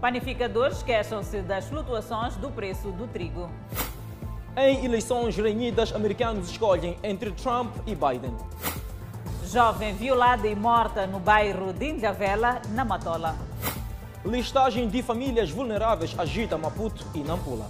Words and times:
Panificadores 0.00 0.80
queixam-se 0.80 1.42
das 1.42 1.66
flutuações 1.66 2.36
do 2.36 2.50
preço 2.50 2.92
do 2.92 3.08
trigo. 3.08 3.50
Em 4.56 4.84
eleições 4.84 5.36
renhidas, 5.36 5.92
americanos 5.92 6.50
escolhem 6.50 6.96
entre 7.02 7.32
Trump 7.32 7.74
e 7.84 7.96
Biden. 7.96 8.36
Jovem 9.44 9.94
violada 9.94 10.46
e 10.46 10.54
morta 10.54 11.06
no 11.06 11.18
bairro 11.18 11.72
de 11.72 11.86
Ilhavela, 11.86 12.62
na 12.70 12.84
Matola. 12.84 13.34
Listagem 14.24 14.88
de 14.88 15.02
famílias 15.02 15.50
vulneráveis 15.50 16.16
agita 16.16 16.56
Maputo 16.56 17.04
e 17.14 17.20
Nampula. 17.20 17.68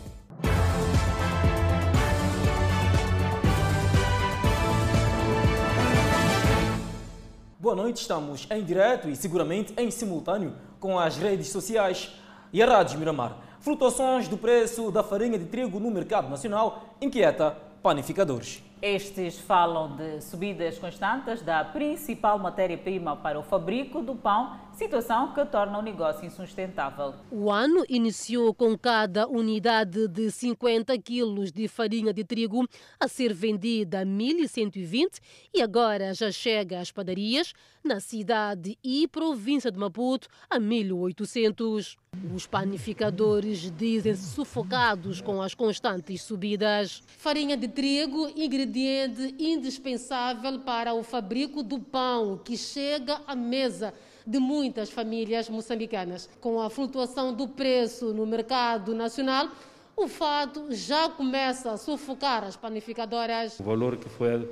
Boa 7.60 7.74
noite, 7.74 8.02
estamos 8.02 8.46
em 8.52 8.62
direto 8.62 9.08
e 9.08 9.16
seguramente 9.16 9.74
em 9.76 9.90
simultâneo 9.90 10.54
com 10.78 10.96
as 10.96 11.16
redes 11.16 11.48
sociais 11.48 12.14
e 12.52 12.62
a 12.62 12.66
Rádio 12.66 13.00
Miramar. 13.00 13.36
Flutuações 13.58 14.28
do 14.28 14.38
preço 14.38 14.92
da 14.92 15.02
farinha 15.02 15.36
de 15.36 15.44
trigo 15.46 15.80
no 15.80 15.90
mercado 15.90 16.28
nacional 16.28 16.94
inquieta 17.00 17.56
panificadores. 17.82 18.62
Estes 18.80 19.40
falam 19.40 19.96
de 19.96 20.20
subidas 20.20 20.78
constantes 20.78 21.42
da 21.42 21.64
principal 21.64 22.38
matéria-prima 22.38 23.16
para 23.16 23.40
o 23.40 23.42
fabrico 23.42 24.02
do 24.02 24.14
pão, 24.14 24.52
situação 24.78 25.34
que 25.34 25.44
torna 25.44 25.76
o 25.76 25.82
negócio 25.82 26.24
insustentável. 26.24 27.12
O 27.32 27.50
ano 27.50 27.84
iniciou 27.88 28.54
com 28.54 28.78
cada 28.78 29.26
unidade 29.26 30.06
de 30.06 30.30
50 30.30 30.96
quilos 30.98 31.50
de 31.50 31.66
farinha 31.66 32.12
de 32.12 32.22
trigo 32.22 32.64
a 33.00 33.08
ser 33.08 33.34
vendida 33.34 34.02
a 34.02 34.06
1.120 34.06 35.18
e 35.52 35.60
agora 35.60 36.14
já 36.14 36.30
chega 36.30 36.78
às 36.78 36.92
padarias 36.92 37.52
na 37.84 37.98
cidade 37.98 38.78
e 38.84 39.08
província 39.08 39.72
de 39.72 39.78
Maputo 39.78 40.28
a 40.48 40.60
1.800. 40.60 41.96
Os 42.34 42.46
panificadores 42.46 43.70
dizem-se 43.72 44.30
sufocados 44.30 45.20
com 45.20 45.42
as 45.42 45.54
constantes 45.54 46.22
subidas. 46.22 47.02
Farinha 47.06 47.56
de 47.56 47.66
trigo, 47.66 48.28
ingrediente 48.36 49.34
indispensável 49.38 50.60
para 50.60 50.94
o 50.94 51.02
fabrico 51.02 51.64
do 51.64 51.80
pão 51.80 52.38
que 52.38 52.56
chega 52.56 53.20
à 53.26 53.34
mesa 53.34 53.92
de 54.28 54.38
muitas 54.38 54.90
famílias 54.90 55.48
moçambicanas. 55.48 56.28
Com 56.38 56.60
a 56.60 56.68
flutuação 56.68 57.32
do 57.32 57.48
preço 57.48 58.12
no 58.12 58.26
mercado 58.26 58.94
nacional, 58.94 59.48
o 59.96 60.06
fato 60.06 60.66
já 60.70 61.08
começa 61.08 61.72
a 61.72 61.78
sufocar 61.78 62.44
as 62.44 62.54
panificadoras. 62.54 63.58
O 63.58 63.62
valor 63.62 63.96
que 63.96 64.08
foi 64.08 64.46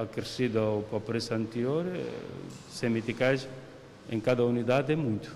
acrescido 0.00 0.84
ao 0.92 1.00
preço 1.00 1.34
anterior, 1.34 1.84
sem 2.70 2.88
meticais, 2.88 3.48
em 4.08 4.20
cada 4.20 4.44
unidade 4.44 4.92
é 4.92 4.96
muito. 4.96 5.34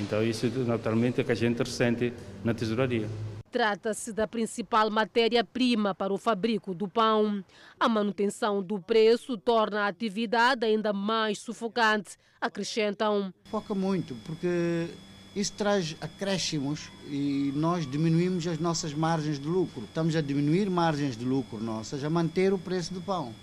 Então 0.00 0.22
isso 0.22 0.46
naturalmente 0.66 1.20
é 1.20 1.24
que 1.24 1.32
a 1.32 1.34
gente 1.34 1.58
ressente 1.58 2.12
na 2.44 2.54
tesouraria. 2.54 3.08
Trata-se 3.52 4.14
da 4.14 4.26
principal 4.26 4.90
matéria-prima 4.90 5.94
para 5.94 6.10
o 6.10 6.16
fabrico 6.16 6.74
do 6.74 6.88
pão. 6.88 7.44
A 7.78 7.86
manutenção 7.86 8.62
do 8.62 8.80
preço 8.80 9.36
torna 9.36 9.82
a 9.82 9.88
atividade 9.88 10.64
ainda 10.64 10.90
mais 10.90 11.38
sufocante, 11.38 12.16
acrescentam. 12.40 13.32
Foca 13.50 13.74
muito, 13.74 14.16
porque 14.24 14.88
isso 15.36 15.52
traz 15.52 15.94
acréscimos 16.00 16.90
e 17.10 17.52
nós 17.54 17.86
diminuímos 17.86 18.46
as 18.46 18.58
nossas 18.58 18.94
margens 18.94 19.38
de 19.38 19.46
lucro. 19.46 19.84
Estamos 19.84 20.16
a 20.16 20.22
diminuir 20.22 20.70
margens 20.70 21.14
de 21.14 21.26
lucro 21.26 21.62
nossas, 21.62 22.02
a 22.02 22.08
manter 22.08 22.54
o 22.54 22.58
preço 22.58 22.94
do 22.94 23.02
pão. 23.02 23.34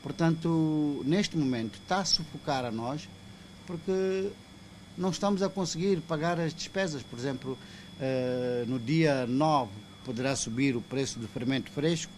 Portanto, 0.00 1.02
neste 1.04 1.36
momento, 1.36 1.74
está 1.74 1.98
a 1.98 2.04
sufocar 2.04 2.64
a 2.64 2.70
nós, 2.70 3.08
porque 3.66 4.30
não 4.96 5.10
estamos 5.10 5.42
a 5.42 5.48
conseguir 5.48 6.00
pagar 6.02 6.38
as 6.38 6.54
despesas. 6.54 7.02
Por 7.02 7.18
exemplo, 7.18 7.58
eh, 8.00 8.64
no 8.66 8.78
dia 8.78 9.26
9 9.26 9.70
poderá 10.04 10.34
subir 10.34 10.74
o 10.76 10.80
preço 10.80 11.18
do 11.18 11.28
fermento 11.28 11.70
fresco, 11.70 12.12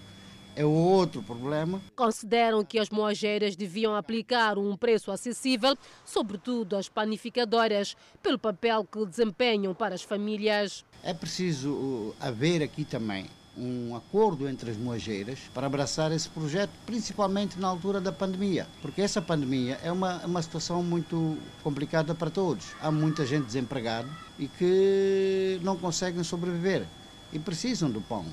é 0.55 0.65
outro 0.65 1.23
problema. 1.23 1.81
Consideram 1.97 2.65
que 2.65 2.79
as 2.79 2.91
moageiras 2.91 3.57
deviam 3.57 3.97
aplicar 3.97 4.59
um 4.59 4.77
preço 4.77 5.11
acessível, 5.11 5.77
sobretudo 6.05 6.77
às 6.77 6.89
panificadoras, 6.89 7.97
pelo 8.23 8.39
papel 8.39 8.85
que 8.85 9.05
desempenham 9.07 9.75
para 9.75 9.95
as 9.95 10.03
famílias. 10.03 10.85
É 11.03 11.13
preciso 11.15 11.71
uh, 11.73 12.15
haver 12.21 12.63
aqui 12.63 12.85
também 12.85 13.27
um 13.57 13.95
acordo 13.95 14.49
entre 14.49 14.71
as 14.71 14.77
moageiras 14.77 15.39
para 15.53 15.67
abraçar 15.67 16.11
esse 16.13 16.29
projeto, 16.29 16.71
principalmente 16.87 17.59
na 17.59 17.69
altura 17.69 18.01
da 18.01 18.11
pandemia, 18.11 18.67
porque 18.81 19.03
essa 19.03 19.21
pandemia 19.21 19.79
é 19.83 19.93
uma, 19.93 20.25
uma 20.25 20.43
situação 20.43 20.83
muito 20.83 21.37
complicada 21.63 22.15
para 22.15 22.31
todos. 22.31 22.69
Há 22.81 22.91
muita 22.91 23.27
gente 23.27 23.47
desempregada 23.47 24.09
e 24.39 24.49
que 24.49 25.61
não 25.63 25.77
conseguem 25.77 26.25
sobreviver 26.25 26.87
e 27.33 27.39
precisam 27.39 27.91
do 27.91 28.01
pão. 28.01 28.25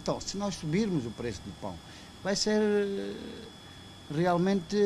Então, 0.00 0.20
se 0.20 0.36
nós 0.36 0.54
subirmos 0.54 1.06
o 1.06 1.10
preço 1.10 1.40
do 1.42 1.52
pão, 1.60 1.74
vai 2.22 2.36
ser 2.36 2.60
eh, 2.60 3.14
realmente 4.14 4.76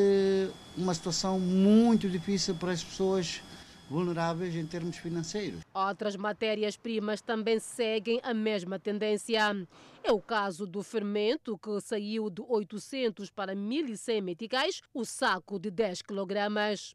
uma 0.75 0.93
situação 0.93 1.39
muito 1.39 2.09
difícil 2.09 2.55
para 2.55 2.71
as 2.71 2.83
pessoas 2.83 3.41
vulneráveis 3.89 4.55
em 4.55 4.65
termos 4.65 4.97
financeiros. 4.97 5.61
Outras 5.73 6.15
matérias-primas 6.15 7.21
também 7.21 7.59
seguem 7.59 8.19
a 8.23 8.33
mesma 8.33 8.77
tendência. 8.79 9.67
É 10.03 10.11
o 10.11 10.19
caso 10.19 10.65
do 10.65 10.83
fermento, 10.83 11.57
que 11.57 11.79
saiu 11.81 12.29
de 12.29 12.41
800 12.47 13.29
para 13.29 13.55
1.100 13.55 14.21
meticais, 14.21 14.81
o 14.93 15.03
saco 15.03 15.59
de 15.59 15.69
10 15.71 16.01
kg. 16.01 16.15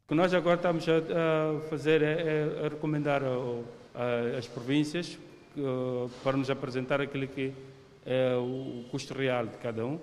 O 0.03 0.07
que 0.07 0.15
nós 0.15 0.33
agora 0.33 0.55
estamos 0.55 0.85
a 0.87 1.69
fazer 1.69 2.01
é, 2.01 2.65
é 2.65 2.67
recomendar 2.69 3.21
às 4.37 4.47
províncias 4.47 5.19
para 6.23 6.37
nos 6.37 6.49
apresentar 6.49 6.99
aquilo 7.01 7.27
que 7.27 7.53
é 8.05 8.35
o 8.35 8.83
custo 8.89 9.13
real 9.13 9.45
de 9.45 9.57
cada 9.57 9.85
um 9.85 9.99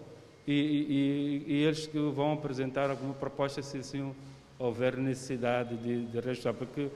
e, 0.46 1.44
e, 1.46 1.52
e 1.52 1.64
eles 1.64 1.86
que 1.86 1.98
vão 1.98 2.32
apresentar 2.32 2.90
alguma 2.90 3.14
proposta 3.14 3.62
se 3.62 3.78
assim 3.78 4.14
houver 4.60 4.96
necessidade 4.96 5.76
de, 5.76 6.06
de 6.06 6.20
reajustar, 6.20 6.54
porque 6.54 6.88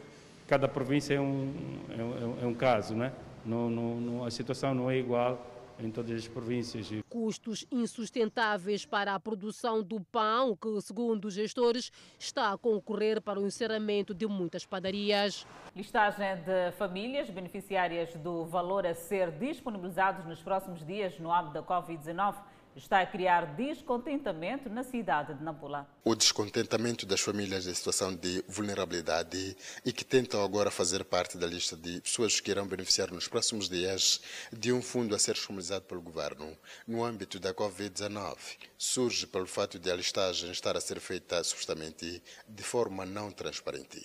cada 0.46 0.68
província 0.68 1.14
é 1.14 1.20
um, 1.20 1.52
é 1.90 2.02
um, 2.02 2.38
é 2.42 2.46
um 2.46 2.54
caso, 2.54 2.94
né? 2.94 3.12
não, 3.44 3.68
não, 3.68 4.00
não, 4.00 4.24
a 4.24 4.30
situação 4.30 4.74
não 4.74 4.90
é 4.90 4.96
igual 4.96 5.38
em 5.78 5.90
todas 5.90 6.16
as 6.16 6.28
províncias. 6.28 6.88
Custos 7.08 7.66
insustentáveis 7.70 8.86
para 8.86 9.12
a 9.12 9.18
produção 9.18 9.82
do 9.82 10.00
pão, 10.00 10.56
que, 10.56 10.80
segundo 10.80 11.24
os 11.26 11.34
gestores, 11.34 11.90
está 12.16 12.52
a 12.52 12.58
concorrer 12.58 13.20
para 13.20 13.40
o 13.40 13.46
encerramento 13.46 14.14
de 14.14 14.26
muitas 14.26 14.64
padarias. 14.64 15.44
Listagem 15.74 16.36
de 16.36 16.70
famílias 16.78 17.28
beneficiárias 17.28 18.14
do 18.14 18.44
valor 18.44 18.86
a 18.86 18.94
ser 18.94 19.32
disponibilizados 19.32 20.24
nos 20.26 20.40
próximos 20.40 20.86
dias 20.86 21.18
no 21.18 21.32
âmbito 21.32 21.54
da 21.54 21.62
Covid-19 21.62 22.36
está 22.76 23.00
a 23.00 23.06
criar 23.06 23.54
descontentamento 23.54 24.68
na 24.68 24.82
cidade 24.82 25.34
de 25.34 25.42
Nampula. 25.42 25.86
O 26.04 26.14
descontentamento 26.14 27.06
das 27.06 27.20
famílias 27.20 27.66
em 27.66 27.74
situação 27.74 28.14
de 28.14 28.44
vulnerabilidade 28.48 29.56
e 29.84 29.92
que 29.92 30.04
tentam 30.04 30.42
agora 30.42 30.70
fazer 30.70 31.04
parte 31.04 31.38
da 31.38 31.46
lista 31.46 31.76
de 31.76 32.00
pessoas 32.00 32.40
que 32.40 32.50
irão 32.50 32.66
beneficiar 32.66 33.10
nos 33.10 33.28
próximos 33.28 33.68
dias 33.68 34.20
de 34.52 34.72
um 34.72 34.82
fundo 34.82 35.14
a 35.14 35.18
ser 35.18 35.34
disponibilizado 35.34 35.84
pelo 35.84 36.02
governo 36.02 36.56
no 36.86 37.04
âmbito 37.04 37.38
da 37.38 37.54
Covid-19 37.54 38.36
surge 38.76 39.26
pelo 39.26 39.46
fato 39.46 39.78
de 39.78 39.90
a 39.90 39.96
listagem 39.96 40.50
estar 40.50 40.76
a 40.76 40.80
ser 40.80 41.00
feita 41.00 41.42
supostamente 41.42 42.22
de 42.46 42.62
forma 42.62 43.04
não 43.04 43.30
transparente 43.30 44.04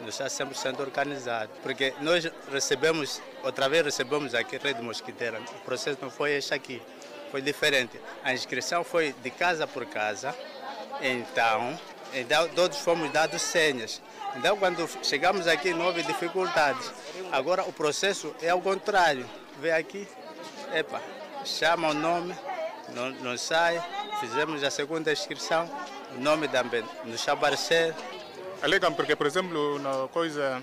não 0.00 0.08
está 0.08 0.28
sempre 0.28 0.56
sendo 0.56 0.80
organizado. 0.80 1.50
Porque 1.62 1.94
nós 2.00 2.30
recebemos, 2.52 3.20
outra 3.42 3.68
vez 3.68 3.84
recebemos 3.84 4.34
aqui 4.34 4.58
Rede 4.58 4.82
Mosquiteira, 4.82 5.40
o 5.40 5.64
processo 5.64 5.98
não 6.02 6.10
foi 6.10 6.32
este 6.32 6.54
aqui 6.54 6.82
foi 7.30 7.42
diferente. 7.42 8.00
A 8.22 8.32
inscrição 8.32 8.84
foi 8.84 9.14
de 9.22 9.30
casa 9.30 9.66
por 9.66 9.86
casa, 9.86 10.34
então, 11.00 11.78
então 12.12 12.48
todos 12.48 12.78
fomos 12.78 13.10
dados 13.10 13.42
senhas. 13.42 14.00
Então, 14.36 14.56
quando 14.56 14.86
chegamos 15.02 15.46
aqui, 15.46 15.72
não 15.72 15.86
houve 15.86 16.02
dificuldades. 16.02 16.92
Agora, 17.32 17.64
o 17.64 17.72
processo 17.72 18.34
é 18.42 18.50
ao 18.50 18.60
contrário. 18.60 19.26
Vê 19.60 19.72
aqui, 19.72 20.06
epa, 20.74 21.00
chama 21.44 21.88
o 21.88 21.94
nome, 21.94 22.34
não, 22.90 23.10
não 23.10 23.38
sai. 23.38 23.82
Fizemos 24.20 24.62
a 24.62 24.70
segunda 24.70 25.10
inscrição, 25.10 25.70
o 26.14 26.20
nome 26.20 26.48
também 26.48 26.84
nos 27.04 27.26
aparecer. 27.28 27.94
Alegam 28.62 28.92
porque, 28.92 29.16
por 29.16 29.26
exemplo, 29.26 29.78
na 29.78 30.08
coisa, 30.08 30.62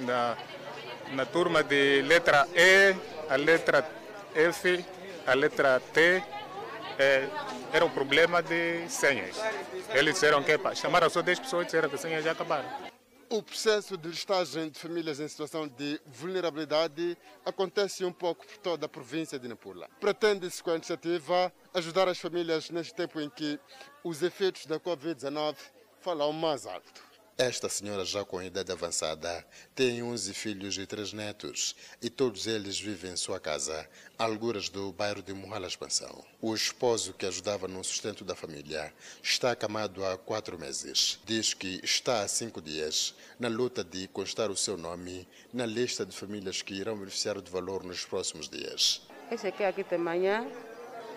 na, 0.00 0.36
na 1.12 1.26
turma 1.26 1.62
de 1.62 2.02
letra 2.02 2.46
E, 2.54 2.94
a 3.28 3.36
letra 3.36 3.88
F, 4.34 4.84
a 5.26 5.34
letra 5.34 5.80
T 5.80 6.22
é, 6.98 7.28
era 7.72 7.84
um 7.84 7.90
problema 7.90 8.42
de 8.42 8.88
senhas. 8.88 9.36
Eles 9.90 10.14
disseram 10.14 10.42
que 10.42 10.52
chamaram 10.74 11.10
só 11.10 11.20
10 11.20 11.40
pessoas 11.40 11.62
e 11.62 11.66
disseram 11.66 11.88
que 11.88 11.96
as 11.96 12.00
senhas 12.00 12.24
já 12.24 12.32
acabaram. 12.32 12.68
O 13.28 13.42
processo 13.42 13.96
de 13.96 14.08
listagem 14.08 14.70
de 14.70 14.78
famílias 14.78 15.18
em 15.18 15.26
situação 15.26 15.66
de 15.66 16.00
vulnerabilidade 16.06 17.18
acontece 17.44 18.04
um 18.04 18.12
pouco 18.12 18.46
por 18.46 18.56
toda 18.58 18.86
a 18.86 18.88
província 18.88 19.36
de 19.36 19.48
Nampula. 19.48 19.88
Pretende-se 19.98 20.62
com 20.62 20.70
a 20.70 20.76
iniciativa 20.76 21.52
ajudar 21.74 22.08
as 22.08 22.18
famílias 22.18 22.70
neste 22.70 22.94
tempo 22.94 23.20
em 23.20 23.28
que 23.28 23.58
os 24.04 24.22
efeitos 24.22 24.64
da 24.66 24.78
Covid-19 24.78 25.56
falam 26.00 26.32
mais 26.32 26.66
alto. 26.66 27.02
Esta 27.38 27.68
senhora, 27.68 28.02
já 28.02 28.24
com 28.24 28.42
idade 28.42 28.72
avançada, 28.72 29.44
tem 29.74 30.02
11 30.02 30.32
filhos 30.32 30.78
e 30.78 30.86
3 30.86 31.12
netos 31.12 31.76
e 32.00 32.08
todos 32.08 32.46
eles 32.46 32.80
vivem 32.80 33.12
em 33.12 33.16
sua 33.16 33.38
casa, 33.38 33.86
alguras 34.18 34.70
do 34.70 34.90
bairro 34.90 35.22
de 35.22 35.34
Muhala 35.34 35.66
Expansão. 35.66 36.24
O 36.40 36.54
esposo 36.54 37.12
que 37.12 37.26
ajudava 37.26 37.68
no 37.68 37.84
sustento 37.84 38.24
da 38.24 38.34
família 38.34 38.90
está 39.22 39.50
acamado 39.50 40.02
há 40.02 40.16
quatro 40.16 40.58
meses. 40.58 41.20
Diz 41.26 41.52
que 41.52 41.78
está 41.84 42.22
há 42.22 42.28
cinco 42.28 42.62
dias 42.62 43.14
na 43.38 43.48
luta 43.48 43.84
de 43.84 44.08
constar 44.08 44.50
o 44.50 44.56
seu 44.56 44.78
nome 44.78 45.28
na 45.52 45.66
lista 45.66 46.06
de 46.06 46.16
famílias 46.16 46.62
que 46.62 46.72
irão 46.72 46.96
beneficiar 46.96 47.38
do 47.38 47.50
valor 47.50 47.84
nos 47.84 48.02
próximos 48.02 48.48
dias. 48.48 49.02
Esse 49.30 49.48
aqui, 49.48 49.62
aqui 49.62 49.84
de 49.84 49.98
manhã 49.98 50.46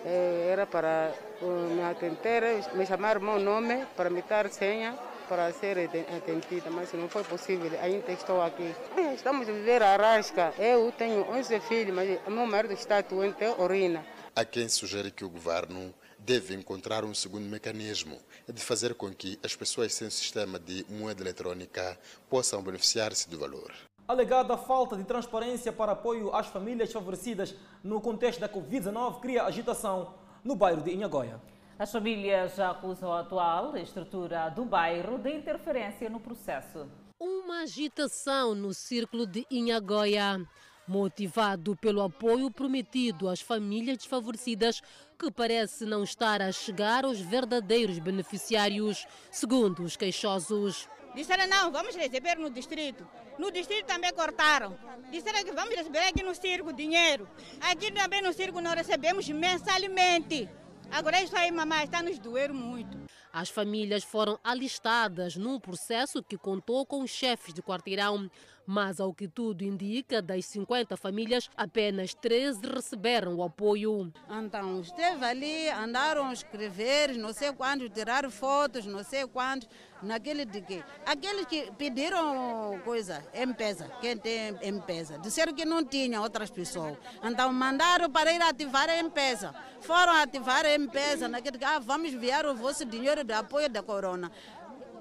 eh, 0.04 0.50
era 0.52 0.66
para 0.66 1.14
me 1.40 1.82
atender, 1.82 2.42
me 2.74 2.84
chamar 2.84 3.18
meu 3.18 3.38
nome, 3.38 3.86
para 3.96 4.10
me 4.10 4.20
dar 4.20 4.50
senha 4.50 5.08
para 5.30 5.52
ser 5.52 5.78
atendida, 5.78 6.68
mas 6.72 6.92
não 6.92 7.08
foi 7.08 7.22
possível, 7.22 7.70
ainda 7.80 8.10
estou 8.10 8.42
aqui. 8.42 8.74
Estamos 9.14 9.48
a 9.48 9.52
viver 9.52 9.80
a 9.80 9.96
rasca. 9.96 10.52
Eu 10.58 10.90
tenho 10.90 11.22
11 11.30 11.60
filhos, 11.60 11.94
mas 11.94 12.18
meu 12.26 12.46
marido 12.46 12.74
está 12.74 13.00
doente, 13.00 13.44
urina. 13.56 14.04
Há 14.34 14.44
quem 14.44 14.68
sugere 14.68 15.12
que 15.12 15.24
o 15.24 15.30
governo 15.30 15.94
deve 16.18 16.52
encontrar 16.52 17.04
um 17.04 17.14
segundo 17.14 17.44
mecanismo 17.44 18.18
de 18.52 18.60
fazer 18.60 18.92
com 18.94 19.14
que 19.14 19.38
as 19.44 19.54
pessoas 19.54 19.94
sem 19.94 20.10
sistema 20.10 20.58
de 20.58 20.84
moeda 20.88 21.22
eletrônica 21.22 21.96
possam 22.28 22.60
beneficiar-se 22.60 23.30
do 23.30 23.38
valor. 23.38 23.72
Alegada 24.08 24.56
falta 24.56 24.96
de 24.96 25.04
transparência 25.04 25.72
para 25.72 25.92
apoio 25.92 26.34
às 26.34 26.48
famílias 26.48 26.92
favorecidas 26.92 27.54
no 27.84 28.00
contexto 28.00 28.40
da 28.40 28.48
Covid-19 28.48 29.20
cria 29.20 29.44
agitação 29.44 30.12
no 30.42 30.56
bairro 30.56 30.82
de 30.82 30.90
Inhagoia. 30.90 31.40
As 31.80 31.90
famílias 31.90 32.60
acusam 32.60 33.10
a 33.10 33.20
atual 33.20 33.74
estrutura 33.78 34.50
do 34.50 34.66
bairro 34.66 35.16
de 35.16 35.34
interferência 35.34 36.10
no 36.10 36.20
processo. 36.20 36.86
Uma 37.18 37.62
agitação 37.62 38.54
no 38.54 38.74
círculo 38.74 39.26
de 39.26 39.46
Inhagoia, 39.50 40.46
motivado 40.86 41.74
pelo 41.74 42.02
apoio 42.02 42.50
prometido 42.50 43.30
às 43.30 43.40
famílias 43.40 43.96
desfavorecidas 43.96 44.82
que 45.18 45.30
parece 45.30 45.86
não 45.86 46.04
estar 46.04 46.42
a 46.42 46.52
chegar 46.52 47.06
aos 47.06 47.18
verdadeiros 47.18 47.98
beneficiários, 47.98 49.06
segundo 49.30 49.82
os 49.82 49.96
queixosos. 49.96 50.86
Disseram 51.14 51.46
não, 51.46 51.72
vamos 51.72 51.96
receber 51.96 52.36
no 52.36 52.50
distrito. 52.50 53.08
No 53.38 53.50
distrito 53.50 53.86
também 53.86 54.12
cortaram. 54.12 54.76
Disseram 55.10 55.42
que 55.42 55.52
vamos 55.52 55.74
receber 55.74 56.00
aqui 56.00 56.22
no 56.22 56.34
circo 56.34 56.74
dinheiro. 56.74 57.26
Aqui 57.58 57.90
também 57.90 58.20
no 58.20 58.34
circo 58.34 58.60
nós 58.60 58.74
recebemos 58.74 59.26
mensalmente. 59.30 60.46
Agora 60.92 61.22
isso 61.22 61.36
aí, 61.36 61.50
mamãe, 61.52 61.84
está 61.84 62.02
nos 62.02 62.18
doer 62.18 62.52
muito. 62.52 62.98
As 63.32 63.48
famílias 63.48 64.02
foram 64.02 64.38
alistadas 64.42 65.36
num 65.36 65.60
processo 65.60 66.22
que 66.22 66.36
contou 66.36 66.84
com 66.84 67.02
os 67.02 67.10
chefes 67.10 67.54
de 67.54 67.62
quarteirão, 67.62 68.28
mas 68.70 69.00
ao 69.00 69.12
que 69.12 69.26
tudo 69.26 69.64
indica, 69.64 70.22
das 70.22 70.44
50 70.44 70.96
famílias, 70.96 71.50
apenas 71.56 72.14
13 72.14 72.60
receberam 72.72 73.34
o 73.34 73.42
apoio. 73.42 74.12
Então, 74.30 74.80
esteve 74.80 75.24
ali, 75.24 75.68
andaram 75.70 76.26
a 76.26 76.32
escrever, 76.32 77.16
não 77.16 77.32
sei 77.32 77.52
quantos, 77.52 77.90
tirar 77.90 78.30
fotos, 78.30 78.86
não 78.86 79.02
sei 79.02 79.26
quantos, 79.26 79.68
naquele 80.00 80.44
de 80.44 80.60
quê? 80.60 80.84
Aqueles 81.04 81.46
que 81.46 81.72
pediram 81.72 82.80
coisa, 82.84 83.24
M-Pesa, 83.34 83.90
quem 84.00 84.16
tem 84.16 84.56
M-Pesa, 84.62 85.18
disseram 85.18 85.52
que 85.52 85.64
não 85.64 85.84
tinha 85.84 86.20
outras 86.20 86.48
pessoas. 86.48 86.96
Então, 87.24 87.52
mandaram 87.52 88.08
para 88.08 88.32
ir 88.32 88.40
ativar 88.40 88.88
a 88.88 88.96
M-Pesa. 88.98 89.52
Foram 89.80 90.12
ativar 90.12 90.64
a 90.64 90.70
M-Pesa, 90.70 91.26
naquele 91.26 91.58
que, 91.58 91.64
ah, 91.64 91.80
vamos 91.80 92.12
enviar 92.12 92.46
o 92.46 92.54
vosso 92.54 92.84
dinheiro 92.84 93.24
de 93.24 93.32
apoio 93.32 93.68
da 93.68 93.82
corona 93.82 94.30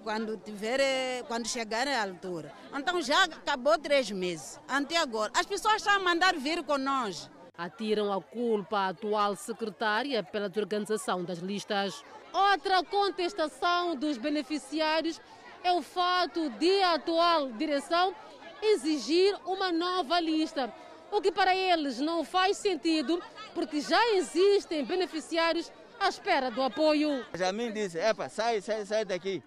quando 0.03 0.37
tiver, 0.37 1.23
quando 1.27 1.47
chegar 1.47 1.87
à 1.87 2.03
altura. 2.03 2.51
Então 2.73 3.01
já 3.01 3.23
acabou 3.23 3.77
três 3.77 4.09
meses, 4.11 4.59
até 4.67 4.97
agora. 4.97 5.31
As 5.35 5.45
pessoas 5.45 5.77
estão 5.77 5.93
a 5.95 5.99
mandar 5.99 6.35
vir 6.35 6.63
com 6.63 6.77
nós. 6.77 7.29
Atiram 7.57 8.11
a 8.13 8.21
culpa 8.21 8.79
à 8.79 8.87
atual 8.89 9.35
secretária 9.35 10.23
pela 10.23 10.47
desorganização 10.47 11.23
das 11.23 11.39
listas. 11.39 12.03
Outra 12.31 12.83
contestação 12.83 13.95
dos 13.95 14.17
beneficiários 14.17 15.19
é 15.63 15.73
o 15.73 15.81
fato 15.81 16.49
de 16.51 16.81
a 16.83 16.93
atual 16.93 17.51
direção 17.51 18.15
exigir 18.61 19.35
uma 19.45 19.71
nova 19.71 20.19
lista, 20.19 20.73
o 21.11 21.21
que 21.21 21.31
para 21.31 21.55
eles 21.55 21.99
não 21.99 22.23
faz 22.23 22.57
sentido, 22.57 23.21
porque 23.53 23.81
já 23.81 24.07
existem 24.11 24.85
beneficiários 24.85 25.71
à 25.99 26.07
espera 26.07 26.49
do 26.49 26.61
apoio. 26.61 27.25
Jamin 27.33 27.71
disse, 27.71 27.97
epa, 27.97 28.29
sai, 28.29 28.61
sai, 28.61 28.85
sai 28.85 29.03
daqui. 29.03 29.43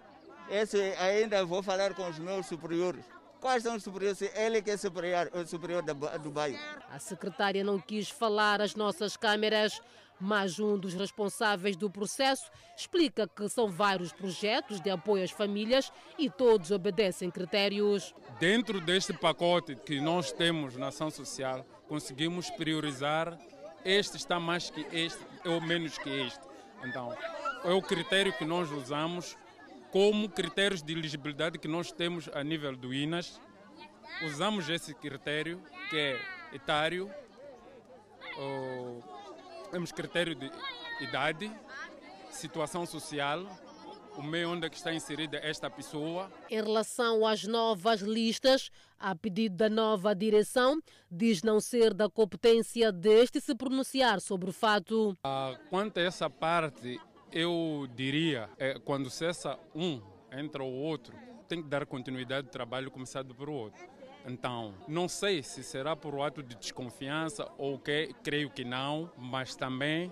Esse 0.53 0.77
ainda 0.99 1.43
vou 1.43 1.63
falar 1.63 1.95
com 1.95 2.07
os 2.07 2.19
meus 2.19 2.45
superiores. 2.45 3.03
Quais 3.41 3.63
são 3.63 3.75
os 3.75 3.81
superiores? 3.81 4.21
Ele 4.21 4.61
que 4.61 4.69
é 4.69 4.77
superior, 4.77 5.31
o 5.33 5.47
superior 5.47 5.81
do 5.81 6.29
bairro. 6.29 6.59
A 6.91 6.99
secretária 6.99 7.63
não 7.63 7.79
quis 7.79 8.07
falar 8.07 8.61
às 8.61 8.75
nossas 8.75 9.17
câmeras, 9.17 9.81
mas 10.21 10.59
um 10.59 10.77
dos 10.77 10.93
responsáveis 10.93 11.75
do 11.75 11.89
processo 11.89 12.51
explica 12.77 13.27
que 13.27 13.49
são 13.49 13.67
vários 13.67 14.13
projetos 14.13 14.79
de 14.79 14.91
apoio 14.91 15.23
às 15.23 15.31
famílias 15.31 15.91
e 16.19 16.29
todos 16.29 16.69
obedecem 16.69 17.31
critérios. 17.31 18.13
Dentro 18.39 18.79
deste 18.79 19.11
pacote 19.11 19.75
que 19.75 19.99
nós 19.99 20.31
temos 20.31 20.77
na 20.77 20.89
ação 20.89 21.09
social, 21.09 21.65
conseguimos 21.87 22.51
priorizar 22.51 23.39
este 23.83 24.17
está 24.17 24.39
mais 24.39 24.69
que 24.69 24.85
este 24.91 25.25
ou 25.45 25.59
menos 25.59 25.97
que 25.97 26.11
este. 26.11 26.41
Então, 26.83 27.11
é 27.65 27.71
o 27.71 27.81
critério 27.81 28.31
que 28.33 28.45
nós 28.45 28.69
usamos 28.71 29.35
como 29.93 30.27
critérios 30.27 30.81
de 30.81 30.91
elegibilidade 30.91 31.59
que 31.59 31.67
nós 31.67 31.91
temos 31.91 32.27
a 32.33 32.43
nível 32.43 32.75
do 32.75 32.91
INAS. 32.91 33.39
Usamos 34.25 34.67
esse 34.67 34.91
critério 34.95 35.61
que 35.87 35.95
é 35.95 36.19
etário, 36.51 37.11
temos 39.69 39.91
critério 39.91 40.33
de 40.33 40.51
idade, 40.99 41.51
situação 42.31 42.87
social, 42.87 43.45
o 44.17 44.23
meio 44.23 44.49
onde 44.51 44.65
é 44.65 44.69
que 44.69 44.77
está 44.77 44.91
inserida 44.91 45.37
esta 45.37 45.69
pessoa. 45.69 46.31
Em 46.49 46.55
relação 46.55 47.23
às 47.23 47.43
novas 47.43 48.01
listas, 48.01 48.71
a 48.99 49.15
pedido 49.15 49.57
da 49.57 49.69
nova 49.69 50.15
direção, 50.15 50.81
diz 51.11 51.43
não 51.43 51.59
ser 51.59 51.93
da 51.93 52.09
competência 52.09 52.91
deste 52.91 53.39
se 53.39 53.53
pronunciar 53.53 54.19
sobre 54.21 54.49
o 54.49 54.53
fato. 54.53 55.15
Ah, 55.23 55.55
quanto 55.69 55.99
a 55.99 56.01
essa 56.01 56.27
parte, 56.31 56.99
eu 57.33 57.87
diria, 57.95 58.49
é, 58.57 58.77
quando 58.79 59.09
cessa 59.09 59.59
um, 59.75 60.01
entra 60.31 60.63
o 60.63 60.71
outro, 60.71 61.15
tem 61.47 61.61
que 61.61 61.67
dar 61.67 61.85
continuidade 61.85 62.47
ao 62.47 62.51
trabalho 62.51 62.91
começado 62.91 63.33
por 63.33 63.49
outro. 63.49 63.83
Então, 64.25 64.73
não 64.87 65.09
sei 65.09 65.43
se 65.43 65.63
será 65.63 65.95
por 65.95 66.19
ato 66.21 66.41
de 66.41 66.55
desconfiança 66.55 67.51
ou 67.57 67.77
que, 67.77 68.13
creio 68.23 68.49
que 68.49 68.63
não, 68.63 69.11
mas 69.17 69.55
também 69.55 70.11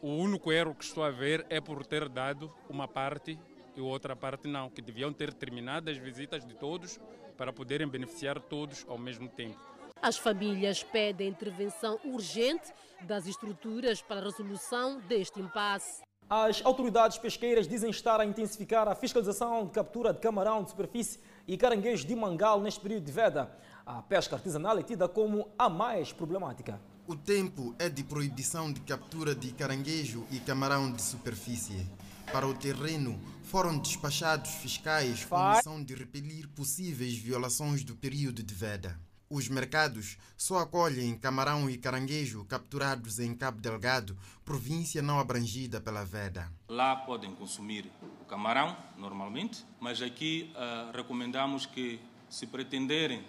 o 0.00 0.08
único 0.08 0.52
erro 0.52 0.74
que 0.74 0.84
estou 0.84 1.02
a 1.02 1.10
ver 1.10 1.44
é 1.50 1.60
por 1.60 1.84
ter 1.84 2.08
dado 2.08 2.54
uma 2.68 2.86
parte 2.86 3.38
e 3.74 3.80
outra 3.80 4.14
parte 4.14 4.46
não, 4.46 4.68
que 4.68 4.82
deviam 4.82 5.12
ter 5.12 5.32
terminado 5.32 5.90
as 5.90 5.96
visitas 5.96 6.44
de 6.44 6.54
todos 6.54 7.00
para 7.36 7.52
poderem 7.52 7.88
beneficiar 7.88 8.40
todos 8.40 8.84
ao 8.88 8.98
mesmo 8.98 9.28
tempo. 9.28 9.58
As 10.00 10.16
famílias 10.16 10.82
pedem 10.82 11.28
intervenção 11.28 11.98
urgente 12.04 12.72
das 13.02 13.26
estruturas 13.26 14.00
para 14.00 14.20
a 14.20 14.24
resolução 14.24 15.00
deste 15.00 15.40
impasse. 15.40 16.07
As 16.30 16.60
autoridades 16.62 17.16
pesqueiras 17.16 17.66
dizem 17.66 17.88
estar 17.88 18.20
a 18.20 18.24
intensificar 18.26 18.86
a 18.86 18.94
fiscalização 18.94 19.64
de 19.64 19.72
captura 19.72 20.12
de 20.12 20.20
camarão 20.20 20.62
de 20.62 20.68
superfície 20.68 21.18
e 21.46 21.56
caranguejos 21.56 22.04
de 22.04 22.14
mangal 22.14 22.60
neste 22.60 22.80
período 22.80 23.06
de 23.06 23.12
veda. 23.12 23.50
A 23.86 24.02
pesca 24.02 24.36
artesanal 24.36 24.78
é 24.78 24.82
tida 24.82 25.08
como 25.08 25.48
a 25.58 25.70
mais 25.70 26.12
problemática. 26.12 26.78
O 27.06 27.16
tempo 27.16 27.74
é 27.78 27.88
de 27.88 28.04
proibição 28.04 28.70
de 28.70 28.80
captura 28.80 29.34
de 29.34 29.52
caranguejo 29.52 30.26
e 30.30 30.38
camarão 30.38 30.92
de 30.92 31.00
superfície. 31.00 31.88
Para 32.30 32.46
o 32.46 32.52
terreno, 32.52 33.18
foram 33.44 33.78
despachados 33.78 34.50
fiscais 34.50 35.24
com 35.24 35.34
a 35.34 35.56
missão 35.56 35.82
de 35.82 35.94
repelir 35.94 36.46
possíveis 36.48 37.16
violações 37.16 37.82
do 37.82 37.96
período 37.96 38.42
de 38.42 38.54
veda. 38.54 39.00
Os 39.30 39.46
mercados 39.46 40.16
só 40.38 40.60
acolhem 40.60 41.14
camarão 41.14 41.68
e 41.68 41.76
caranguejo 41.76 42.46
capturados 42.46 43.18
em 43.18 43.34
Cabo 43.34 43.60
Delgado, 43.60 44.16
província 44.42 45.02
não 45.02 45.18
abrangida 45.18 45.82
pela 45.82 46.02
veda. 46.02 46.50
Lá 46.66 46.96
podem 46.96 47.34
consumir 47.34 47.92
o 48.22 48.24
camarão, 48.24 48.74
normalmente, 48.96 49.66
mas 49.78 50.00
aqui 50.00 50.50
uh, 50.54 50.96
recomendamos 50.96 51.66
que, 51.66 52.00
se 52.30 52.46
pretenderem 52.46 53.22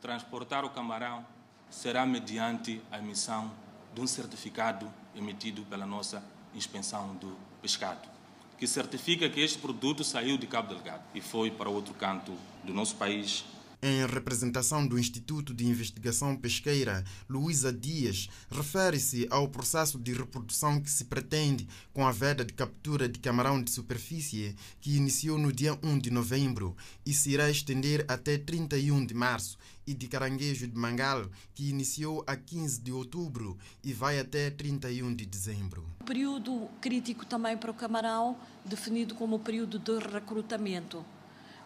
transportar 0.00 0.64
o 0.64 0.70
camarão, 0.70 1.26
será 1.68 2.06
mediante 2.06 2.80
a 2.92 2.98
emissão 2.98 3.52
de 3.92 4.00
um 4.00 4.06
certificado 4.06 4.88
emitido 5.12 5.62
pela 5.64 5.86
nossa 5.86 6.22
inspeção 6.54 7.16
do 7.16 7.36
pescado, 7.60 8.08
que 8.56 8.66
certifica 8.68 9.28
que 9.28 9.40
este 9.40 9.58
produto 9.58 10.04
saiu 10.04 10.38
de 10.38 10.46
Cabo 10.46 10.68
Delgado 10.68 11.02
e 11.12 11.20
foi 11.20 11.50
para 11.50 11.68
outro 11.68 11.94
canto 11.94 12.32
do 12.62 12.72
nosso 12.72 12.94
país 12.94 13.44
Em 13.82 14.06
representação 14.06 14.86
do 14.86 14.98
Instituto 14.98 15.52
de 15.52 15.66
Investigação 15.66 16.34
Pesqueira, 16.34 17.04
Luísa 17.28 17.70
Dias 17.70 18.28
refere-se 18.50 19.26
ao 19.30 19.48
processo 19.48 19.98
de 19.98 20.14
reprodução 20.14 20.80
que 20.80 20.90
se 20.90 21.04
pretende 21.04 21.68
com 21.92 22.06
a 22.06 22.10
veda 22.10 22.44
de 22.44 22.54
captura 22.54 23.06
de 23.06 23.18
camarão 23.18 23.62
de 23.62 23.70
superfície, 23.70 24.56
que 24.80 24.96
iniciou 24.96 25.38
no 25.38 25.52
dia 25.52 25.78
1 25.82 25.98
de 25.98 26.10
novembro 26.10 26.74
e 27.04 27.12
se 27.12 27.30
irá 27.30 27.50
estender 27.50 28.04
até 28.08 28.38
31 28.38 29.04
de 29.04 29.14
março, 29.14 29.58
e 29.86 29.94
de 29.94 30.08
caranguejo 30.08 30.66
de 30.66 30.76
mangal, 30.76 31.26
que 31.54 31.70
iniciou 31.70 32.24
a 32.26 32.34
15 32.34 32.80
de 32.80 32.90
outubro 32.90 33.56
e 33.84 33.92
vai 33.92 34.18
até 34.18 34.50
31 34.50 35.14
de 35.14 35.24
dezembro. 35.24 35.86
Período 36.04 36.68
crítico 36.80 37.24
também 37.24 37.56
para 37.56 37.70
o 37.70 37.74
camarão, 37.74 38.36
definido 38.64 39.14
como 39.14 39.38
período 39.38 39.78
de 39.78 39.98
recrutamento. 39.98 41.04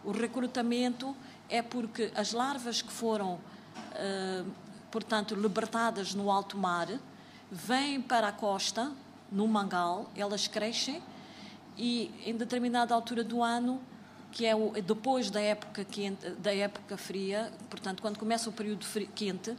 O 0.04 0.12
recrutamento 0.12 1.14
é 1.48 1.62
porque 1.62 2.10
as 2.14 2.32
larvas 2.32 2.80
que 2.80 2.92
foram, 2.92 3.38
eh, 3.94 4.44
portanto, 4.90 5.34
libertadas 5.34 6.14
no 6.14 6.30
alto 6.30 6.56
mar 6.56 6.88
vêm 7.50 8.00
para 8.00 8.28
a 8.28 8.32
costa, 8.32 8.92
no 9.30 9.46
mangal, 9.46 10.10
elas 10.16 10.48
crescem 10.48 11.02
e 11.76 12.10
em 12.26 12.36
determinada 12.36 12.94
altura 12.94 13.22
do 13.22 13.42
ano 13.42 13.80
que 14.32 14.46
é 14.46 14.54
o, 14.54 14.72
depois 14.82 15.30
da 15.30 15.40
época 15.40 15.84
quente, 15.84 16.30
da 16.30 16.54
época 16.54 16.96
fria, 16.96 17.52
portanto, 17.68 18.00
quando 18.00 18.18
começa 18.18 18.48
o 18.48 18.52
período 18.52 18.86
quente, 19.14 19.56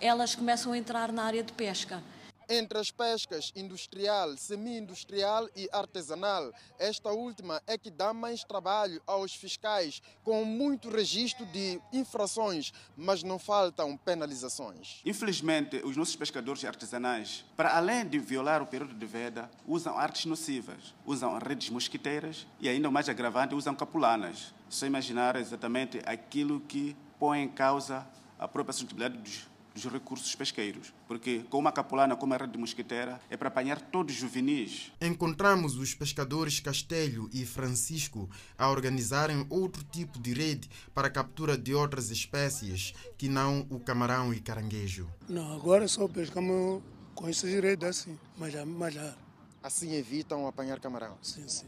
elas 0.00 0.34
começam 0.34 0.72
a 0.72 0.78
entrar 0.78 1.12
na 1.12 1.24
área 1.24 1.42
de 1.42 1.52
pesca. 1.52 2.02
Entre 2.48 2.78
as 2.78 2.90
pescas 2.90 3.52
industrial, 3.56 4.36
semi-industrial 4.36 5.48
e 5.56 5.68
artesanal, 5.72 6.52
esta 6.78 7.10
última 7.10 7.62
é 7.66 7.78
que 7.78 7.90
dá 7.90 8.12
mais 8.12 8.44
trabalho 8.44 9.00
aos 9.06 9.34
fiscais, 9.34 10.02
com 10.22 10.44
muito 10.44 10.90
registro 10.90 11.46
de 11.46 11.80
infrações, 11.92 12.72
mas 12.96 13.22
não 13.22 13.38
faltam 13.38 13.96
penalizações. 13.96 15.00
Infelizmente, 15.06 15.76
os 15.84 15.96
nossos 15.96 16.16
pescadores 16.16 16.64
artesanais, 16.64 17.44
para 17.56 17.76
além 17.76 18.06
de 18.06 18.18
violar 18.18 18.60
o 18.60 18.66
período 18.66 18.94
de 18.94 19.06
veda, 19.06 19.50
usam 19.66 19.98
artes 19.98 20.26
nocivas, 20.26 20.94
usam 21.06 21.38
redes 21.38 21.70
mosquiteiras 21.70 22.46
e, 22.60 22.68
ainda 22.68 22.90
mais 22.90 23.08
agravante, 23.08 23.54
usam 23.54 23.74
capulanas. 23.74 24.52
Só 24.68 24.84
imaginar 24.84 25.36
exatamente 25.36 26.02
aquilo 26.04 26.60
que 26.60 26.94
põe 27.18 27.42
em 27.42 27.48
causa 27.48 28.06
a 28.38 28.46
própria 28.46 28.72
sustentabilidade 28.72 29.22
dos 29.22 29.53
dos 29.74 29.84
recursos 29.86 30.34
pesqueiros, 30.34 30.94
porque 31.08 31.44
com 31.50 31.58
uma 31.58 31.72
capulana 31.72 32.16
como 32.16 32.32
a 32.32 32.36
rede 32.36 32.56
mosquiteira 32.56 33.20
é 33.28 33.36
para 33.36 33.48
apanhar 33.48 33.80
todos 33.80 34.14
os 34.14 34.20
juvenis. 34.20 34.92
Encontramos 35.00 35.76
os 35.76 35.92
pescadores 35.94 36.60
Castelho 36.60 37.28
e 37.32 37.44
Francisco 37.44 38.30
a 38.56 38.70
organizarem 38.70 39.44
outro 39.50 39.82
tipo 39.82 40.18
de 40.20 40.32
rede 40.32 40.70
para 40.94 41.08
a 41.08 41.10
captura 41.10 41.58
de 41.58 41.74
outras 41.74 42.10
espécies 42.10 42.94
que 43.18 43.28
não 43.28 43.66
o 43.68 43.80
camarão 43.80 44.32
e 44.32 44.40
caranguejo. 44.40 45.10
Não, 45.28 45.52
agora 45.54 45.88
só 45.88 46.06
pescamos 46.06 46.82
com 47.14 47.28
essas 47.28 47.52
redes 47.52 47.88
assim, 47.88 48.18
malhar, 48.38 48.64
malhar. 48.64 49.16
Assim 49.62 49.94
evitam 49.94 50.46
apanhar 50.46 50.78
camarão? 50.78 51.16
Sim, 51.22 51.48
sim. 51.48 51.66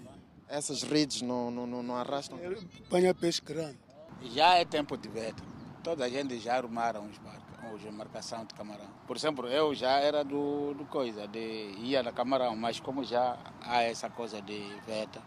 Essas 0.48 0.82
redes 0.82 1.22
não, 1.22 1.50
não, 1.50 1.66
não, 1.66 1.82
não 1.82 1.96
arrastam? 1.96 2.38
Apanha 2.86 3.12
peixe 3.14 3.40
grande. 3.42 3.78
Já 4.32 4.54
é 4.54 4.64
tempo 4.64 4.96
de 4.96 5.08
veda. 5.08 5.55
Toda 5.86 6.04
a 6.04 6.08
gente 6.08 6.36
já 6.40 6.56
arrumaram 6.56 7.06
os 7.06 7.16
barcos 7.18 7.46
hoje 7.72 7.88
marcação 7.92 8.44
de 8.44 8.52
camarão. 8.54 8.88
Por 9.06 9.16
exemplo, 9.16 9.46
eu 9.46 9.72
já 9.72 10.00
era 10.00 10.24
do, 10.24 10.74
do 10.74 10.84
coisa, 10.86 11.28
de 11.28 11.76
ia 11.78 12.02
na 12.02 12.10
camarão, 12.10 12.56
mas 12.56 12.80
como 12.80 13.04
já 13.04 13.38
há 13.62 13.82
essa 13.82 14.10
coisa 14.10 14.42
de 14.42 14.58
veta, 14.84 15.22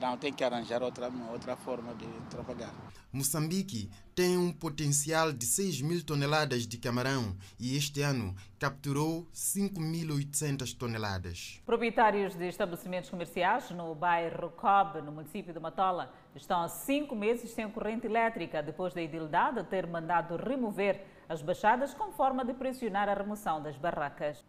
não 0.00 0.16
tem 0.16 0.32
que 0.32 0.42
arranjar 0.42 0.82
outra, 0.82 1.10
outra 1.30 1.56
forma 1.56 1.94
de 1.94 2.06
trabalhar. 2.30 2.72
Moçambique 3.12 3.90
tem 4.14 4.36
um 4.36 4.52
potencial 4.52 5.32
de 5.32 5.44
6 5.44 5.82
mil 5.82 6.04
toneladas 6.04 6.66
de 6.66 6.78
camarão 6.78 7.36
e 7.58 7.76
este 7.76 8.00
ano 8.02 8.34
capturou 8.58 9.26
5.800 9.34 10.76
toneladas. 10.76 11.60
Proprietários 11.66 12.34
de 12.34 12.48
estabelecimentos 12.48 13.10
comerciais 13.10 13.70
no 13.70 13.94
bairro 13.94 14.50
Cobb, 14.50 15.02
no 15.02 15.12
município 15.12 15.52
de 15.52 15.60
Matola, 15.60 16.12
estão 16.34 16.62
há 16.62 16.68
cinco 16.68 17.14
meses 17.14 17.50
sem 17.50 17.68
corrente 17.70 18.06
elétrica 18.06 18.62
depois 18.62 18.94
da 18.94 19.02
idilidade 19.02 19.62
ter 19.64 19.86
mandado 19.86 20.36
remover 20.36 21.04
as 21.28 21.42
baixadas 21.42 21.94
como 21.94 22.12
forma 22.12 22.44
de 22.44 22.54
pressionar 22.54 23.08
a 23.08 23.14
remoção 23.14 23.62
das 23.62 23.76
barracas. 23.76 24.44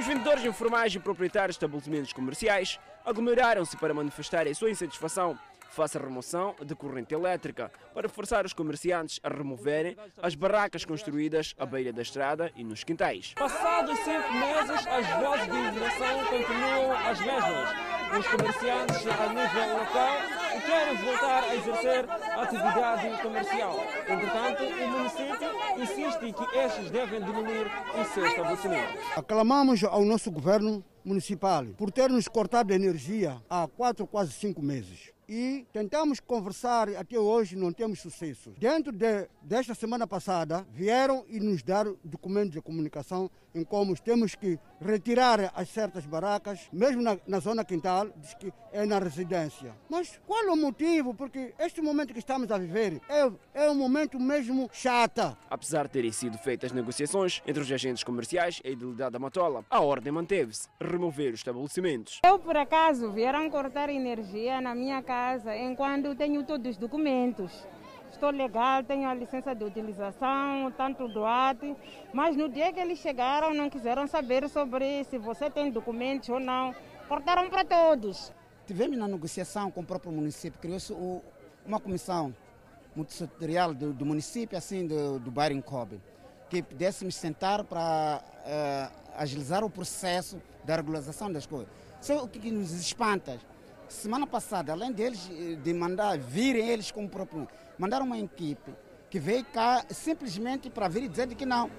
Os 0.00 0.06
vendedores 0.06 0.42
informais 0.46 0.94
e 0.94 0.98
proprietários 0.98 1.56
de 1.56 1.58
estabelecimentos 1.58 2.14
comerciais 2.14 2.80
aglomeraram-se 3.04 3.76
para 3.76 3.92
manifestar 3.92 4.48
a 4.48 4.54
sua 4.54 4.70
insatisfação 4.70 5.38
face 5.68 5.98
à 5.98 6.00
remoção 6.00 6.56
de 6.64 6.74
corrente 6.74 7.12
elétrica, 7.12 7.70
para 7.92 8.08
forçar 8.08 8.46
os 8.46 8.54
comerciantes 8.54 9.20
a 9.22 9.28
removerem 9.28 9.94
as 10.22 10.34
barracas 10.34 10.86
construídas 10.86 11.54
à 11.58 11.66
beira 11.66 11.92
da 11.92 12.00
estrada 12.00 12.50
e 12.56 12.64
nos 12.64 12.82
quintais. 12.82 13.34
Passados 13.34 13.98
cinco 13.98 14.32
meses, 14.32 14.86
as 14.86 15.22
vozes 15.22 15.46
de 15.52 15.58
indignação 15.58 16.24
continuam 16.24 16.92
as 16.92 17.20
mesmas. 17.20 17.70
Os 18.18 18.26
comerciantes 18.26 19.06
a 19.06 19.28
nível 19.28 19.78
local 19.80 20.29
querem 20.70 20.96
voltar 20.98 21.42
a 21.42 21.56
exercer 21.56 22.08
atividade 22.08 23.22
comercial. 23.22 23.76
Entretanto, 24.08 24.62
o 24.62 24.88
município 24.88 25.50
insiste 25.82 26.32
que 26.32 26.58
estes 26.58 26.90
devem 26.92 27.20
diminuir 27.20 27.66
os 28.00 28.06
seus 28.08 28.28
estabelecimentos. 28.28 28.94
Aclamamos 29.16 29.82
ao 29.82 30.04
nosso 30.04 30.30
governo 30.30 30.84
municipal 31.04 31.64
por 31.76 31.90
ter 31.90 32.08
nos 32.08 32.28
cortado 32.28 32.72
a 32.72 32.76
energia 32.76 33.42
há 33.50 33.66
quatro, 33.66 34.06
quase 34.06 34.32
cinco 34.32 34.62
meses 34.62 35.10
e 35.32 35.64
tentamos 35.72 36.18
conversar 36.18 36.88
até 36.96 37.16
hoje 37.16 37.54
não 37.54 37.72
temos 37.72 38.00
sucesso. 38.00 38.52
Dentro 38.58 38.90
de, 38.90 39.28
desta 39.40 39.76
semana 39.76 40.04
passada 40.04 40.66
vieram 40.72 41.24
e 41.28 41.38
nos 41.38 41.62
dar 41.62 41.86
documentos 42.02 42.50
de 42.50 42.60
comunicação 42.60 43.30
em 43.54 43.64
como 43.64 43.96
temos 43.96 44.34
que 44.34 44.58
retirar 44.80 45.52
as 45.54 45.68
certas 45.68 46.06
barracas, 46.06 46.68
mesmo 46.72 47.02
na, 47.02 47.18
na 47.26 47.38
zona 47.40 47.64
quintal, 47.64 48.08
diz 48.16 48.34
que 48.34 48.52
é 48.72 48.86
na 48.86 48.98
residência. 48.98 49.74
Mas 49.88 50.20
qual 50.26 50.52
o 50.52 50.56
motivo? 50.56 51.14
Porque 51.14 51.54
este 51.58 51.80
momento 51.80 52.12
que 52.12 52.18
estamos 52.18 52.50
a 52.50 52.58
viver 52.58 53.00
é, 53.08 53.30
é 53.54 53.70
um 53.70 53.74
momento 53.74 54.18
mesmo 54.18 54.68
chata. 54.72 55.36
Apesar 55.48 55.84
de 55.86 55.92
terem 55.92 56.12
sido 56.12 56.38
feitas 56.38 56.72
negociações 56.72 57.42
entre 57.46 57.62
os 57.62 57.70
agentes 57.70 58.04
comerciais 58.04 58.60
e 58.64 58.68
a 58.68 58.70
idilidade 58.70 59.12
da 59.12 59.18
Matola, 59.18 59.64
a 59.68 59.80
ordem 59.80 60.12
manteve-se, 60.12 60.68
remover 60.80 61.32
os 61.32 61.40
estabelecimentos. 61.40 62.20
Eu, 62.24 62.38
por 62.38 62.56
acaso, 62.56 63.10
vieram 63.12 63.50
cortar 63.50 63.88
energia 63.90 64.60
na 64.60 64.74
minha 64.74 65.02
casa 65.02 65.20
casa 65.40 65.56
enquanto 65.56 66.14
tenho 66.14 66.44
todos 66.44 66.72
os 66.72 66.76
documentos. 66.76 67.66
Estou 68.20 68.32
legal, 68.32 68.84
tenho 68.84 69.08
a 69.08 69.14
licença 69.14 69.54
de 69.54 69.64
utilização, 69.64 70.70
tanto 70.76 71.08
do 71.08 71.22
mas 72.12 72.36
no 72.36 72.50
dia 72.50 72.70
que 72.70 72.78
eles 72.78 72.98
chegaram 72.98 73.54
não 73.54 73.70
quiseram 73.70 74.06
saber 74.06 74.46
sobre 74.50 75.04
se 75.04 75.16
você 75.16 75.48
tem 75.48 75.70
documentos 75.70 76.28
ou 76.28 76.38
não. 76.38 76.74
Cortaram 77.08 77.48
para 77.48 77.64
todos. 77.64 78.30
Tivemos 78.66 78.98
na 78.98 79.08
negociação 79.08 79.70
com 79.70 79.80
o 79.80 79.86
próprio 79.86 80.12
município, 80.12 80.60
criou-se 80.60 80.94
uma 81.64 81.80
comissão 81.80 82.36
multissetorial 82.94 83.72
do, 83.72 83.94
do, 83.94 84.04
município, 84.04 84.58
assim, 84.58 84.86
do, 84.86 85.18
do 85.18 85.30
bairro 85.30 85.56
Incobe, 85.56 85.98
que 86.50 86.62
pudéssemos 86.62 87.14
sentar 87.14 87.64
para 87.64 88.22
uh, 88.22 89.12
agilizar 89.16 89.64
o 89.64 89.70
processo 89.70 90.42
da 90.62 90.76
regularização 90.76 91.32
das 91.32 91.46
coisas. 91.46 91.70
Só 92.02 92.22
o 92.22 92.28
que 92.28 92.50
nos 92.50 92.72
espanta 92.72 93.40
Semana 93.90 94.24
passada, 94.24 94.72
além 94.72 94.92
deles 94.92 95.28
eh, 95.32 95.56
de 95.56 95.74
mandar 95.74 96.16
virem 96.16 96.68
eles 96.68 96.92
como 96.92 97.08
próprio, 97.08 97.48
mandaram 97.80 98.04
uma 98.04 98.18
equipe 98.18 98.74
que 99.08 99.18
veio 99.18 99.42
cá 99.46 99.82
simplesmente 99.88 100.68
para 100.68 100.86
vir 100.86 101.04
e 101.04 101.08
dizer 101.08 101.34
que 101.34 101.46
não, 101.46 101.70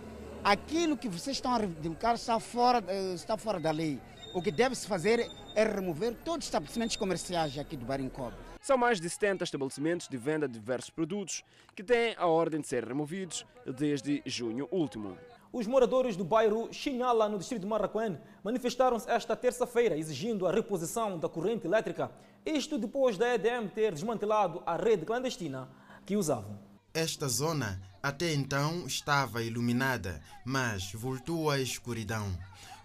aquilo 0.43 0.97
que 0.97 1.07
vocês 1.07 1.37
estão 1.37 1.53
a 1.53 1.57
reivindicar 1.59 2.15
está 2.15 2.39
fora, 2.39 2.83
eh, 2.87 3.13
está 3.13 3.37
fora 3.37 3.59
da 3.59 3.69
lei. 3.69 4.01
O 4.33 4.41
que 4.41 4.51
deve-se 4.51 4.87
fazer 4.87 5.29
é 5.55 5.63
remover 5.63 6.15
todos 6.25 6.39
os 6.39 6.45
estabelecimentos 6.45 6.95
comerciais 6.95 7.55
aqui 7.55 7.77
do 7.77 7.85
Barincob. 7.85 8.33
São 8.59 8.77
mais 8.77 8.99
de 8.99 9.07
70 9.07 9.43
estabelecimentos 9.43 10.07
de 10.07 10.17
venda 10.17 10.47
de 10.47 10.55
diversos 10.55 10.89
produtos 10.89 11.43
que 11.75 11.83
têm 11.83 12.15
a 12.17 12.25
ordem 12.25 12.61
de 12.61 12.67
ser 12.67 12.83
removidos 12.83 13.45
desde 13.65 14.23
junho 14.25 14.67
último. 14.71 15.17
Os 15.53 15.67
moradores 15.67 16.15
do 16.15 16.23
bairro 16.23 16.73
Xinhala, 16.73 17.29
no 17.29 17.37
distrito 17.37 17.61
de 17.61 17.67
Marraquém, 17.67 18.17
manifestaram-se 18.43 19.09
esta 19.09 19.35
terça-feira 19.35 19.97
exigindo 19.97 20.47
a 20.47 20.51
reposição 20.51 21.19
da 21.19 21.29
corrente 21.29 21.67
elétrica, 21.67 22.09
isto 22.45 22.77
depois 22.77 23.17
da 23.17 23.35
EDM 23.35 23.67
ter 23.67 23.93
desmantelado 23.93 24.63
a 24.65 24.75
rede 24.77 25.05
clandestina 25.05 25.69
que 26.11 26.17
usavam. 26.17 26.59
Esta 26.93 27.25
zona 27.29 27.81
até 28.03 28.33
então 28.33 28.85
estava 28.85 29.41
iluminada, 29.41 30.21
mas 30.43 30.91
voltou 30.91 31.49
à 31.49 31.57
escuridão. 31.57 32.37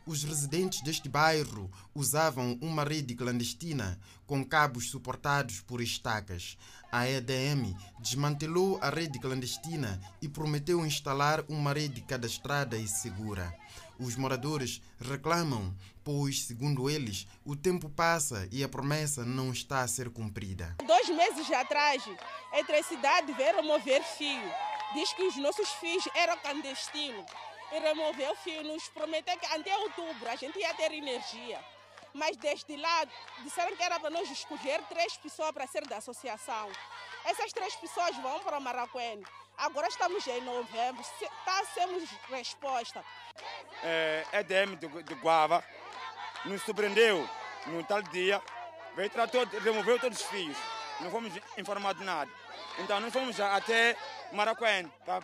Os 0.06 0.23
residentes 0.23 0.80
deste 0.80 1.09
bairro 1.09 1.68
usavam 1.92 2.56
uma 2.62 2.85
rede 2.85 3.16
clandestina 3.16 3.99
com 4.28 4.45
cabos 4.45 4.90
suportados 4.90 5.61
por 5.61 5.80
estacas. 5.80 6.56
A 6.92 7.09
EDM 7.09 7.75
desmantelou 7.99 8.78
a 8.80 8.90
rede 8.90 9.18
clandestina 9.18 10.00
e 10.23 10.28
prometeu 10.28 10.87
instalar 10.87 11.45
uma 11.49 11.73
rede 11.73 12.02
cadastrada 12.02 12.76
e 12.76 12.87
segura. 12.87 13.52
Os 13.99 14.15
moradores 14.15 14.83
reclamam, 15.00 15.75
pois, 16.05 16.43
segundo 16.43 16.91
eles, 16.91 17.26
o 17.45 17.57
tempo 17.57 17.88
passa 17.88 18.47
e 18.53 18.62
a 18.62 18.69
promessa 18.69 19.25
não 19.25 19.50
está 19.50 19.81
a 19.81 19.88
ser 19.88 20.11
cumprida. 20.11 20.76
Dois 20.87 21.09
meses 21.09 21.50
atrás, 21.50 22.03
a 22.53 22.59
eletricidade 22.59 23.33
veio 23.33 23.57
remover 23.57 24.03
fio. 24.03 24.53
Diz 24.95 25.12
que 25.15 25.23
os 25.23 25.37
nossos 25.37 25.69
fios 25.81 26.07
eram 26.15 26.37
clandestinos. 26.38 27.25
E 27.73 27.81
removeu 27.81 28.37
fio, 28.37 28.62
nos 28.62 28.87
prometeu 28.88 29.37
que 29.38 29.47
até 29.47 29.76
outubro 29.79 30.29
a 30.29 30.37
gente 30.37 30.59
ia 30.59 30.73
ter 30.75 30.93
energia. 30.93 31.59
Mas 32.16 32.37
desde 32.38 32.76
lá 32.76 33.04
disseram 33.42 33.76
que 33.76 33.82
era 33.82 34.00
para 34.00 34.08
nós 34.11 34.30
escolher 34.30 34.82
três 34.88 35.16
pessoas 35.18 35.52
para 35.52 35.66
ser 35.66 35.87
da 35.87 35.99
associação. 35.99 36.70
Essas 37.25 37.52
três 37.52 37.76
pessoas 37.76 38.16
vão 38.16 38.40
para 38.40 38.58
Maracuene. 38.58 39.25
Agora 39.58 39.87
estamos 39.87 40.26
em 40.26 40.40
novembro, 40.40 41.02
está 41.20 41.64
sendo 41.75 42.02
resposta. 42.30 43.04
É, 43.82 44.25
EDM 44.32 44.76
de, 44.76 45.02
de 45.02 45.14
Guava 45.14 45.62
nos 46.46 46.62
surpreendeu 46.62 47.28
num 47.66 47.82
tal 47.82 48.02
dia, 48.02 48.40
veio 48.94 49.11
tratou, 49.11 49.44
removeu 49.44 49.99
todos 49.99 50.20
os 50.20 50.26
fios. 50.26 50.56
Não 51.00 51.11
fomos 51.11 51.32
informados 51.58 52.00
de 52.00 52.06
nada. 52.06 52.30
Então 52.78 52.99
nós 52.99 53.12
fomos 53.12 53.38
até 53.40 53.94
Maracuene 54.32 54.90
para 55.04 55.20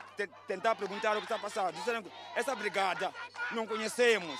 tentar 0.46 0.74
perguntar 0.74 1.16
o 1.16 1.20
que 1.20 1.24
está 1.24 1.38
passando. 1.38 1.72
Disseram 1.72 2.02
que 2.02 2.12
essa 2.34 2.54
brigada 2.54 3.12
não 3.50 3.66
conhecemos. 3.66 4.38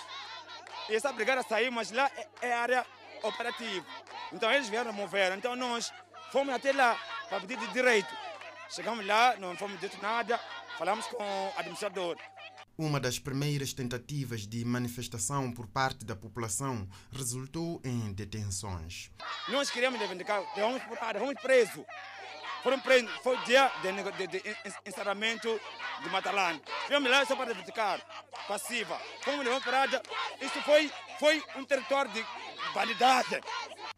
E 0.89 0.95
essa 0.95 1.13
brigada 1.13 1.43
saiu, 1.43 1.73
mas 1.73 1.91
lá 1.91 2.11
é, 2.17 2.49
é 2.49 2.53
área 2.53 2.87
operativa. 3.23 3.87
Então 4.33 4.51
eles 4.51 4.69
vieram 4.69 4.91
remover. 4.91 5.33
Então 5.33 5.55
nós 5.57 5.93
fomos 6.31 6.55
até 6.55 6.73
lá 6.73 6.99
para 7.29 7.41
pedir 7.41 7.59
de 7.59 7.67
direito. 7.69 8.15
Chegamos 8.71 9.07
lá, 9.07 9.37
não 9.37 9.57
fomos 9.57 9.79
dito 9.81 10.01
nada, 10.01 10.41
falamos 10.79 11.07
com 11.07 11.23
o 11.23 11.53
administrador. 11.59 12.17
Uma 12.79 12.99
das 12.99 13.19
primeiras 13.19 13.75
tentativas 13.75 14.47
de 14.47 14.65
manifestação 14.65 15.53
por 15.53 15.67
parte 15.67 16.07
da 16.07 16.17
população 16.17 16.89
resultou 17.13 17.83
em 17.85 18.13
detenções. 18.15 19.11
Nós 19.49 19.71
queríamos 19.71 19.99
reivindicar, 20.01 20.43
fomos 20.55 20.83
fomos 20.83 21.35
presos. 21.43 21.85
Foram 22.63 22.79
presos, 22.79 23.11
foi 23.23 23.37
o 23.37 23.45
dia 23.45 23.71
de, 23.83 24.27
de, 24.29 24.41
de 24.41 24.57
encerramento 24.87 25.61
de 26.03 26.09
Matalã. 26.11 26.61
Fomos 26.87 27.11
lá 27.11 27.27
só 27.27 27.35
para 27.35 27.47
reivindicar, 27.47 28.01
passiva. 28.47 28.97
Fomos 29.23 29.45
levar 29.45 29.61
parada, 29.65 30.01
isso 30.41 30.63
foi, 30.63 30.91
foi 31.19 31.43
um 31.57 31.65
território 31.65 32.13
de 32.13 32.25
validade. 32.73 33.41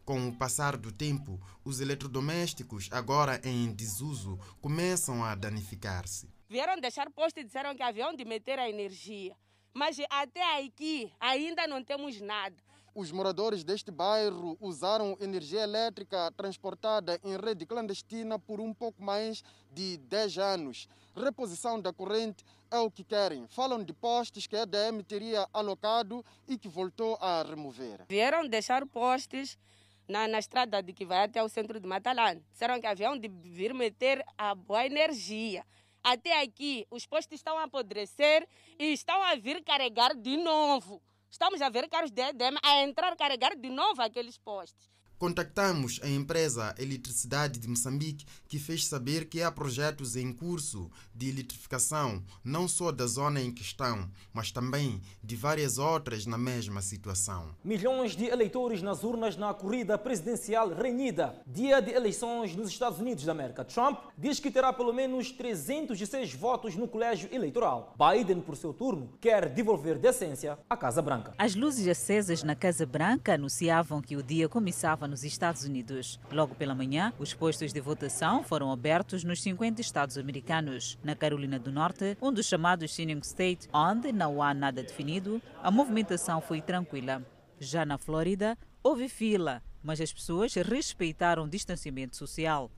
Com 0.04 0.28
o 0.28 0.37
passar 0.37 0.78
do 0.78 0.90
tempo, 0.90 1.38
os 1.62 1.80
eletrodomésticos, 1.80 2.88
agora 2.90 3.38
em 3.44 3.71
desuso, 3.75 4.38
começam 4.62 5.23
a 5.23 5.35
danificar-se. 5.35 6.33
Vieram 6.49 6.80
deixar 6.80 7.11
posto 7.11 7.40
e 7.40 7.44
disseram 7.44 7.75
que 7.75 7.83
haviam 7.83 8.14
de 8.14 8.25
meter 8.25 8.59
a 8.59 8.68
energia. 8.68 9.37
Mas 9.75 9.99
até 10.09 10.64
aqui 10.64 11.12
ainda 11.21 11.66
não 11.66 11.83
temos 11.83 12.21
nada. 12.21 12.56
Os 12.95 13.11
moradores 13.11 13.65
deste 13.65 13.91
bairro 13.91 14.57
usaram 14.61 15.17
energia 15.21 15.63
elétrica 15.63 16.31
transportada 16.37 17.19
em 17.25 17.37
rede 17.37 17.67
clandestina 17.67 18.39
por 18.39 18.61
um 18.61 18.73
pouco 18.73 19.03
mais 19.03 19.43
de 19.73 19.97
10 19.97 20.39
anos. 20.39 20.89
Reposição 21.17 21.81
da 21.81 21.93
corrente 21.93 22.45
é 22.71 22.79
o 22.79 22.89
que 22.89 23.03
querem. 23.03 23.49
Falam 23.49 23.83
de 23.83 23.93
postes 23.93 24.47
que 24.47 24.55
a 24.55 24.63
EDM 24.63 25.03
teria 25.03 25.45
alocado 25.53 26.25
e 26.47 26.57
que 26.57 26.69
voltou 26.69 27.19
a 27.21 27.43
remover. 27.43 28.05
Vieram 28.09 28.47
deixar 28.47 28.87
postes 28.87 29.59
na, 30.07 30.29
na 30.29 30.39
estrada 30.39 30.81
de 30.81 30.93
que 30.93 31.05
vai 31.05 31.25
até 31.25 31.43
o 31.43 31.49
centro 31.49 31.81
de 31.81 31.89
Matalã. 31.89 32.37
Disseram 32.53 32.81
que 32.81 32.87
haviam 32.87 33.19
de 33.19 33.27
vir 33.27 33.75
meter 33.75 34.25
a 34.39 34.55
boa 34.55 34.87
energia. 34.87 35.67
Até 36.01 36.41
aqui, 36.41 36.87
os 36.93 37.07
postes 37.07 37.41
estão 37.41 37.59
a 37.59 37.65
apodrecer 37.65 38.47
e 38.79 38.93
estão 38.93 39.21
a 39.21 39.35
vir 39.35 39.65
carregar 39.65 40.15
de 40.15 40.37
novo. 40.37 41.03
Estamos 41.35 41.61
a 41.61 41.69
ver 41.69 41.88
carros 41.88 42.12
de 42.12 42.23
EDM 42.23 42.57
a 42.62 42.83
entrar 42.85 43.17
carregar 43.17 43.57
de 43.57 43.69
novo 43.69 44.00
aqueles 44.00 44.38
postes. 44.38 44.88
Contactamos 45.25 46.00
a 46.02 46.09
empresa 46.11 46.75
Eletricidade 46.78 47.59
de 47.59 47.66
Moçambique, 47.66 48.26
que 48.47 48.59
fez 48.59 48.87
saber 48.87 49.25
que 49.25 49.40
há 49.40 49.50
projetos 49.50 50.16
em 50.16 50.31
curso 50.31 50.90
de 51.14 51.31
eletrificação, 51.31 52.23
não 52.45 52.69
só 52.69 52.93
da 52.93 53.07
zona 53.07 53.40
em 53.40 53.50
questão, 53.50 54.07
mas 54.35 54.52
também 54.52 55.00
de 55.23 55.35
várias 55.35 55.78
outras 55.78 56.26
na 56.26 56.37
mesma 56.37 56.83
situação. 56.83 57.54
Milhões 57.64 58.14
de 58.14 58.26
eleitores 58.26 58.83
nas 58.83 59.02
urnas 59.02 59.35
na 59.35 59.54
corrida 59.54 59.97
presidencial 59.97 60.69
renhida. 60.75 61.35
Dia 61.47 61.81
de 61.81 61.93
eleições 61.93 62.54
nos 62.54 62.69
Estados 62.69 62.99
Unidos 62.99 63.25
da 63.25 63.33
América. 63.33 63.64
Trump 63.64 64.00
diz 64.19 64.38
que 64.38 64.50
terá 64.50 64.75
pelo 64.75 64.93
menos 64.93 65.33
306 65.33 66.35
votos 66.35 66.76
no 66.76 66.87
colégio 66.87 67.30
eleitoral. 67.32 67.95
Biden, 67.97 68.43
por 68.43 68.56
seu 68.56 68.75
turno, 68.75 69.08
quer 69.23 69.49
devolver 69.49 69.99
decência 69.99 70.58
à 70.69 70.76
Casa 70.76 71.00
Branca. 71.00 71.32
As 71.39 71.54
luzes 71.54 71.89
acesas 71.89 72.43
na 72.43 72.54
Casa 72.54 72.84
Branca 72.84 73.32
anunciavam 73.32 74.02
que 74.02 74.17
o 74.17 74.23
dia 74.23 74.50
começava 74.50 75.14
nos 75.15 75.23
Estados 75.23 75.63
Unidos. 75.63 76.19
Logo 76.33 76.57
pela 76.57 76.75
manhã, 76.75 77.13
os 77.21 77.33
postos 77.33 77.73
de 77.73 77.81
votação 77.81 78.43
foram 78.43 78.73
abertos 78.73 79.23
nos 79.23 79.41
50 79.43 79.81
estados 79.81 80.19
americanos. 80.19 80.99
Na 81.05 81.15
Carolina 81.15 81.57
do 81.57 81.71
Norte, 81.71 82.19
um 82.21 82.33
dos 82.33 82.47
chamados 82.47 82.93
Swing 82.93 83.21
State, 83.25 83.69
onde 83.73 84.11
não 84.11 84.43
há 84.43 84.53
nada 84.53 84.83
definido, 84.83 85.41
a 85.63 85.71
movimentação 85.71 86.41
foi 86.41 86.61
tranquila. 86.61 87.23
Já 87.61 87.87
na 87.87 87.97
Flórida, 87.97 88.59
houve 88.83 89.09
fila, 89.09 89.63
mas 89.85 90.00
as 90.00 90.13
pessoas 90.13 90.53
respeitaram 90.55 91.45
o 91.45 91.49
distanciamento 91.49 92.17
social. 92.17 92.69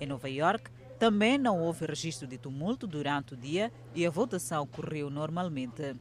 Em 0.00 0.06
Nova 0.06 0.28
York, 0.28 0.72
também 0.98 1.38
não 1.38 1.60
houve 1.60 1.86
registro 1.86 2.26
de 2.26 2.38
tumulto 2.38 2.88
durante 2.88 3.34
o 3.34 3.36
dia 3.36 3.72
e 3.94 4.04
a 4.04 4.10
votação 4.10 4.64
ocorreu 4.64 5.08
normalmente. 5.08 5.94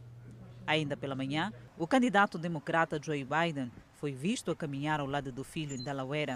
Ainda 0.65 0.97
pela 0.97 1.13
manhã, 1.13 1.53
o 1.77 1.85
candidato 1.85 2.39
democrata 2.39 2.99
Joe 2.99 3.23
Biden 3.23 3.71
foi 4.03 4.11
visto 4.11 4.51
a 4.51 4.55
caminhar 4.55 4.99
ao 4.99 5.07
lado 5.07 5.31
do 5.31 5.45
filho 5.45 5.73
em 5.73 5.81
Delaware. 5.81 6.35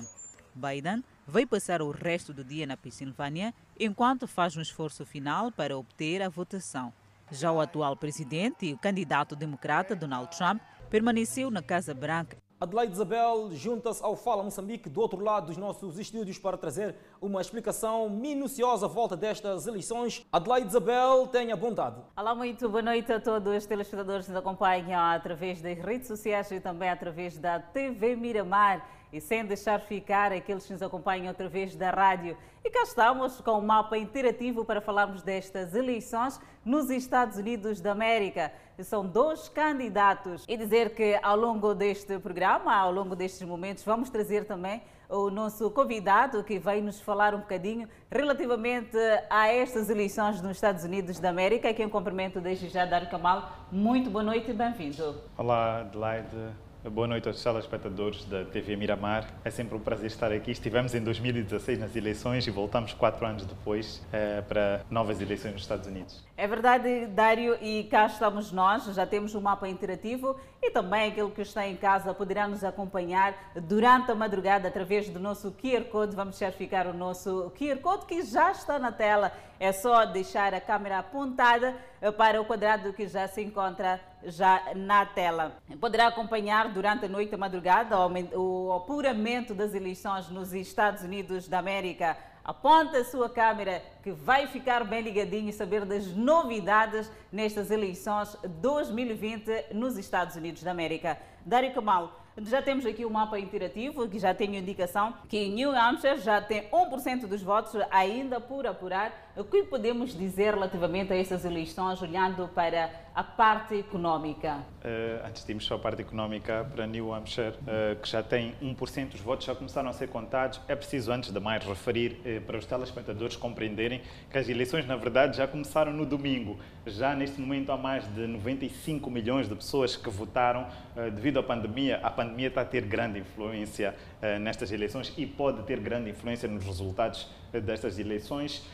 Biden 0.56 1.03
vai 1.27 1.45
passar 1.45 1.82
o 1.82 1.91
resto 1.91 2.34
do 2.34 2.41
dia 2.41 2.65
na 2.65 2.77
Pensilvânia 2.77 3.53
enquanto 3.77 4.25
faz 4.25 4.56
um 4.56 4.62
esforço 4.62 5.06
final 5.06 5.51
para 5.51 5.77
obter 5.77 6.21
a 6.21 6.30
votação. 6.30 6.93
Já 7.30 7.51
o 7.51 7.60
atual 7.60 7.97
presidente 7.97 8.67
e 8.67 8.73
o 8.73 8.77
candidato 8.77 9.36
democrata 9.36 9.97
Donald 9.97 10.34
Trump 10.38 10.62
permaneceu 10.89 11.51
na 11.51 11.62
Casa 11.62 11.93
Branca 11.93 12.38
Adelaide 12.60 12.91
Isabel 12.91 13.52
junta-se 13.52 14.04
ao 14.04 14.15
Fala 14.15 14.41
Moçambique 14.41 14.89
do 14.89 15.00
outro 15.00 15.24
lado 15.24 15.46
dos 15.46 15.58
nossos 15.58 16.00
estúdios 16.00 16.39
para 16.39 16.58
trazer 16.58 16.96
uma 17.22 17.39
explicação 17.39 18.10
minuciosa 18.10 18.88
à 18.88 18.89
volta 18.89 19.15
destas 19.15 19.67
eleições. 19.67 20.26
Adelaide 20.32 20.70
Isabel, 20.70 21.28
tenha 21.28 21.56
bondade. 21.56 22.02
Olá, 22.17 22.34
muito 22.34 22.67
boa 22.67 22.82
noite 22.82 23.13
a 23.13 23.20
todos 23.20 23.56
os 23.56 23.65
telespectadores 23.67 24.26
que 24.26 24.32
nos 24.32 24.39
acompanham 24.39 25.00
através 25.00 25.62
das 25.62 25.78
redes 25.78 26.08
sociais 26.08 26.50
e 26.50 26.60
também 26.60 26.89
através 26.89 27.38
da 27.38 27.60
TV 27.60 28.15
Miramar 28.15 28.89
e 29.12 29.22
sem 29.22 29.46
deixar 29.46 29.80
ficar 29.82 30.32
aqueles 30.32 30.65
que 30.65 30.74
nos 30.74 30.82
acompanham 30.82 31.30
através 31.30 31.76
da 31.76 31.89
rádio. 31.89 32.38
E 32.63 32.70
cá 32.70 32.84
estamos 32.84 33.39
com 33.39 33.60
um 33.60 33.65
mapa 33.65 33.98
interativo 33.98 34.65
para 34.65 34.82
falarmos 34.82 35.22
destas 35.22 35.74
eleições 35.74 36.39
nos 36.65 36.89
Estados 36.89 37.38
Unidos 37.38 37.80
da 37.80 37.91
América. 37.91 38.52
São 38.80 39.06
dois 39.06 39.48
candidatos. 39.48 40.43
E 40.48 40.58
dizer 40.58 40.93
que 40.93 41.17
ao 41.24 41.38
longo 41.38 41.74
deste 41.74 42.20
programa, 42.20 42.76
ao 42.76 42.91
longo 42.91 43.15
destes 43.15 43.48
momentos, 43.48 43.84
vamos 43.84 44.10
trazer 44.10 44.46
também 44.46 44.82
o 45.10 45.30
nosso 45.30 45.72
convidado 45.72 46.43
que 46.43 46.60
vai 46.60 46.82
nos 46.82 47.00
falar 47.00 47.34
um 47.34 47.39
bocadinho 47.39 47.88
relativamente 48.12 48.98
a 49.30 49.48
estas 49.48 49.89
eleições 49.89 50.41
nos 50.41 50.58
Estados 50.58 50.84
Unidos 50.84 51.20
da 51.20 51.30
América, 51.30 51.74
quem 51.74 51.88
cumprimento 51.88 52.41
desde 52.41 52.67
já, 52.67 52.86
Dário 52.86 53.10
Kamal. 53.10 53.50
Muito 53.72 54.10
boa 54.10 54.24
noite 54.24 54.52
e 54.52 54.54
bem-vindo. 54.54 55.22
Olá, 55.38 55.80
Adelaide. 55.80 56.66
Boa 56.91 57.08
noite 57.08 57.28
aos 57.28 57.43
telespectadores 57.43 58.23
da 58.26 58.45
TV 58.45 58.76
Miramar. 58.76 59.28
É 59.43 59.50
sempre 59.50 59.76
um 59.76 59.80
prazer 59.80 60.08
estar 60.08 60.32
aqui. 60.32 60.52
Estivemos 60.52 60.95
em 60.95 61.02
2016 61.04 61.80
nas 61.80 61.95
eleições 61.95 62.47
e 62.47 62.52
voltamos 62.52 62.93
quatro 62.93 63.26
anos 63.26 63.45
depois 63.45 64.02
eh, 64.13 64.41
para 64.47 64.82
novas 64.89 65.19
eleições 65.19 65.54
nos 65.54 65.63
Estados 65.63 65.88
Unidos. 65.88 66.26
É 66.39 66.45
verdade, 66.45 67.08
Dário, 67.08 67.58
e 67.60 67.86
cá 67.86 68.06
estamos 68.06 68.52
nós. 68.52 68.86
Já 68.93 69.08
temos 69.08 69.34
um 69.34 69.41
mapa 69.41 69.67
interativo 69.67 70.39
e 70.62 70.69
também 70.69 71.10
aquele 71.10 71.32
que 71.32 71.41
está 71.41 71.67
em 71.67 71.76
casa 71.76 72.13
poderá 72.13 72.47
nos 72.47 72.63
acompanhar 72.63 73.34
durante 73.56 74.12
a 74.12 74.15
madrugada 74.15 74.67
através 74.67 75.10
do 75.10 75.19
nosso 75.19 75.52
QR 75.52 75.86
Code. 75.86 76.15
Vamos 76.15 76.38
deixar 76.38 76.56
ficar 76.56 76.86
o 76.86 76.93
nosso 76.93 77.52
QR 77.58 77.80
Code 77.80 78.06
que 78.06 78.21
já 78.21 78.52
está 78.52 78.78
na 78.78 78.91
tela. 78.91 79.32
É 79.60 79.71
só 79.71 80.06
deixar 80.06 80.54
a 80.54 80.62
câmera 80.62 81.00
apontada 81.00 81.76
para 82.15 82.39
o 82.39 82.45
quadrado 82.45 82.93
que 82.93 83.08
já 83.08 83.28
se 83.28 83.41
encontra 83.41 84.00
já 84.23 84.62
na 84.76 85.08
tela. 85.08 85.58
Poderá 85.82 86.06
acompanhar 86.06 86.69
durante 86.69 87.06
a 87.06 87.10
noite 87.10 87.34
a 87.34 87.38
madrugada 87.39 87.97
o 88.36 88.73
apuramento 88.73 89.56
das 89.56 89.73
eleições 89.73 90.30
nos 90.30 90.54
Estados 90.54 91.02
Unidos 91.02 91.47
da 91.47 91.58
América. 91.58 92.15
Aponta 92.47 92.99
a 92.99 93.03
sua 93.03 93.29
câmera 93.29 93.83
que 94.01 94.10
vai 94.10 94.47
ficar 94.47 94.86
bem 94.86 95.01
ligadinho 95.01 95.49
e 95.49 95.51
saber 95.51 95.83
das 95.83 96.07
novidades 96.15 97.12
nestas 97.29 97.69
eleições 97.69 98.38
2020 98.62 99.73
nos 99.73 99.97
Estados 99.97 100.38
Unidos 100.38 100.63
da 100.63 100.71
América. 100.71 101.19
Dário 101.45 101.73
Kamal, 101.73 102.23
Já 102.43 102.62
temos 102.62 102.86
aqui 102.86 103.03
o 103.03 103.10
mapa 103.10 103.38
interativo 103.38 104.07
que 104.07 104.17
já 104.17 104.33
tem 104.33 104.55
indicação 104.55 105.13
que 105.27 105.49
New 105.49 105.71
Hampshire 105.71 106.19
já 106.19 106.39
tem 106.39 106.69
1% 106.69 107.25
dos 107.25 107.41
votos 107.41 107.75
ainda 107.89 108.39
por 108.39 108.65
apurar. 108.65 109.26
O 109.38 109.43
que 109.43 109.62
podemos 109.62 110.17
dizer 110.17 110.56
relativamente 110.56 111.13
a 111.13 111.15
essas 111.15 111.45
eleições, 111.45 112.02
olhando 112.02 112.47
para 112.56 112.89
a 113.13 113.23
parte 113.23 113.76
econômica? 113.76 114.56
Uh, 114.84 115.28
antes 115.28 115.45
de 115.45 115.52
irmos 115.52 115.67
para 115.67 115.76
a 115.76 115.80
parte 115.80 116.02
econômica, 116.02 116.67
para 116.73 116.88
New 116.88 117.13
Hampshire, 117.13 117.50
uh, 117.52 117.95
que 118.02 118.10
já 118.10 118.23
tem 118.23 118.56
1% 118.63 119.10
dos 119.10 119.21
votos, 119.21 119.45
já 119.45 119.54
começaram 119.54 119.91
a 119.91 119.93
ser 119.93 120.08
contados. 120.08 120.60
É 120.67 120.76
preciso, 120.76 121.12
antes 121.12 121.32
de 121.32 121.39
mais, 121.39 121.63
referir 121.63 122.13
uh, 122.26 122.41
para 122.47 122.58
os 122.58 122.65
telespectadores 122.65 123.36
compreenderem 123.36 124.02
que 124.32 124.39
as 124.39 124.50
eleições, 124.50 124.88
na 124.88 124.95
verdade, 124.95 125.38
já 125.38 125.47
começaram 125.47 125.93
no 125.93 126.04
domingo. 126.04 126.58
Já 126.88 127.13
neste 127.13 127.39
momento 127.39 127.71
há 127.71 127.78
mais 127.78 128.12
de 128.15 128.26
95 128.26 129.08
milhões 129.12 129.47
de 129.47 129.54
pessoas 129.54 129.95
que 129.95 130.10
votaram 130.10 130.65
devido 131.13 131.38
à 131.38 131.43
pandemia. 131.43 132.00
A 132.02 132.10
pandemia 132.10 132.47
está 132.47 132.62
a 132.62 132.65
ter 132.65 132.82
grande 132.86 133.19
influência 133.19 133.93
nestas 134.39 134.71
eleições 134.71 135.13
e 135.17 135.26
pode 135.26 135.62
ter 135.63 135.80
grande 135.80 136.10
influência 136.10 136.47
nos 136.47 136.63
resultados 136.65 137.30
destas 137.52 138.00
eleições. 138.00 138.65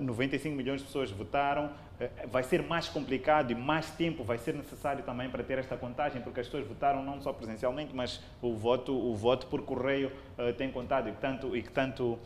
95 0.00 0.56
milhões 0.56 0.80
de 0.80 0.86
pessoas 0.86 1.10
votaram, 1.10 1.70
vai 2.28 2.42
ser 2.42 2.62
mais 2.62 2.88
complicado 2.88 3.50
e 3.50 3.54
mais 3.54 3.90
tempo 3.90 4.24
vai 4.24 4.38
ser 4.38 4.54
necessário 4.54 5.02
também 5.02 5.28
para 5.28 5.42
ter 5.42 5.58
esta 5.58 5.76
contagem, 5.76 6.22
porque 6.22 6.40
as 6.40 6.46
pessoas 6.46 6.66
votaram 6.66 7.02
não 7.02 7.20
só 7.20 7.32
presencialmente, 7.32 7.94
mas 7.94 8.22
o 8.40 8.54
voto, 8.54 8.92
o 8.92 9.14
voto 9.14 9.46
por 9.46 9.62
correio 9.62 10.10
tem 10.56 10.70
contado 10.70 11.08
e 11.08 11.12
tanto, 11.12 11.56
e 11.56 11.62
que 11.62 11.70
tanto 11.70 12.18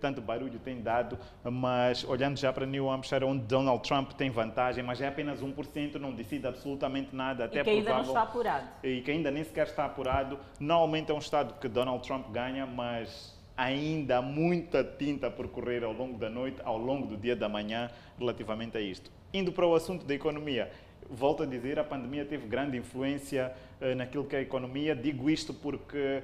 tanto 0.00 0.20
barulho 0.20 0.58
tem 0.58 0.80
dado, 0.80 1.18
mas 1.44 2.02
olhando 2.04 2.36
já 2.36 2.52
para 2.52 2.66
New 2.66 2.90
Hampshire, 2.90 3.24
onde 3.24 3.44
Donald 3.44 3.82
Trump 3.86 4.12
tem 4.12 4.30
vantagem, 4.30 4.82
mas 4.82 5.00
é 5.00 5.06
apenas 5.06 5.40
1%, 5.40 5.94
não 5.94 6.12
decide 6.12 6.46
absolutamente 6.46 7.14
nada. 7.14 7.44
Até 7.44 7.60
e 7.60 7.64
que 7.64 7.70
ainda 7.70 7.84
provável, 7.84 8.12
não 8.12 8.20
está 8.20 8.22
apurado. 8.22 8.66
E 8.82 9.00
que 9.00 9.10
ainda 9.10 9.30
nem 9.30 9.44
sequer 9.44 9.68
está 9.68 9.84
apurado. 9.84 10.38
Normalmente 10.58 11.12
é 11.12 11.14
um 11.14 11.18
estado 11.18 11.54
que 11.60 11.68
Donald 11.68 12.04
Trump 12.06 12.28
ganha, 12.30 12.66
mas 12.66 13.37
ainda 13.58 14.22
muita 14.22 14.84
tinta 14.84 15.28
por 15.28 15.48
correr 15.48 15.82
ao 15.82 15.92
longo 15.92 16.16
da 16.16 16.30
noite, 16.30 16.60
ao 16.64 16.78
longo 16.78 17.08
do 17.08 17.16
dia 17.16 17.34
da 17.34 17.48
manhã, 17.48 17.90
relativamente 18.16 18.78
a 18.78 18.80
isto. 18.80 19.10
Indo 19.34 19.50
para 19.50 19.66
o 19.66 19.74
assunto 19.74 20.06
da 20.06 20.14
economia, 20.14 20.70
volto 21.10 21.42
a 21.42 21.46
dizer, 21.46 21.76
a 21.76 21.82
pandemia 21.82 22.24
teve 22.24 22.46
grande 22.46 22.76
influência 22.76 23.52
uh, 23.80 23.96
naquilo 23.96 24.24
que 24.24 24.36
é 24.36 24.38
a 24.38 24.42
economia. 24.42 24.94
Digo 24.94 25.28
isto 25.28 25.52
porque 25.52 26.22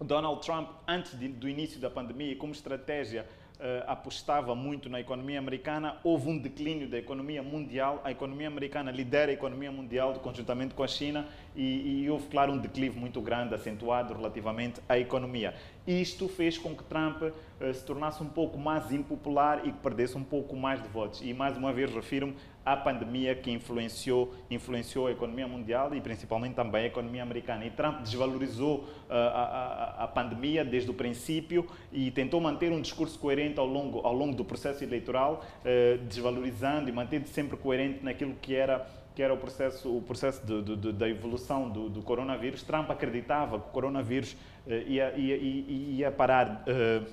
Donald 0.00 0.46
Trump, 0.46 0.70
antes 0.86 1.18
de, 1.18 1.26
do 1.26 1.48
início 1.48 1.80
da 1.80 1.90
pandemia, 1.90 2.30
e 2.30 2.36
como 2.36 2.52
estratégia, 2.52 3.26
uh, 3.58 3.90
apostava 3.90 4.54
muito 4.54 4.88
na 4.88 5.00
economia 5.00 5.40
americana, 5.40 5.98
houve 6.04 6.28
um 6.28 6.38
declínio 6.38 6.88
da 6.88 6.98
economia 6.98 7.42
mundial. 7.42 8.00
A 8.04 8.12
economia 8.12 8.46
americana 8.46 8.92
lidera 8.92 9.32
a 9.32 9.34
economia 9.34 9.72
mundial 9.72 10.14
conjuntamente 10.20 10.72
com 10.72 10.84
a 10.84 10.88
China 10.88 11.26
e, 11.54 12.02
e 12.04 12.10
houve, 12.10 12.26
claro, 12.26 12.52
um 12.52 12.58
declive 12.58 12.98
muito 12.98 13.20
grande, 13.20 13.54
acentuado 13.54 14.14
relativamente 14.14 14.80
à 14.88 14.98
economia. 14.98 15.54
Isto 15.86 16.28
fez 16.28 16.56
com 16.56 16.74
que 16.74 16.82
Trump 16.84 17.22
uh, 17.22 17.74
se 17.74 17.84
tornasse 17.84 18.22
um 18.22 18.28
pouco 18.28 18.58
mais 18.58 18.90
impopular 18.90 19.66
e 19.66 19.72
que 19.72 19.78
perdesse 19.78 20.16
um 20.16 20.24
pouco 20.24 20.56
mais 20.56 20.82
de 20.82 20.88
votos. 20.88 21.20
E 21.22 21.34
mais 21.34 21.56
uma 21.56 21.72
vez 21.72 21.92
refiro-me 21.94 22.34
à 22.64 22.74
pandemia 22.74 23.34
que 23.34 23.50
influenciou, 23.50 24.32
influenciou 24.50 25.06
a 25.06 25.12
economia 25.12 25.46
mundial 25.46 25.94
e 25.94 26.00
principalmente 26.00 26.54
também 26.54 26.84
a 26.84 26.86
economia 26.86 27.22
americana. 27.22 27.66
E 27.66 27.70
Trump 27.70 28.00
desvalorizou 28.00 28.78
uh, 28.78 28.86
a, 29.10 29.94
a, 29.98 30.04
a, 30.04 30.08
pandemia 30.08 30.64
desde 30.64 30.90
o 30.90 30.94
princípio 30.94 31.66
e 31.92 32.10
tentou 32.10 32.40
manter 32.40 32.72
um 32.72 32.80
discurso 32.80 33.18
coerente 33.18 33.60
ao 33.60 33.66
longo, 33.66 34.00
ao 34.00 34.14
longo 34.14 34.34
do 34.34 34.44
processo 34.44 34.82
eleitoral, 34.82 35.44
uh, 35.60 35.98
desvalorizando 36.04 36.88
e 36.88 36.92
mantendo 36.92 37.28
sempre 37.28 37.58
coerente 37.58 38.02
naquilo 38.02 38.34
que 38.40 38.54
era 38.54 38.86
que 39.14 39.22
era 39.22 39.32
o 39.32 39.36
processo, 39.36 39.96
o 39.96 40.02
processo 40.02 40.44
de, 40.44 40.62
de, 40.62 40.76
de, 40.76 40.92
da 40.92 41.08
evolução 41.08 41.68
do, 41.68 41.88
do, 41.88 42.02
coronavírus. 42.02 42.62
Trump 42.62 42.90
acreditava 42.90 43.60
que 43.60 43.68
o 43.68 43.70
coronavírus 43.70 44.36
uh, 44.66 44.72
ia, 44.86 45.14
ia, 45.16 45.36
ia, 45.36 46.10
parar 46.10 46.64
uh, 46.66 47.06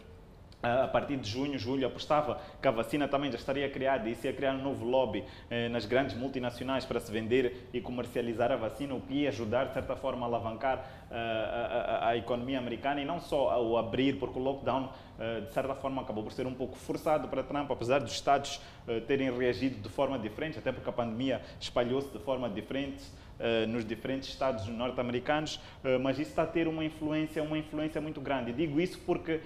a 0.61 0.87
partir 0.87 1.17
de 1.17 1.29
junho, 1.29 1.57
julho, 1.57 1.87
apostava 1.87 2.39
que 2.61 2.67
a 2.67 2.71
vacina 2.71 3.07
também 3.07 3.31
já 3.31 3.37
estaria 3.37 3.69
criada 3.69 4.07
e 4.07 4.15
se 4.15 4.27
ia 4.27 4.33
criar 4.33 4.53
um 4.53 4.61
novo 4.61 4.85
lobby 4.85 5.23
eh, 5.49 5.67
nas 5.69 5.85
grandes 5.85 6.15
multinacionais 6.15 6.85
para 6.85 6.99
se 6.99 7.11
vender 7.11 7.69
e 7.73 7.81
comercializar 7.81 8.51
a 8.51 8.55
vacina, 8.55 8.93
o 8.93 9.01
que 9.01 9.13
ia 9.13 9.29
ajudar, 9.29 9.65
de 9.65 9.73
certa 9.73 9.95
forma, 9.95 10.25
a 10.25 10.29
alavancar 10.29 10.77
uh, 10.77 11.13
a, 11.13 12.09
a, 12.09 12.17
economia 12.17 12.59
americana 12.59 13.01
e 13.01 13.05
não 13.05 13.19
só 13.19 13.61
o 13.63 13.77
abrir, 13.77 14.17
porque 14.19 14.37
o 14.37 14.41
lockdown, 14.41 14.85
uh, 14.85 15.41
de 15.41 15.51
certa 15.51 15.75
forma, 15.75 16.01
acabou 16.01 16.23
por 16.23 16.31
ser 16.31 16.45
um 16.45 16.53
pouco 16.53 16.75
forçado 16.75 17.27
para 17.27 17.43
Trump, 17.43 17.69
apesar 17.71 17.99
dos 17.99 18.13
Estados 18.13 18.61
uh, 18.87 19.01
terem 19.01 19.31
reagido 19.31 19.81
de 19.81 19.89
forma 19.89 20.17
diferente, 20.17 20.59
até 20.59 20.71
porque 20.71 20.89
a 20.89 20.93
pandemia 20.93 21.41
espalhou-se 21.59 22.09
de 22.09 22.19
forma 22.19 22.49
diferente. 22.49 23.03
Uh, 23.41 23.65
nos 23.67 23.83
diferentes 23.83 24.29
estados 24.29 24.67
norte-americanos, 24.67 25.55
uh, 25.55 25.99
mas 25.99 26.19
isso 26.19 26.29
está 26.29 26.43
a 26.43 26.45
ter 26.45 26.67
uma 26.67 26.85
influência, 26.85 27.41
uma 27.41 27.57
influência 27.57 27.99
muito 27.99 28.21
grande. 28.21 28.53
Digo 28.53 28.79
isso 28.79 28.99
porque 28.99 29.33
uh, 29.33 29.41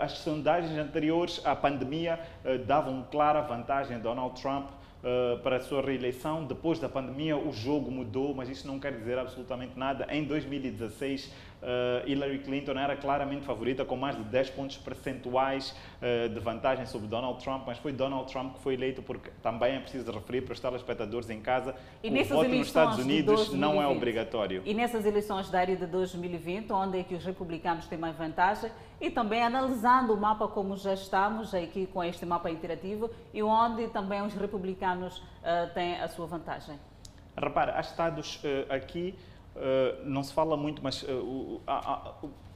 as 0.00 0.18
sondagens 0.18 0.76
anteriores 0.76 1.40
à 1.44 1.54
pandemia 1.54 2.18
davam 2.66 3.06
clara 3.08 3.40
vantagem 3.42 3.96
a 3.96 3.98
Donald 4.00 4.40
Trump 4.42 4.66
para 5.44 5.56
a 5.56 5.60
sua 5.60 5.80
reeleição. 5.80 6.44
Depois 6.44 6.80
da 6.80 6.88
pandemia, 6.88 7.36
o 7.36 7.52
jogo 7.52 7.88
mudou, 7.88 8.34
mas 8.34 8.48
isso 8.48 8.66
não 8.66 8.80
quer 8.80 8.92
dizer 8.92 9.16
absolutamente 9.16 9.78
nada. 9.78 10.08
Em 10.10 10.24
2016, 10.24 11.32
uh, 11.62 12.08
Hillary 12.08 12.38
Clinton 12.40 12.72
era 12.72 12.96
claramente 12.96 13.44
favorita, 13.44 13.84
com 13.84 13.96
mais 13.96 14.16
de 14.16 14.22
10 14.24 14.50
pontos 14.50 14.76
percentuais 14.76 15.74
uh, 16.00 16.28
de 16.28 16.40
vantagem 16.40 16.86
sobre 16.86 17.08
Donald 17.08 17.42
Trump, 17.42 17.64
mas 17.66 17.78
foi 17.78 17.92
Donald 17.92 18.30
Trump 18.30 18.54
que 18.54 18.60
foi 18.60 18.74
eleito, 18.74 19.02
porque 19.02 19.30
também 19.42 19.74
é 19.74 19.80
preciso 19.80 20.10
referir 20.12 20.42
para 20.42 20.52
os 20.52 20.60
telespectadores 20.60 21.30
em 21.30 21.40
casa, 21.40 21.74
e 22.02 22.10
o 22.10 22.24
voto 22.24 22.48
nos 22.48 22.66
Estados 22.66 22.98
Unidos 22.98 23.52
não 23.52 23.80
é 23.80 23.86
obrigatório. 23.86 24.62
E 24.64 24.74
nessas 24.74 25.04
eleições 25.04 25.50
da 25.50 25.60
área 25.60 25.76
de 25.76 25.86
2020, 25.86 26.72
onde 26.72 26.98
é 26.98 27.02
que 27.02 27.14
os 27.14 27.24
republicanos 27.24 27.86
têm 27.86 27.98
mais 27.98 28.16
vantagem, 28.16 28.70
e 29.00 29.10
também 29.10 29.42
analisando 29.42 30.14
o 30.14 30.16
mapa 30.16 30.48
como 30.48 30.76
já 30.76 30.94
estamos 30.94 31.54
aqui 31.54 31.86
com 31.86 32.02
este 32.02 32.24
mapa 32.24 32.50
interativo 32.50 33.10
e 33.34 33.42
onde 33.42 33.88
também 33.88 34.22
os 34.22 34.32
republicanos 34.32 35.18
uh, 35.18 35.72
têm 35.74 36.00
a 36.00 36.08
sua 36.08 36.26
vantagem. 36.26 36.78
Repara, 37.36 37.76
há 37.76 37.80
estados 37.80 38.42
aqui 38.70 39.14
Uh, 39.56 40.04
não 40.04 40.22
se 40.22 40.34
fala 40.34 40.54
muito, 40.54 40.82
mas 40.82 41.02
uh, 41.02 41.60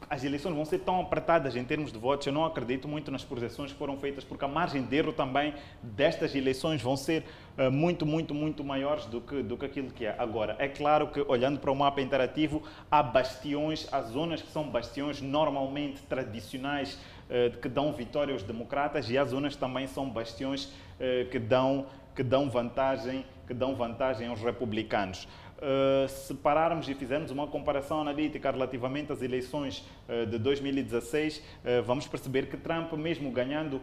as 0.09 0.23
eleições 0.23 0.55
vão 0.55 0.67
ser 0.67 0.81
tão 0.81 1.01
apertadas 1.01 1.57
em 1.57 1.65
termos 1.65 1.91
de 1.91 1.99
votos. 1.99 2.27
Eu 2.27 2.33
não 2.33 2.45
acredito 2.45 2.87
muito 2.87 3.11
nas 3.11 3.25
projeções 3.25 3.73
que 3.73 3.79
foram 3.79 3.97
feitas, 3.97 4.23
porque 4.23 4.45
a 4.45 4.49
margem 4.49 4.83
de 4.83 4.97
erro 4.97 5.11
também 5.11 5.55
destas 5.83 6.35
eleições 6.35 6.83
vão 6.83 6.99
ser 6.99 7.25
uh, 7.57 7.71
muito, 7.71 8.05
muito, 8.05 8.35
muito 8.35 8.63
maiores 8.63 9.07
do 9.07 9.19
que, 9.19 9.43
do 9.43 9.57
que 9.57 9.65
aquilo 9.65 9.91
que 9.91 10.05
é. 10.05 10.15
Agora, 10.19 10.57
é 10.59 10.69
claro 10.69 11.09
que, 11.09 11.23
olhando 11.23 11.59
para 11.59 11.71
o 11.71 11.75
mapa 11.75 12.03
interativo, 12.03 12.63
há 12.91 13.03
bastiões, 13.03 13.89
há 13.91 14.03
zonas 14.03 14.43
que 14.43 14.51
são 14.51 14.65
bastiões 14.65 15.23
normalmente 15.23 16.03
tradicionais 16.03 16.99
que 17.63 17.69
dão 17.69 17.93
vitória 17.93 18.33
aos 18.33 18.43
democratas 18.43 19.09
e 19.09 19.17
há 19.17 19.25
zonas 19.25 19.55
que 19.55 19.61
também 19.61 19.87
são 19.87 20.11
bastiões 20.11 20.69
que 21.31 21.39
dão, 21.39 21.87
que 22.13 22.25
dão 22.25 22.51
vantagem 22.51 23.25
que 23.51 23.55
dão 23.55 23.75
vantagem 23.75 24.29
aos 24.29 24.41
republicanos. 24.41 25.27
Uh, 25.61 26.09
se 26.09 26.33
pararmos 26.33 26.89
e 26.89 26.95
fizermos 26.95 27.31
uma 27.31 27.47
comparação 27.47 28.01
analítica 28.01 28.51
relativamente 28.51 29.13
às 29.13 29.21
eleições 29.21 29.85
uh, 30.09 30.25
de 30.25 30.39
2016, 30.39 31.37
uh, 31.37 31.43
eh, 31.65 31.81
vamos 31.83 32.07
perceber 32.07 32.47
que 32.47 32.57
Trump, 32.57 32.91
mesmo 32.95 33.31
ganhando, 33.31 33.83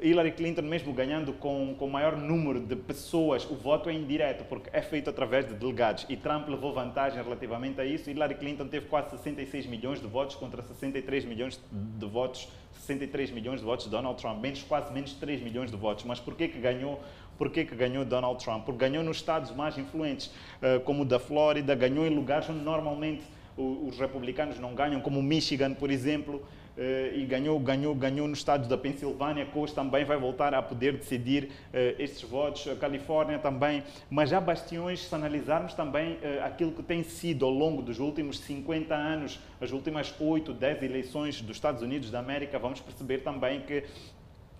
Hillary 0.00 0.30
Clinton, 0.30 0.62
mesmo 0.62 0.92
ganhando 0.92 1.32
com, 1.32 1.74
com 1.76 1.88
maior 1.88 2.16
número 2.16 2.60
de 2.60 2.76
pessoas, 2.76 3.44
o 3.50 3.56
voto 3.56 3.88
é 3.88 3.92
indireto, 3.92 4.44
porque 4.44 4.70
é 4.72 4.80
feito 4.80 5.10
através 5.10 5.44
de 5.46 5.54
delegados, 5.54 6.06
e 6.08 6.16
Trump 6.16 6.48
levou 6.48 6.72
vantagem 6.72 7.20
relativamente 7.20 7.80
a 7.80 7.84
isso. 7.84 8.08
Hillary 8.08 8.36
Clinton 8.36 8.68
teve 8.68 8.86
quase 8.86 9.10
66 9.10 9.66
milhões 9.66 10.00
de 10.00 10.06
votos 10.06 10.36
contra 10.36 10.62
63 10.62 11.24
milhões 11.24 11.60
de 11.72 12.06
votos 12.06 12.48
63 12.72 13.30
milhões 13.30 13.60
de 13.60 13.66
votos 13.66 13.84
de 13.84 13.90
Donald 13.90 14.20
Trump, 14.20 14.40
menos, 14.40 14.62
quase 14.62 14.92
menos 14.92 15.12
3 15.14 15.42
milhões 15.42 15.70
de 15.70 15.76
votos. 15.76 16.04
Mas 16.04 16.18
por 16.20 16.34
que, 16.34 16.48
ganhou 16.48 17.00
por 17.40 17.48
que, 17.48 17.64
ganhou 17.64 18.04
Donald 18.04 18.44
Trump? 18.44 18.66
Porque 18.66 18.78
ganhou 18.78 19.02
nos 19.02 19.16
estados 19.16 19.50
mais 19.52 19.78
influentes, 19.78 20.30
eh, 20.60 20.78
como 20.80 21.04
o 21.04 21.06
da 21.06 21.18
Flórida, 21.18 21.74
ganhou 21.74 22.06
em 22.06 22.10
lugares 22.10 22.50
onde 22.50 22.62
normalmente 22.62 23.22
os 23.56 23.98
republicanos 23.98 24.60
não 24.60 24.74
ganham, 24.74 25.00
como 25.00 25.22
Michigan, 25.22 25.72
por 25.72 25.90
exemplo, 25.90 26.42
eh, 26.76 27.12
e 27.14 27.24
ganhou, 27.24 27.58
ganhou, 27.58 27.94
ganhou 27.94 28.28
nos 28.28 28.40
estados 28.40 28.68
da 28.68 28.76
Pensilvânia, 28.76 29.48
hoje 29.54 29.74
também 29.74 30.04
vai 30.04 30.18
voltar 30.18 30.52
a 30.52 30.60
poder 30.60 30.98
decidir 30.98 31.50
eh, 31.72 31.94
estes 31.98 32.28
votos, 32.28 32.68
a 32.68 32.76
Califórnia 32.76 33.38
também, 33.38 33.84
mas 34.10 34.34
há 34.34 34.40
bastiões, 34.40 35.00
se 35.00 35.14
analisarmos 35.14 35.72
também 35.72 36.18
aquilo 36.44 36.72
que 36.72 36.82
tem 36.82 37.02
sido 37.02 37.46
ao 37.46 37.50
longo 37.50 37.80
dos 37.80 37.98
últimos 37.98 38.38
50 38.40 38.94
anos, 38.94 39.40
as 39.58 39.72
últimas 39.72 40.14
8, 40.20 40.52
10 40.52 40.82
eleições 40.82 41.40
dos 41.40 41.56
Estados 41.56 41.80
Unidos 41.80 42.10
da 42.10 42.18
América, 42.18 42.58
vamos 42.58 42.80
perceber 42.80 43.18
também 43.18 43.62
que 43.62 43.84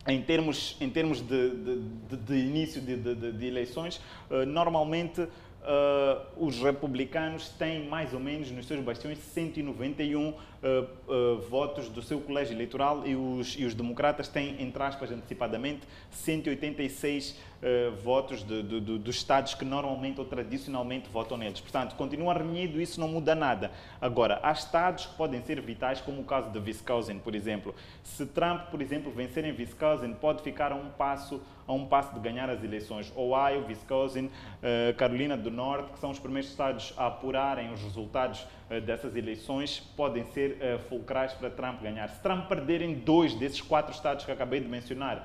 em 0.06 0.22
termos, 0.22 0.76
em 0.80 0.88
termos 0.88 1.20
de, 1.20 1.50
de, 1.50 1.80
de, 2.10 2.16
de 2.16 2.34
início 2.34 2.80
de, 2.80 3.46
eleições, 3.46 4.00
uh, 4.30 4.46
normalmente 4.46 5.20
uh, 5.20 5.28
os 6.36 6.58
republicanos 6.58 7.50
têm 7.50 7.86
mais 7.86 8.14
ou 8.14 8.20
menos 8.20 8.50
nos 8.50 8.66
seus 8.66 8.82
bastiões 8.82 9.18
191 9.18 10.30
uh, 10.30 10.36
votos 11.48 11.88
do 11.88 12.02
seu 12.02 12.20
colégio 12.20 12.54
eleitoral 12.54 13.06
e 13.06 13.14
os, 13.14 13.54
e 13.58 13.64
os 13.64 13.74
democratas 13.74 14.28
têm, 14.28 14.60
entre 14.62 14.82
aspas, 14.82 15.10
antecipadamente 15.10 15.82
186 16.10 17.38
uh, 17.62 17.94
votos 18.02 18.42
de, 18.42 18.62
de, 18.62 18.80
de, 18.80 18.98
dos 18.98 19.16
estados 19.16 19.54
que 19.54 19.64
normalmente 19.64 20.18
ou 20.20 20.26
tradicionalmente 20.26 21.08
votam 21.10 21.36
neles. 21.36 21.60
Portanto, 21.60 21.94
continua 21.96 22.34
renhido, 22.34 22.80
isso 22.80 23.00
não 23.00 23.08
muda 23.08 23.34
nada. 23.34 23.70
Agora, 24.00 24.40
há 24.42 24.52
estados 24.52 25.06
que 25.06 25.14
podem 25.14 25.42
ser 25.42 25.60
vitais, 25.60 26.00
como 26.00 26.20
o 26.20 26.24
caso 26.24 26.50
de 26.50 26.58
Wisconsin, 26.58 27.18
por 27.18 27.34
exemplo. 27.34 27.74
Se 28.02 28.26
Trump, 28.26 28.70
por 28.70 28.80
exemplo, 28.80 29.10
vencer 29.12 29.44
em 29.44 29.52
Wisconsin, 29.52 30.12
pode 30.14 30.42
ficar 30.42 30.72
a 30.72 30.74
um 30.74 30.90
passo 30.90 31.40
a 31.70 31.72
um 31.72 31.86
passo 31.86 32.12
de 32.12 32.20
ganhar 32.20 32.50
as 32.50 32.64
eleições. 32.64 33.12
Ohio, 33.14 33.64
Wisconsin, 33.68 34.26
uh, 34.26 34.94
Carolina 34.96 35.36
do 35.36 35.52
Norte, 35.52 35.92
que 35.92 36.00
são 36.00 36.10
os 36.10 36.18
primeiros 36.18 36.50
estados 36.50 36.92
a 36.96 37.06
apurarem 37.06 37.72
os 37.72 37.80
resultados 37.80 38.44
uh, 38.68 38.80
dessas 38.80 39.14
eleições, 39.14 39.78
podem 39.96 40.24
ser 40.32 40.56
uh, 40.56 40.80
fulcrais 40.88 41.32
para 41.32 41.48
Trump 41.48 41.80
ganhar. 41.80 42.08
Se 42.08 42.20
Trump 42.20 42.48
perder 42.48 42.82
em 42.82 42.94
dois 42.94 43.34
desses 43.34 43.60
quatro 43.60 43.94
estados 43.94 44.24
que 44.24 44.32
acabei 44.32 44.58
de 44.58 44.66
mencionar, 44.66 45.24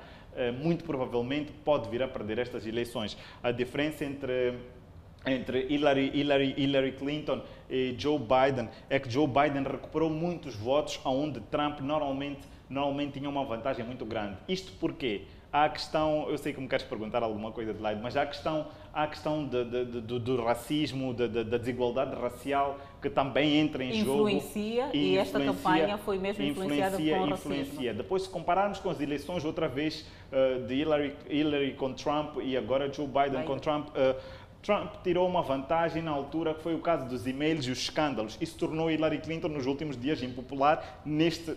muito 0.60 0.84
provavelmente 0.84 1.52
pode 1.64 1.88
vir 1.88 2.02
a 2.02 2.08
perder 2.08 2.38
estas 2.38 2.66
eleições. 2.66 3.16
A 3.42 3.50
diferença 3.50 4.04
entre 4.04 4.54
entre 5.26 5.66
Hillary, 5.68 6.12
Hillary, 6.14 6.54
Hillary 6.56 6.92
Clinton 6.92 7.42
e 7.68 7.96
Joe 7.98 8.18
Biden 8.18 8.68
é 8.88 8.98
que 9.00 9.10
Joe 9.10 9.26
Biden 9.26 9.64
recuperou 9.64 10.08
muitos 10.08 10.54
votos 10.54 11.00
onde 11.04 11.40
Trump 11.40 11.80
normalmente, 11.80 12.42
normalmente 12.70 13.18
tinha 13.18 13.28
uma 13.28 13.44
vantagem 13.44 13.84
muito 13.84 14.04
grande. 14.04 14.36
Isto 14.48 14.72
porquê? 14.78 15.22
Há 15.56 15.64
a 15.64 15.68
questão, 15.70 16.26
eu 16.28 16.36
sei 16.36 16.52
que 16.52 16.60
me 16.60 16.68
queres 16.68 16.84
perguntar 16.84 17.22
alguma 17.22 17.50
coisa 17.50 17.72
de 17.72 17.80
lado, 17.80 17.98
mas 18.02 18.14
há 18.14 18.22
a 18.22 18.26
questão, 18.26 18.66
há 18.92 19.04
a 19.04 19.06
questão 19.06 19.46
de, 19.46 19.64
de, 19.64 19.84
de, 19.86 20.00
do, 20.02 20.20
do, 20.20 20.44
racismo, 20.44 21.14
da 21.14 21.56
desigualdade 21.56 22.14
racial 22.14 22.78
que 23.00 23.08
também 23.08 23.56
entra 23.56 23.82
em 23.82 24.00
influencia, 24.00 24.84
jogo. 24.84 24.96
E, 24.96 25.16
esta 25.16 25.40
campanha 25.40 25.96
foi 25.96 26.18
mesmo 26.18 26.44
influenciada 26.44 26.96
influencia, 26.96 27.22
o 27.22 27.26
influencia. 27.26 27.72
racismo. 27.72 27.94
Depois, 27.94 28.22
se 28.24 28.28
compararmos 28.28 28.78
com 28.78 28.90
as 28.90 29.00
eleições 29.00 29.44
outra 29.46 29.66
vez 29.66 30.04
uh, 30.30 30.66
de 30.66 30.74
Hillary, 30.74 31.16
Hillary 31.28 31.72
com 31.72 31.94
Trump 31.94 32.36
e 32.42 32.54
agora 32.54 32.92
Joe 32.92 33.06
Biden 33.06 33.30
Biden. 33.30 33.44
com 33.46 33.58
Trump, 33.58 33.88
uh, 33.88 34.20
Trump 34.62 34.94
tirou 35.02 35.26
uma 35.26 35.40
vantagem 35.40 36.02
na 36.02 36.10
altura, 36.10 36.52
que 36.52 36.62
foi 36.62 36.74
o 36.74 36.80
caso 36.80 37.08
dos 37.08 37.26
e-mails 37.26 37.64
e 37.66 37.70
os 37.70 37.78
escândalos. 37.78 38.36
Isso 38.40 38.58
tornou 38.58 38.90
Hillary 38.90 39.18
Clinton, 39.18 39.48
nos 39.48 39.64
últimos 39.64 39.96
dias, 39.96 40.22
impopular 40.22 41.00
neste 41.04 41.56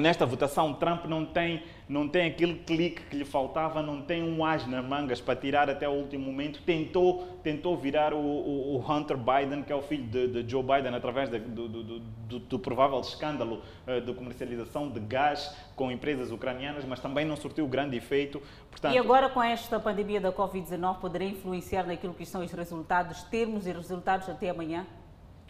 nesta 0.00 0.24
votação, 0.24 0.74
Trump 0.74 1.06
não 1.06 1.24
tem, 1.24 1.62
não 1.88 2.08
tem 2.08 2.26
aquele 2.26 2.54
clique 2.54 3.02
que 3.02 3.16
lhe 3.16 3.24
faltava, 3.24 3.82
não 3.82 4.00
tem 4.00 4.22
um 4.22 4.44
as 4.44 4.66
nas 4.66 4.84
mangas 4.84 5.20
para 5.20 5.34
tirar 5.34 5.68
até 5.68 5.88
o 5.88 5.92
último 5.92 6.24
momento. 6.24 6.62
Tentou, 6.62 7.26
tentou 7.42 7.76
virar 7.76 8.12
o, 8.12 8.18
o, 8.18 8.76
o 8.76 8.92
Hunter 8.92 9.16
Biden, 9.16 9.62
que 9.62 9.72
é 9.72 9.76
o 9.76 9.82
filho 9.82 10.04
de, 10.04 10.42
de 10.42 10.50
Joe 10.50 10.62
Biden, 10.62 10.94
através 10.94 11.28
de, 11.28 11.38
do, 11.38 11.68
do, 11.68 12.00
do, 12.00 12.38
do, 12.38 12.58
provável 12.58 13.00
escândalo 13.00 13.62
uh, 13.86 14.00
de 14.00 14.12
comercialização 14.14 14.88
de 14.88 15.00
gás 15.00 15.56
com 15.74 15.90
empresas 15.90 16.30
ucranianas, 16.30 16.84
mas 16.84 17.00
também 17.00 17.24
não 17.24 17.36
surtiu 17.36 17.66
grande 17.66 17.96
efeito. 17.96 18.40
Portanto, 18.70 18.94
e 18.94 18.98
agora, 18.98 19.28
com 19.28 19.42
esta 19.42 19.80
pandemia 19.80 20.20
da 20.20 20.32
Covid-19, 20.32 20.98
poderia 20.98 21.28
influenciar 21.28 21.84
naquilo 21.84 22.14
que 22.14 22.24
são 22.24 22.44
os 22.44 22.52
resultados, 22.52 23.22
termos 23.24 23.66
e 23.66 23.72
resultados 23.72 24.28
até 24.28 24.50
amanhã? 24.50 24.86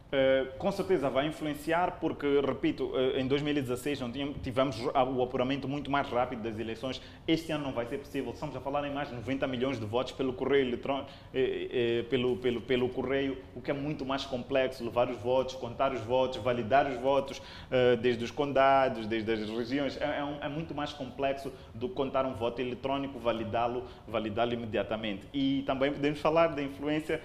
Uh, 0.08 0.56
com 0.56 0.72
certeza 0.72 1.10
vai 1.10 1.26
influenciar, 1.26 1.98
porque, 2.00 2.40
repito, 2.40 2.86
uh, 2.86 3.18
em 3.18 3.26
2016 3.26 4.00
não 4.00 4.10
tínhamos, 4.10 4.36
tivemos 4.42 4.80
o 4.80 5.22
apuramento 5.22 5.68
muito 5.68 5.90
mais 5.90 6.08
rápido 6.08 6.42
das 6.42 6.58
eleições. 6.58 6.98
Este 7.26 7.52
ano 7.52 7.64
não 7.64 7.72
vai 7.72 7.84
ser 7.84 7.98
possível. 7.98 8.32
Estamos 8.32 8.56
a 8.56 8.60
falar 8.60 8.86
em 8.86 8.94
mais 8.94 9.08
de 9.10 9.14
90 9.14 9.46
milhões 9.46 9.78
de 9.78 9.84
votos 9.84 10.12
pelo 10.12 10.32
correio 10.32 10.66
eletrônico, 10.66 11.10
uh, 11.10 12.04
pelo, 12.04 12.36
pelo, 12.38 12.60
pelo 12.62 12.88
correio, 12.88 13.36
o 13.54 13.60
que 13.60 13.70
é 13.70 13.74
muito 13.74 14.06
mais 14.06 14.24
complexo. 14.24 14.82
Levar 14.82 15.10
os 15.10 15.18
votos, 15.18 15.54
contar 15.56 15.92
os 15.92 16.00
votos, 16.00 16.38
validar 16.38 16.86
os 16.86 16.98
votos, 16.98 17.42
desde 18.00 18.24
os 18.24 18.30
condados, 18.30 19.06
desde 19.06 19.30
as 19.30 19.40
regiões. 19.50 20.00
É, 20.00 20.20
é, 20.20 20.24
um, 20.24 20.42
é, 20.42 20.48
muito 20.48 20.74
mais 20.74 20.92
complexo 20.92 21.52
do 21.74 21.88
que 21.88 21.94
contar 21.94 22.24
um 22.24 22.32
voto 22.32 22.62
eletrônico, 22.62 23.18
validá-lo 23.18 23.84
validá 24.06 24.46
imediatamente. 24.46 25.26
E 25.34 25.62
também 25.66 25.92
podemos 25.92 26.20
falar 26.20 26.48
da 26.48 26.62
influência, 26.62 27.20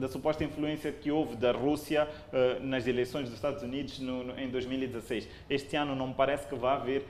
da 0.00 0.08
suposta 0.08 0.42
influência 0.42 0.90
que 0.90 1.10
houve 1.10 1.36
da 1.36 1.52
Rússia 1.52 2.08
uh, 2.08 2.64
nas 2.64 2.86
eleições 2.86 3.24
dos 3.24 3.34
Estados 3.34 3.62
Unidos 3.62 3.98
no, 4.00 4.24
no, 4.24 4.40
em 4.40 4.48
2016. 4.48 5.28
Este 5.48 5.76
ano 5.76 5.94
não 5.94 6.08
me 6.08 6.14
parece 6.14 6.48
que 6.48 6.54
vá 6.54 6.74
haver 6.74 7.02
uh, 7.02 7.06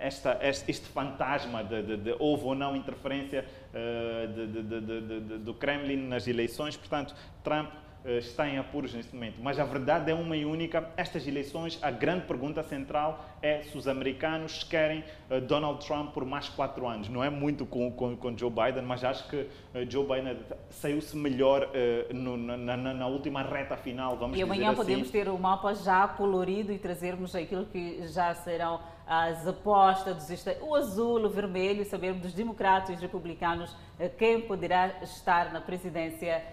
esta, 0.00 0.38
este, 0.42 0.70
este, 0.70 0.88
fantasma 0.88 1.62
de, 1.62 1.82
de, 1.82 1.96
de, 1.96 2.16
houve 2.18 2.44
ou 2.44 2.54
não 2.54 2.74
interferência 2.74 3.44
uh, 3.74 5.38
do 5.38 5.54
Kremlin 5.54 6.08
nas 6.08 6.26
eleições. 6.26 6.76
Portanto, 6.76 7.14
Trump 7.44 7.70
está 8.04 8.48
em 8.48 8.58
apuros 8.58 8.94
neste 8.94 9.14
momento. 9.14 9.36
Mas 9.42 9.58
a 9.58 9.64
verdade 9.64 10.10
é 10.10 10.14
uma 10.14 10.36
e 10.36 10.44
única: 10.44 10.90
estas 10.96 11.26
eleições, 11.26 11.78
a 11.82 11.90
grande 11.90 12.26
pergunta 12.26 12.62
central 12.62 13.24
é 13.42 13.62
se 13.62 13.76
os 13.76 13.86
americanos 13.88 14.64
querem 14.64 15.04
eh, 15.28 15.40
Donald 15.40 15.84
Trump 15.86 16.12
por 16.12 16.24
mais 16.24 16.48
quatro 16.48 16.86
anos. 16.86 17.08
Não 17.08 17.22
é 17.22 17.30
muito 17.30 17.66
com, 17.66 17.90
com, 17.92 18.16
com 18.16 18.36
Joe 18.36 18.50
Biden, 18.50 18.82
mas 18.82 19.04
acho 19.04 19.28
que 19.28 19.48
eh, 19.74 19.86
Joe 19.88 20.06
Biden 20.06 20.38
saiu-se 20.70 21.16
melhor 21.16 21.64
uh, 21.64 22.14
no, 22.14 22.36
na, 22.36 22.76
na, 22.76 22.94
na, 22.94 23.06
última 23.06 23.42
reta 23.42 23.76
final. 23.76 24.16
Vamos 24.16 24.38
e 24.38 24.42
amanhã 24.42 24.68
assim. 24.68 24.76
podemos 24.76 25.10
ter 25.10 25.28
o 25.28 25.38
mapa 25.38 25.74
já 25.74 26.06
colorido 26.08 26.72
e 26.72 26.78
trazermos 26.78 27.34
aquilo 27.34 27.66
que 27.66 28.06
já 28.08 28.34
serão 28.34 28.80
as 29.06 29.46
apostas, 29.46 30.46
o 30.60 30.74
azul, 30.76 31.24
o 31.24 31.28
vermelho, 31.28 31.84
sabermos 31.84 32.22
dos 32.22 32.32
democratas 32.32 32.96
e 32.96 33.02
republicanos 33.02 33.74
quem 34.16 34.40
poderá 34.40 35.02
estar 35.02 35.52
na 35.52 35.60
presidência 35.60 36.44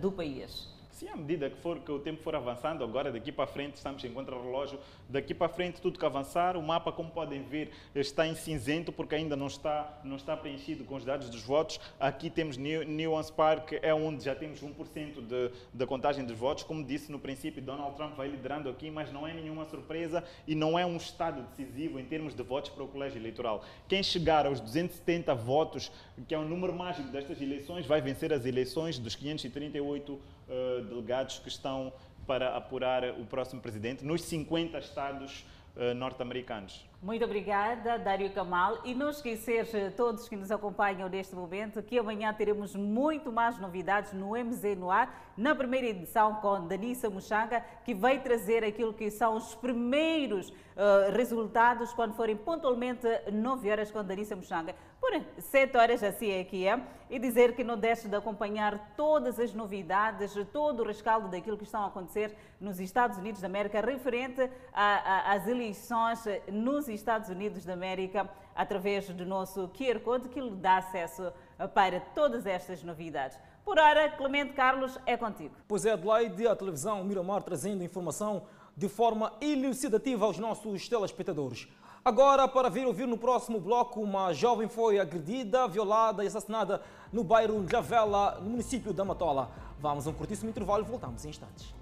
do 0.00 0.10
país. 0.10 0.77
Sim, 0.98 1.06
à 1.10 1.16
medida 1.16 1.48
que, 1.48 1.56
for, 1.58 1.78
que 1.78 1.92
o 1.92 2.00
tempo 2.00 2.20
for 2.24 2.34
avançando, 2.34 2.82
agora 2.82 3.12
daqui 3.12 3.30
para 3.30 3.46
frente 3.46 3.76
estamos 3.76 4.02
em 4.02 4.12
contra-relógio, 4.12 4.80
daqui 5.08 5.32
para 5.32 5.48
frente 5.48 5.80
tudo 5.80 5.96
que 5.96 6.04
avançar, 6.04 6.56
o 6.56 6.62
mapa, 6.62 6.90
como 6.90 7.08
podem 7.08 7.40
ver, 7.40 7.70
está 7.94 8.26
em 8.26 8.34
cinzento 8.34 8.90
porque 8.90 9.14
ainda 9.14 9.36
não 9.36 9.46
está, 9.46 10.00
não 10.02 10.16
está 10.16 10.36
preenchido 10.36 10.82
com 10.82 10.96
os 10.96 11.04
dados 11.04 11.30
dos 11.30 11.40
votos. 11.40 11.78
Aqui 12.00 12.28
temos 12.28 12.56
Nuance 12.56 13.32
Park, 13.32 13.74
é 13.80 13.94
onde 13.94 14.24
já 14.24 14.34
temos 14.34 14.60
1% 14.60 15.24
de, 15.24 15.52
da 15.72 15.86
contagem 15.86 16.24
dos 16.24 16.36
votos. 16.36 16.64
Como 16.64 16.82
disse 16.82 17.12
no 17.12 17.20
princípio, 17.20 17.62
Donald 17.62 17.94
Trump 17.94 18.16
vai 18.16 18.26
liderando 18.26 18.68
aqui, 18.68 18.90
mas 18.90 19.12
não 19.12 19.24
é 19.24 19.32
nenhuma 19.32 19.66
surpresa 19.66 20.24
e 20.48 20.56
não 20.56 20.76
é 20.76 20.84
um 20.84 20.96
estado 20.96 21.42
decisivo 21.42 22.00
em 22.00 22.06
termos 22.06 22.34
de 22.34 22.42
votos 22.42 22.72
para 22.72 22.82
o 22.82 22.88
colégio 22.88 23.20
eleitoral. 23.20 23.64
Quem 23.86 24.02
chegar 24.02 24.46
aos 24.46 24.58
270 24.58 25.32
votos, 25.36 25.92
que 26.26 26.34
é 26.34 26.38
o 26.38 26.42
número 26.42 26.74
mágico 26.74 27.08
destas 27.10 27.40
eleições, 27.40 27.86
vai 27.86 28.00
vencer 28.00 28.32
as 28.32 28.44
eleições 28.44 28.98
dos 28.98 29.14
538 29.14 30.20
uh, 30.48 30.82
delegados 30.82 31.38
que 31.38 31.48
estão 31.48 31.92
para 32.26 32.56
apurar 32.56 33.04
o 33.18 33.24
próximo 33.24 33.60
presidente 33.60 34.04
nos 34.04 34.22
50 34.22 34.78
estados 34.78 35.44
uh, 35.76 35.94
norte-americanos. 35.94 36.87
Muito 37.00 37.24
obrigada, 37.24 37.96
Dário 37.96 38.28
Kamal. 38.32 38.80
E 38.84 38.92
não 38.92 39.10
esquecer, 39.10 39.68
eh, 39.72 39.88
todos 39.90 40.28
que 40.28 40.34
nos 40.34 40.50
acompanham 40.50 41.08
neste 41.08 41.32
momento, 41.32 41.80
que 41.80 41.96
amanhã 41.96 42.34
teremos 42.34 42.74
muito 42.74 43.30
mais 43.30 43.56
novidades 43.56 44.12
no 44.12 44.36
MZ 44.36 44.76
no 44.76 44.90
ar, 44.90 45.32
na 45.36 45.54
primeira 45.54 45.86
edição 45.86 46.34
com 46.40 46.66
Danissa 46.66 47.08
Muxanga, 47.08 47.64
que 47.84 47.94
vai 47.94 48.20
trazer 48.20 48.64
aquilo 48.64 48.92
que 48.92 49.12
são 49.12 49.36
os 49.36 49.54
primeiros 49.54 50.48
uh, 50.48 51.12
resultados 51.12 51.92
quando 51.92 52.14
forem 52.14 52.36
pontualmente 52.36 53.06
9 53.32 53.70
horas 53.70 53.92
com 53.92 54.02
Danissa 54.02 54.34
Muxanga. 54.34 54.74
Por 55.00 55.12
7 55.38 55.76
horas 55.76 56.02
assim 56.02 56.30
é 56.32 56.42
que 56.42 56.66
é. 56.66 56.80
E 57.08 57.18
dizer 57.18 57.54
que 57.54 57.64
não 57.64 57.78
deixe 57.78 58.06
de 58.06 58.14
acompanhar 58.14 58.92
todas 58.94 59.38
as 59.38 59.54
novidades, 59.54 60.34
todo 60.52 60.82
o 60.82 60.86
rescaldo 60.86 61.28
daquilo 61.28 61.56
que 61.56 61.64
estão 61.64 61.82
a 61.84 61.86
acontecer 61.86 62.34
nos 62.60 62.80
Estados 62.80 63.16
Unidos 63.16 63.40
da 63.40 63.46
América, 63.46 63.80
referente 63.80 64.50
às 64.74 65.46
eleições 65.46 66.22
nos 66.52 66.87
Estados 66.92 67.28
Unidos 67.28 67.64
da 67.64 67.72
América 67.72 68.28
através 68.54 69.08
do 69.08 69.26
nosso 69.26 69.68
QR 69.68 70.00
Code 70.00 70.28
que 70.28 70.40
lhe 70.40 70.50
dá 70.50 70.78
acesso 70.78 71.32
para 71.74 72.00
todas 72.00 72.46
estas 72.46 72.82
novidades. 72.82 73.38
Por 73.64 73.78
hora, 73.78 74.10
Clemente 74.10 74.54
Carlos, 74.54 74.98
é 75.04 75.16
contigo. 75.16 75.54
Pois 75.66 75.84
é, 75.84 75.92
Adelaide, 75.92 76.46
a 76.46 76.56
televisão 76.56 77.04
Miramar 77.04 77.42
trazendo 77.42 77.84
informação 77.84 78.44
de 78.76 78.88
forma 78.88 79.32
elucidativa 79.40 80.24
aos 80.24 80.38
nossos 80.38 80.88
telespectadores. 80.88 81.68
Agora, 82.04 82.48
para 82.48 82.70
vir 82.70 82.86
ouvir 82.86 83.06
no 83.06 83.18
próximo 83.18 83.60
bloco, 83.60 84.00
uma 84.00 84.32
jovem 84.32 84.68
foi 84.68 84.98
agredida, 84.98 85.68
violada 85.68 86.24
e 86.24 86.28
assassinada 86.28 86.80
no 87.12 87.22
bairro 87.22 87.68
Javela, 87.68 88.38
no 88.40 88.50
município 88.50 88.92
da 88.92 89.04
Matola. 89.04 89.50
Vamos 89.78 90.06
a 90.06 90.10
um 90.10 90.14
curtíssimo 90.14 90.48
intervalo 90.48 90.84
e 90.84 90.86
voltamos 90.86 91.24
em 91.24 91.28
instantes. 91.28 91.77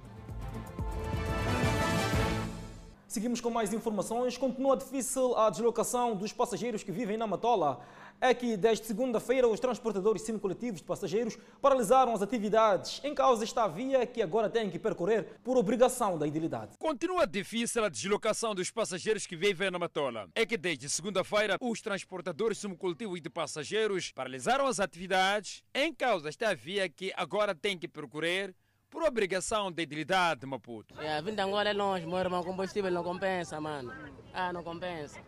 Seguimos 3.16 3.40
com 3.40 3.48
mais 3.48 3.72
informações. 3.72 4.36
Continua 4.36 4.76
difícil 4.76 5.34
a 5.38 5.48
deslocação 5.48 6.14
dos 6.14 6.34
passageiros 6.34 6.82
que 6.82 6.92
vivem 6.92 7.16
na 7.16 7.26
Matola. 7.26 7.80
É 8.20 8.34
que 8.34 8.58
desde 8.58 8.84
segunda-feira 8.84 9.48
os 9.48 9.58
transportadores 9.58 10.20
semicoletivos 10.20 10.80
de 10.80 10.86
passageiros 10.86 11.38
paralisaram 11.62 12.12
as 12.12 12.20
atividades. 12.20 13.00
Em 13.02 13.14
causa 13.14 13.42
está 13.42 13.64
a 13.64 13.68
via 13.68 14.04
que 14.04 14.20
agora 14.20 14.50
têm 14.50 14.68
que 14.68 14.78
percorrer 14.78 15.38
por 15.42 15.56
obrigação 15.56 16.18
da 16.18 16.26
idilidade. 16.26 16.76
Continua 16.78 17.26
difícil 17.26 17.86
a 17.86 17.88
deslocação 17.88 18.54
dos 18.54 18.70
passageiros 18.70 19.26
que 19.26 19.34
vivem 19.34 19.70
na 19.70 19.78
Matola. 19.78 20.28
É 20.34 20.44
que 20.44 20.58
desde 20.58 20.86
segunda-feira 20.90 21.56
os 21.58 21.80
transportadores 21.80 22.58
semicoletivos 22.58 23.22
de 23.22 23.30
passageiros 23.30 24.12
paralisaram 24.12 24.66
as 24.66 24.78
atividades. 24.78 25.64
Em 25.74 25.90
causa 25.90 26.28
está 26.28 26.50
a 26.50 26.54
via 26.54 26.86
que 26.86 27.14
agora 27.16 27.54
têm 27.54 27.78
que 27.78 27.88
percorrer 27.88 28.54
por 28.90 29.02
obrigação 29.02 29.70
de 29.70 29.82
idilidade 29.82 30.40
de 30.40 30.46
Maputo. 30.46 30.94
É, 31.00 31.20
vindo 31.20 31.36
de 31.36 31.42
Angola 31.42 31.68
é 31.68 31.72
longe, 31.72 32.06
meu 32.06 32.18
irmão, 32.18 32.42
combustível 32.42 32.90
não 32.90 33.02
compensa, 33.02 33.60
mano. 33.60 33.92
Ah, 34.32 34.52
não 34.52 34.62
compensa. 34.62 35.20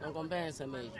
Não 0.00 0.12
compensa 0.12 0.66
mesmo. 0.66 0.92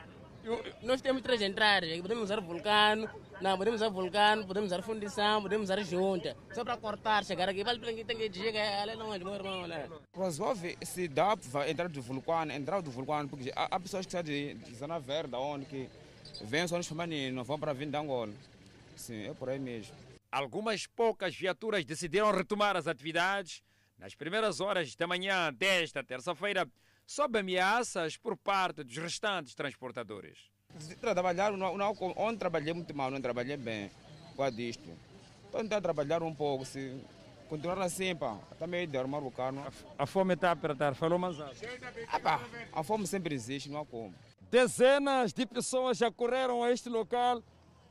Nós 0.83 1.01
temos 1.01 1.23
três 1.23 1.43
entradas. 1.43 1.91
Podemos 2.01 2.25
usar 2.25 2.41
vulcano, 2.41 3.09
não, 3.41 3.57
podemos 3.59 3.81
usar 3.81 3.91
vulcano, 3.91 4.47
podemos 4.47 4.73
usar 4.73 4.83
fundição, 4.83 5.43
podemos 5.43 5.65
usar 5.65 5.83
junta. 5.83 6.37
Só 6.55 6.65
para 6.65 6.77
cortar, 6.77 7.25
chegar 7.25 7.49
aqui. 7.49 7.63
Vale 7.63 7.79
tem 8.05 8.17
que 8.17 8.33
chegar 8.33 8.83
ali 8.83 8.97
não, 8.97 9.09
meu 9.09 9.15
irmão. 9.15 9.67
Resolve 10.17 10.79
se 10.83 11.07
dá 11.07 11.37
para 11.37 11.71
entrar 11.71 11.89
do 11.89 12.01
vulcano, 12.01 12.53
entrar 12.53 12.81
do 12.81 12.91
vulcano, 12.91 13.29
porque 13.29 13.53
há, 13.55 13.69
há 13.71 13.81
pessoas 13.81 14.07
que 14.07 14.13
saem 14.13 14.25
de, 14.25 14.55
de 14.55 14.75
Zona 14.75 14.99
Verde, 14.99 15.37
onde 15.37 15.67
que 15.67 15.89
vêm 16.43 16.67
só 16.67 16.77
nos 16.77 16.89
femininos, 16.89 17.47
vão 17.47 17.59
para 17.59 17.73
vir 17.73 17.89
de 17.89 17.97
Angola. 17.97 18.33
Sim, 18.97 19.29
é 19.29 19.35
por 19.35 19.49
aí 19.49 19.59
mesmo. 19.59 19.95
Algumas 20.31 20.87
poucas 20.87 21.35
viaturas 21.35 21.85
decidiram 21.85 22.31
retomar 22.31 22.77
as 22.77 22.87
atividades. 22.87 23.63
Nas 23.99 24.15
primeiras 24.15 24.61
horas 24.61 24.95
da 24.95 25.07
manhã 25.07 25.53
desta 25.53 26.05
terça-feira, 26.05 26.69
sob 27.07 27.39
ameaças 27.39 28.17
por 28.17 28.37
parte 28.37 28.85
dos 28.85 28.97
restantes 28.99 29.55
transportadores. 29.55 30.39
Trabalhar, 31.01 31.53
não, 31.53 31.77
não, 31.77 31.97
onde 32.17 32.39
trabalhei 32.39 32.75
muito 32.75 32.95
mal, 32.95 33.11
não 33.11 33.21
trabalhei 33.21 33.57
bem 33.57 33.91
com 34.37 34.43
a 34.43 34.51
disto. 34.51 34.89
Estou 35.47 35.63
tentando 35.63 35.83
trabalhar 35.83 36.23
um 36.23 36.35
pouco, 36.35 36.65
se 36.67 37.01
continuar 37.49 37.81
assim, 37.81 38.15
pá, 38.15 38.39
também 38.59 38.87
de 38.87 38.99
arrumar 38.99 39.21
o 39.21 39.31
carro. 39.31 39.67
A 39.99 40.07
fome 40.07 40.35
está 40.35 40.51
a 40.51 40.53
apertar, 40.53 40.95
falou 40.95 41.19
mais 41.19 41.41
alto. 41.41 41.57
Ah, 42.07 42.21
pá, 42.21 42.41
a 42.71 42.83
fome 42.85 43.07
sempre 43.07 43.35
existe, 43.35 43.71
não 43.71 43.81
há 43.81 43.87
como. 43.87 44.15
Dezenas 44.51 45.33
de 45.33 45.47
pessoas 45.47 45.97
já 45.97 46.11
correram 46.13 46.63
a 46.63 46.71
este 46.71 46.91
local 46.91 47.43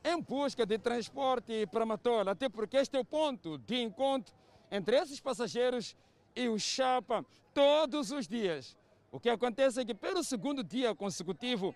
em 0.07 0.21
busca 0.21 0.65
de 0.65 0.77
transporte 0.77 1.67
para 1.67 1.85
Matola, 1.85 2.31
até 2.31 2.47
porque 2.47 2.77
este 2.77 2.95
é 2.95 2.99
o 2.99 3.03
ponto 3.03 3.57
de 3.57 3.81
encontro 3.81 4.33
entre 4.71 4.95
esses 4.97 5.19
passageiros 5.19 5.97
e 6.33 6.47
o 6.47 6.57
Chapa 6.57 7.25
todos 7.53 8.11
os 8.11 8.25
dias. 8.25 8.77
O 9.11 9.19
que 9.19 9.29
acontece 9.29 9.81
é 9.81 9.85
que, 9.85 9.93
pelo 9.93 10.23
segundo 10.23 10.63
dia 10.63 10.95
consecutivo, 10.95 11.75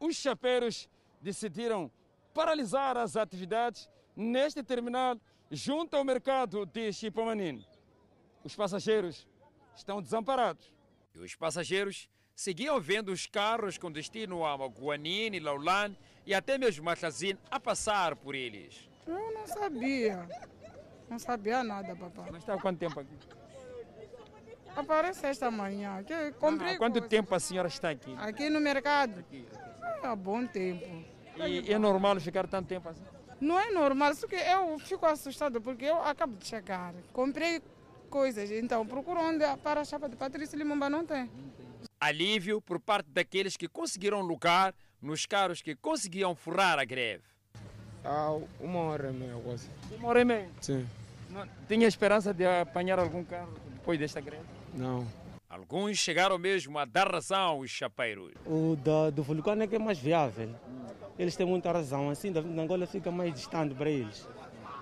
os 0.00 0.16
chapeiros 0.16 0.88
decidiram 1.20 1.90
paralisar 2.34 2.96
as 2.96 3.16
atividades 3.16 3.88
neste 4.16 4.62
terminal 4.62 5.16
junto 5.50 5.96
ao 5.96 6.04
mercado 6.04 6.66
de 6.66 6.92
Chipamanine. 6.92 7.64
Os 8.42 8.56
passageiros 8.56 9.26
estão 9.76 10.02
desamparados. 10.02 10.72
E 11.14 11.18
os 11.20 11.34
passageiros 11.36 12.08
seguiam 12.34 12.80
vendo 12.80 13.12
os 13.12 13.26
carros 13.26 13.78
com 13.78 13.90
destino 13.90 14.44
a 14.44 14.56
Maguanine, 14.58 15.40
Laulan 15.40 15.94
e 16.28 16.34
até 16.34 16.58
mesmo 16.58 16.84
Matazine 16.84 17.38
a 17.50 17.58
passar 17.58 18.14
por 18.14 18.34
eles. 18.34 18.86
Eu 19.06 19.32
não 19.32 19.46
sabia. 19.46 20.28
Não 21.08 21.18
sabia 21.18 21.64
nada, 21.64 21.96
papai. 21.96 22.28
Mas 22.30 22.42
está 22.42 22.52
há 22.52 22.60
quanto 22.60 22.78
tempo 22.78 23.00
aqui? 23.00 23.16
Aparece 24.76 25.24
esta 25.24 25.50
manhã. 25.50 26.04
Que 26.04 26.32
comprei 26.32 26.74
há 26.74 26.76
quanto 26.76 26.98
coisa. 26.98 27.08
tempo 27.08 27.34
a 27.34 27.40
senhora 27.40 27.68
está 27.68 27.88
aqui? 27.88 28.14
Aqui 28.18 28.50
no 28.50 28.60
mercado? 28.60 29.20
Aqui, 29.20 29.46
aqui. 29.50 30.06
Há 30.06 30.14
bom 30.14 30.46
tempo. 30.46 30.84
E 31.46 31.72
é 31.72 31.78
normal 31.78 32.20
ficar 32.20 32.46
tanto 32.46 32.68
tempo 32.68 32.90
assim? 32.90 33.02
Não 33.40 33.58
é 33.58 33.70
normal, 33.70 34.14
só 34.14 34.26
que 34.26 34.36
eu 34.36 34.78
fico 34.80 35.06
assustado 35.06 35.62
porque 35.62 35.86
eu 35.86 36.02
acabo 36.02 36.36
de 36.36 36.46
chegar. 36.46 36.92
Comprei 37.10 37.62
coisas, 38.10 38.50
então 38.50 38.86
procuro 38.86 39.18
onde 39.18 39.46
para 39.62 39.80
a 39.80 39.84
chapa 39.84 40.10
de 40.10 40.16
Patrícia 40.16 40.58
Limumba 40.58 40.90
não 40.90 41.06
tem. 41.06 41.30
Alívio 41.98 42.60
por 42.60 42.78
parte 42.78 43.08
daqueles 43.10 43.56
que 43.56 43.66
conseguiram 43.66 44.20
lugar 44.20 44.74
nos 45.00 45.26
carros 45.26 45.62
que 45.62 45.74
conseguiam 45.74 46.34
furar 46.34 46.78
a 46.78 46.84
greve. 46.84 47.24
Há 48.04 48.38
uma 48.60 48.80
hora 48.80 49.10
e 49.10 49.12
meia 49.12 49.34
quase. 49.42 49.70
Uma 49.98 50.08
hora 50.08 50.20
e 50.20 50.24
meia? 50.24 50.48
Sim. 50.60 50.86
Não, 51.30 51.46
tinha 51.66 51.86
esperança 51.86 52.32
de 52.32 52.46
apanhar 52.46 52.98
algum 52.98 53.24
carro 53.24 53.52
depois 53.74 53.98
desta 53.98 54.20
greve? 54.20 54.44
Não. 54.74 55.06
Alguns 55.48 55.98
chegaram 55.98 56.38
mesmo 56.38 56.78
a 56.78 56.84
dar 56.84 57.10
razão 57.10 57.40
aos 57.40 57.70
chapeiros. 57.70 58.32
O 58.46 58.76
da, 58.76 59.10
do 59.10 59.22
vulcano 59.22 59.62
é 59.62 59.66
que 59.66 59.76
é 59.76 59.78
mais 59.78 59.98
viável. 59.98 60.54
Eles 61.18 61.34
têm 61.36 61.46
muita 61.46 61.72
razão. 61.72 62.10
Assim, 62.10 62.30
da 62.30 62.40
Angola 62.40 62.86
fica 62.86 63.10
mais 63.10 63.32
distante 63.32 63.74
para 63.74 63.90
eles. 63.90 64.28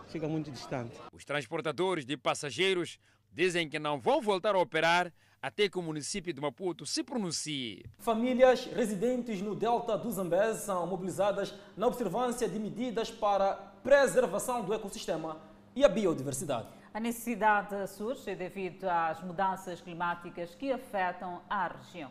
Fica 0.09 0.29
muito 0.29 0.51
distante. 0.51 0.93
Os 1.13 1.25
transportadores 1.25 2.05
de 2.05 2.17
passageiros 2.17 2.99
dizem 3.33 3.69
que 3.69 3.79
não 3.79 3.99
vão 4.01 4.21
voltar 4.21 4.55
a 4.55 4.59
operar 4.59 5.13
até 5.43 5.69
que 5.69 5.79
o 5.79 5.83
município 5.83 6.33
de 6.33 6.41
Maputo 6.41 6.85
se 6.87 7.03
pronuncie. 7.03 7.85
Famílias 7.99 8.67
residentes 8.67 9.41
no 9.41 9.55
delta 9.55 9.97
do 9.97 10.11
Zambeze 10.11 10.65
são 10.65 10.87
mobilizadas 10.87 11.55
na 11.77 11.87
observância 11.87 12.49
de 12.49 12.59
medidas 12.59 13.11
para 13.11 13.55
preservação 13.83 14.65
do 14.65 14.75
ecossistema 14.75 15.39
e 15.75 15.85
a 15.85 15.89
biodiversidade. 15.89 16.69
A 16.93 16.99
necessidade 16.99 17.87
surge 17.89 18.35
devido 18.35 18.85
às 18.85 19.23
mudanças 19.23 19.81
climáticas 19.81 20.55
que 20.55 20.73
afetam 20.73 21.43
a 21.49 21.69
região. 21.69 22.11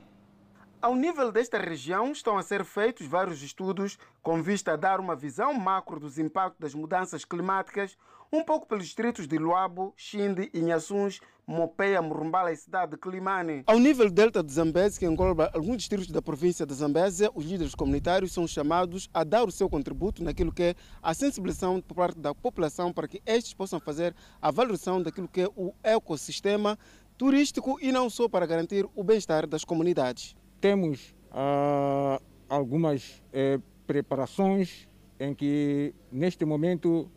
Ao 0.79 0.95
nível 0.95 1.31
desta 1.31 1.57
região, 1.57 2.11
estão 2.11 2.37
a 2.37 2.43
ser 2.43 2.63
feitos 2.63 3.07
vários 3.07 3.41
estudos 3.41 3.97
com 4.21 4.43
vista 4.43 4.73
a 4.73 4.75
dar 4.75 4.99
uma 4.99 5.15
visão 5.15 5.51
macro 5.55 5.99
dos 5.99 6.19
impactos 6.19 6.59
das 6.59 6.75
mudanças 6.75 7.25
climáticas, 7.25 7.97
um 8.31 8.43
pouco 8.43 8.67
pelos 8.67 8.85
distritos 8.85 9.27
de 9.27 9.37
Luabo, 9.37 9.93
Xinde, 9.95 10.49
Inhaçuns, 10.53 11.19
Mopeia, 11.47 12.01
Murumbala 12.01 12.51
e 12.51 12.55
cidade 12.55 12.91
de 12.91 12.97
Climane. 12.97 13.63
Ao 13.67 13.77
nível 13.77 14.09
delta 14.09 14.43
de 14.43 14.51
Zambeze, 14.51 14.99
que 14.99 15.05
engloba 15.05 15.51
alguns 15.53 15.77
distritos 15.77 16.07
da 16.07 16.21
província 16.21 16.65
de 16.65 16.73
Zambeze, 16.73 17.29
os 17.35 17.45
líderes 17.45 17.75
comunitários 17.75 18.33
são 18.33 18.47
chamados 18.47 19.09
a 19.13 19.23
dar 19.23 19.43
o 19.47 19.51
seu 19.51 19.69
contributo 19.69 20.23
naquilo 20.23 20.51
que 20.51 20.63
é 20.63 20.75
a 21.01 21.13
sensibilização 21.13 21.79
por 21.79 21.95
parte 21.95 22.19
da 22.19 22.33
população 22.33 22.91
para 22.91 23.07
que 23.07 23.21
estes 23.25 23.53
possam 23.53 23.79
fazer 23.79 24.15
a 24.41 24.49
valorização 24.49 25.01
daquilo 25.01 25.27
que 25.27 25.41
é 25.41 25.47
o 25.55 25.73
ecossistema 25.83 26.79
turístico 27.17 27.77
e 27.79 27.91
não 27.91 28.09
só 28.09 28.27
para 28.27 28.45
garantir 28.45 28.87
o 28.95 29.03
bem-estar 29.03 29.47
das 29.47 29.63
comunidades. 29.63 30.35
Temos 30.59 31.15
ah, 31.31 32.19
algumas 32.49 33.21
eh, 33.31 33.59
preparações 33.85 34.87
em 35.19 35.33
que 35.33 35.93
neste 36.11 36.45
momento 36.45 37.09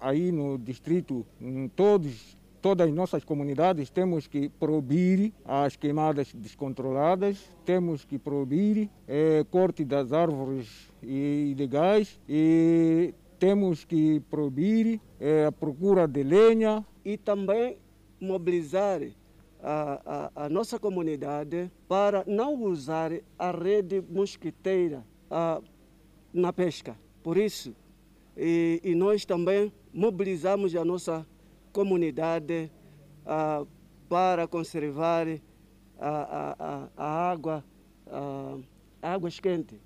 aí 0.00 0.30
no 0.30 0.58
distrito 0.58 1.26
todos 1.74 2.36
todas 2.64 2.88
as 2.88 2.94
nossas 2.94 3.22
comunidades 3.22 3.90
temos 3.90 4.26
que 4.26 4.48
proibir 4.48 5.34
as 5.44 5.76
queimadas 5.76 6.32
descontroladas, 6.32 7.46
temos 7.62 8.06
que 8.06 8.18
proibir 8.18 8.88
é, 9.06 9.44
corte 9.50 9.84
das 9.84 10.14
árvores 10.14 10.90
ilegais 11.02 12.18
e 12.26 13.12
temos 13.38 13.84
que 13.84 14.18
proibir 14.30 14.98
é, 15.20 15.44
a 15.44 15.52
procura 15.52 16.08
de 16.08 16.22
lenha. 16.22 16.82
E 17.04 17.18
também 17.18 17.76
mobilizar 18.18 19.02
a, 19.62 20.30
a, 20.34 20.46
a, 20.46 20.48
nossa 20.48 20.78
comunidade 20.78 21.70
para 21.86 22.24
não 22.26 22.54
usar 22.62 23.12
a 23.38 23.50
rede 23.50 24.02
mosquiteira 24.08 25.04
a, 25.30 25.60
na 26.32 26.50
pesca. 26.50 26.96
Por 27.24 27.38
isso, 27.38 27.74
e, 28.36 28.82
e 28.84 28.94
nós 28.94 29.24
também 29.24 29.72
mobilizamos 29.94 30.76
a 30.76 30.84
nossa 30.84 31.26
comunidade 31.72 32.70
ah, 33.24 33.64
para 34.10 34.46
conservar 34.46 35.26
a, 35.98 36.10
a, 36.58 36.88
a 36.94 37.30
água, 37.30 37.64
a, 38.06 38.58
águas 39.14 39.40
quentes 39.40 39.80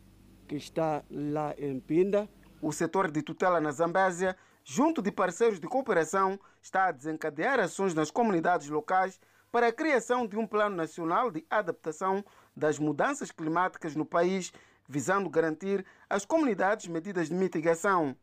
que 0.49 0.57
está 0.57 1.05
lá 1.09 1.55
em 1.57 1.79
Pinda. 1.79 2.29
O 2.61 2.73
setor 2.73 3.09
de 3.09 3.23
tutela 3.23 3.61
na 3.61 3.71
Zambésia, 3.71 4.37
junto 4.65 5.01
de 5.01 5.13
parceiros 5.13 5.61
de 5.61 5.69
cooperação, 5.69 6.41
está 6.61 6.87
a 6.87 6.93
desencadear 6.93 7.61
ações 7.61 7.95
nas 7.95 8.11
comunidades 8.11 8.69
locais 8.69 9.21
para 9.53 9.69
a 9.69 9.73
criação 9.73 10.27
de 10.27 10.37
um 10.37 10.45
plano 10.45 10.75
nacional 10.75 11.31
de 11.31 11.47
adaptação 11.49 12.25
das 12.57 12.81
mudanças 12.81 13.31
climáticas 13.31 13.95
no 13.95 14.05
país, 14.05 14.53
visando 14.89 15.29
garantir 15.29 15.85
às 16.09 16.25
comunidades 16.25 16.87
medidas 16.87 17.29
de 17.29 17.35
mitigação. 17.35 18.17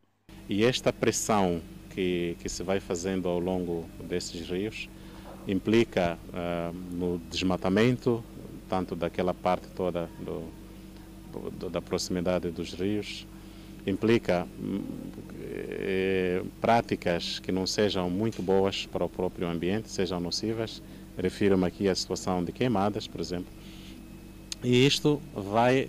E 0.48 0.64
esta 0.64 0.92
pressão 0.92 1.62
que, 1.90 2.36
que 2.40 2.48
se 2.48 2.62
vai 2.62 2.80
fazendo 2.80 3.28
ao 3.28 3.38
longo 3.38 3.88
desses 4.00 4.48
rios 4.48 4.88
implica 5.46 6.18
uh, 6.28 6.76
no 6.94 7.18
desmatamento, 7.30 8.22
tanto 8.68 8.96
daquela 8.96 9.32
parte 9.32 9.68
toda 9.68 10.10
do, 10.20 10.44
do, 11.50 11.70
da 11.70 11.80
proximidade 11.80 12.50
dos 12.50 12.72
rios, 12.74 13.26
implica 13.86 14.46
eh, 15.40 16.42
práticas 16.60 17.38
que 17.38 17.52
não 17.52 17.66
sejam 17.66 18.10
muito 18.10 18.42
boas 18.42 18.84
para 18.84 19.04
o 19.04 19.08
próprio 19.08 19.48
ambiente, 19.48 19.88
sejam 19.88 20.18
nocivas. 20.18 20.82
Refiro-me 21.16 21.64
aqui 21.64 21.88
à 21.88 21.94
situação 21.94 22.42
de 22.42 22.50
queimadas, 22.50 23.06
por 23.06 23.20
exemplo. 23.20 23.52
E 24.62 24.84
isto 24.84 25.22
vai 25.32 25.88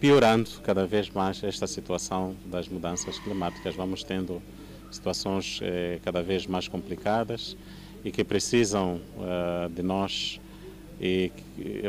piorando 0.00 0.50
cada 0.62 0.86
vez 0.86 1.08
mais 1.10 1.42
esta 1.42 1.66
situação 1.66 2.34
das 2.46 2.68
mudanças 2.68 3.18
climáticas. 3.18 3.76
Vamos 3.76 4.02
tendo 4.02 4.42
situações 4.90 5.60
eh, 5.62 6.00
cada 6.02 6.22
vez 6.22 6.46
mais 6.46 6.66
complicadas 6.66 7.56
e 8.04 8.10
que 8.10 8.24
precisam 8.24 9.00
uh, 9.16 9.68
de 9.68 9.82
nós 9.82 10.40
e, 11.00 11.30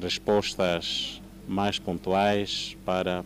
respostas 0.02 1.22
mais 1.48 1.80
pontuais 1.80 2.78
para 2.86 3.24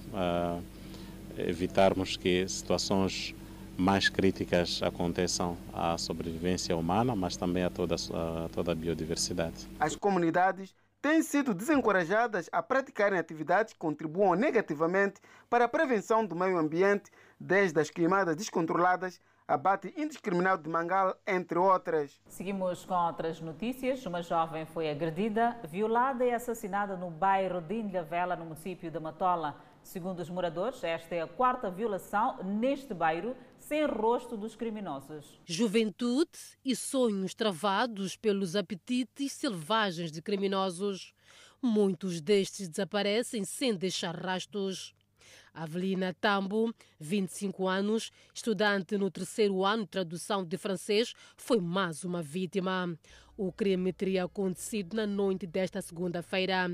evitarmos 1.38 2.16
que 2.16 2.48
situações 2.48 3.36
mais 3.78 4.08
críticas 4.08 4.82
aconteçam 4.84 5.58
à 5.74 5.98
sobrevivência 5.98 6.76
humana, 6.78 7.16
mas 7.16 7.36
também 7.36 7.64
a 7.64 7.70
toda 7.70 7.96
a, 7.96 8.48
toda 8.50 8.72
a 8.72 8.76
biodiversidade. 8.76 9.68
As 9.80 9.96
comunidades 9.96 10.74
têm 11.04 11.22
sido 11.22 11.54
desencorajadas 11.54 12.50
a 12.50 12.64
praticarem 12.64 13.20
atividades 13.20 13.74
que 13.74 13.80
contribuam 13.80 14.36
negativamente 14.36 15.20
para 15.50 15.66
a 15.66 15.68
prevenção 15.68 16.26
do 16.26 16.34
meio 16.34 16.58
ambiente, 16.58 17.12
desde 17.38 17.78
as 17.78 17.90
queimadas 17.90 18.38
descontroladas 18.38 19.20
abate 19.46 19.94
indiscriminado 19.98 20.64
de 20.64 20.70
mangal, 20.70 21.14
entre 21.28 21.60
outras. 21.60 22.22
Seguimos 22.30 22.86
com 22.86 22.94
outras 22.94 23.42
notícias. 23.42 24.06
Uma 24.06 24.24
jovem 24.24 24.66
foi 24.66 24.90
agredida, 24.90 25.58
violada 25.66 26.24
e 26.24 26.32
assassinada 26.32 26.96
no 26.96 27.12
bairro 27.12 27.60
de 27.60 27.76
Ilhavela, 27.76 28.38
no 28.38 28.46
município 28.46 28.90
de 28.90 28.98
Matola. 28.98 29.58
Segundo 29.84 30.22
os 30.22 30.30
moradores, 30.30 30.82
esta 30.86 31.16
é 31.16 31.22
a 31.22 31.28
quarta 31.28 31.70
violação 31.70 32.38
neste 32.42 32.94
bairro, 32.94 33.36
sem 33.68 33.86
rosto 33.86 34.36
dos 34.36 34.56
criminosos. 34.56 35.40
Juventude 35.46 36.38
e 36.64 36.76
sonhos 36.76 37.34
travados 37.34 38.16
pelos 38.16 38.56
apetites 38.56 39.32
selvagens 39.32 40.12
de 40.12 40.22
criminosos. 40.22 41.14
Muitos 41.62 42.20
destes 42.20 42.68
desaparecem 42.68 43.46
sem 43.46 43.74
deixar 43.74 44.16
rastros. 44.16 44.94
Avelina 45.54 46.14
Tambo, 46.20 46.74
25 47.00 47.68
anos, 47.68 48.12
estudante 48.34 48.98
no 48.98 49.10
terceiro 49.10 49.64
ano 49.64 49.84
de 49.84 49.90
tradução 49.90 50.44
de 50.44 50.58
francês, 50.58 51.14
foi 51.38 51.60
mais 51.62 52.04
uma 52.04 52.24
vítima. 52.24 52.98
O 53.38 53.52
crime 53.52 53.94
teria 53.94 54.26
acontecido 54.26 54.96
na 54.96 55.06
noite 55.06 55.46
desta 55.48 55.82
segunda-feira. 55.82 56.70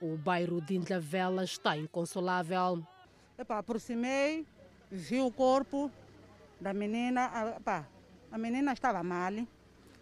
O 0.00 0.16
bairro 0.16 0.60
de 0.60 0.76
Indlavela 0.76 1.44
está 1.44 1.76
inconsolável. 1.76 2.84
Epa, 3.38 3.58
aproximei, 3.58 4.46
vi 4.90 5.20
o 5.20 5.30
corpo 5.30 5.90
da 6.62 6.72
menina. 6.72 7.30
Epa, 7.56 7.86
a 8.30 8.38
menina 8.38 8.72
estava 8.72 9.02
mal. 9.02 9.32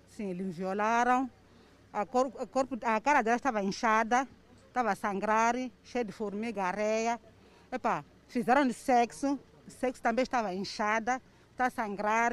Sim, 0.08 0.30
eles 0.30 0.56
violaram. 0.56 1.28
A, 1.92 2.06
cor, 2.06 2.30
a, 2.38 2.46
corpo, 2.46 2.78
a 2.84 3.00
cara 3.00 3.22
dela 3.22 3.36
estava 3.36 3.62
inchada, 3.62 4.28
estava 4.68 4.92
a 4.92 4.94
sangrar, 4.94 5.54
cheia 5.82 6.04
de 6.04 6.12
formiga, 6.12 6.62
areia. 6.62 7.18
Epa, 7.72 8.04
fizeram 8.28 8.66
de 8.66 8.74
sexo, 8.74 9.38
o 9.66 9.70
sexo 9.70 10.00
também 10.00 10.22
estava 10.22 10.54
inchada, 10.54 11.20
está 11.50 11.66
a 11.66 11.70
sangrar. 11.70 12.32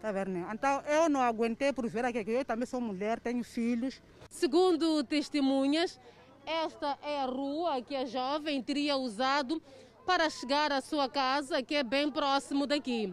Tá 0.00 0.12
vendo? 0.12 0.38
Então 0.52 0.80
eu 0.82 1.08
não 1.08 1.20
aguentei 1.20 1.72
por 1.72 1.86
ver 1.88 2.04
aqui, 2.04 2.24
eu 2.26 2.44
também 2.44 2.66
sou 2.66 2.80
mulher, 2.80 3.18
tenho 3.20 3.42
filhos. 3.42 4.00
Segundo 4.30 5.02
testemunhas, 5.02 6.00
esta 6.46 6.96
é 7.02 7.20
a 7.20 7.26
rua 7.26 7.82
que 7.82 7.96
a 7.96 8.04
jovem 8.06 8.62
teria 8.62 8.96
usado 8.96 9.60
para 10.06 10.30
chegar 10.30 10.70
à 10.70 10.80
sua 10.80 11.08
casa, 11.08 11.62
que 11.62 11.74
é 11.74 11.82
bem 11.82 12.10
próximo 12.10 12.64
daqui. 12.64 13.12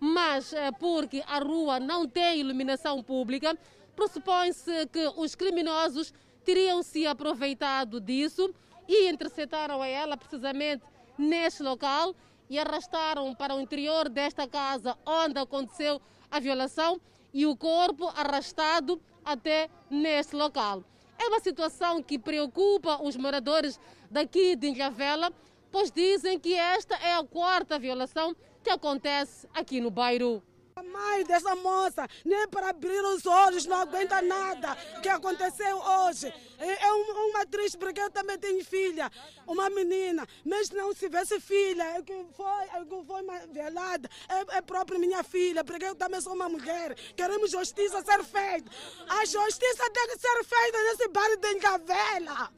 Mas 0.00 0.52
é 0.52 0.70
porque 0.70 1.22
a 1.26 1.38
rua 1.38 1.80
não 1.80 2.06
tem 2.06 2.40
iluminação 2.40 3.02
pública, 3.02 3.58
pressupõe-se 3.96 4.86
que 4.86 5.12
os 5.16 5.34
criminosos 5.34 6.12
teriam 6.44 6.82
se 6.82 7.06
aproveitado 7.06 8.00
disso 8.00 8.54
e 8.86 9.10
interceptaram 9.10 9.82
a 9.82 9.86
ela 9.86 10.16
precisamente 10.16 10.84
neste 11.18 11.62
local 11.62 12.14
e 12.48 12.58
arrastaram 12.58 13.34
para 13.34 13.54
o 13.54 13.60
interior 13.60 14.08
desta 14.08 14.46
casa 14.46 14.96
onde 15.04 15.38
aconteceu 15.38 16.00
a 16.30 16.38
violação 16.40 17.00
e 17.34 17.44
o 17.44 17.56
corpo 17.56 18.06
arrastado 18.08 19.00
até 19.24 19.68
neste 19.90 20.34
local. 20.34 20.82
É 21.18 21.26
uma 21.26 21.40
situação 21.40 22.02
que 22.02 22.18
preocupa 22.18 23.02
os 23.02 23.16
moradores 23.16 23.78
daqui 24.10 24.54
de 24.56 24.68
Ilhavela, 24.68 25.32
pois 25.70 25.90
dizem 25.90 26.38
que 26.38 26.54
esta 26.54 26.94
é 26.94 27.14
a 27.14 27.24
quarta 27.24 27.78
violação 27.78 28.34
que 28.62 28.70
acontece 28.70 29.48
aqui 29.54 29.80
no 29.80 29.90
bairro. 29.90 30.42
A 30.78 30.82
mãe 30.84 31.24
dessa 31.24 31.56
moça, 31.56 32.06
nem 32.24 32.46
para 32.46 32.68
abrir 32.68 33.00
os 33.00 33.26
olhos, 33.26 33.66
não 33.66 33.78
aguenta 33.78 34.22
nada 34.22 34.76
que 35.02 35.08
aconteceu 35.08 35.76
hoje. 35.76 36.32
É, 36.56 36.86
é 36.86 36.92
uma 36.92 37.44
triste, 37.44 37.76
porque 37.76 38.00
eu 38.00 38.08
também 38.10 38.38
tenho 38.38 38.64
filha, 38.64 39.10
uma 39.44 39.68
menina. 39.70 40.24
Mas 40.44 40.70
não 40.70 40.92
se 40.92 41.00
tivesse 41.00 41.40
filha, 41.40 41.82
é 41.82 42.02
que 42.02 42.24
foi, 42.32 42.64
é 42.76 42.84
que 42.84 43.04
foi 43.04 43.22
violada, 43.52 44.08
é, 44.28 44.58
é 44.58 44.60
própria 44.62 45.00
minha 45.00 45.24
filha, 45.24 45.64
porque 45.64 45.84
eu 45.84 45.96
também 45.96 46.20
sou 46.20 46.34
uma 46.34 46.48
mulher. 46.48 46.94
Queremos 47.16 47.50
justiça 47.50 48.00
ser 48.04 48.22
feita. 48.22 48.70
A 49.08 49.24
justiça 49.24 49.90
tem 49.90 50.06
que 50.06 50.18
ser 50.20 50.44
feita 50.44 50.78
nesse 50.84 51.08
bairro 51.08 51.36
de 51.38 51.52
Engavela. 51.54 52.52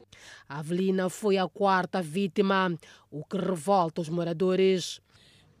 Avelina 0.47 1.09
foi 1.09 1.39
a 1.39 1.49
quarta 1.49 2.03
vítima, 2.03 2.71
o 3.09 3.25
que 3.25 3.37
revolta 3.37 3.99
os 3.99 4.09
moradores 4.09 5.01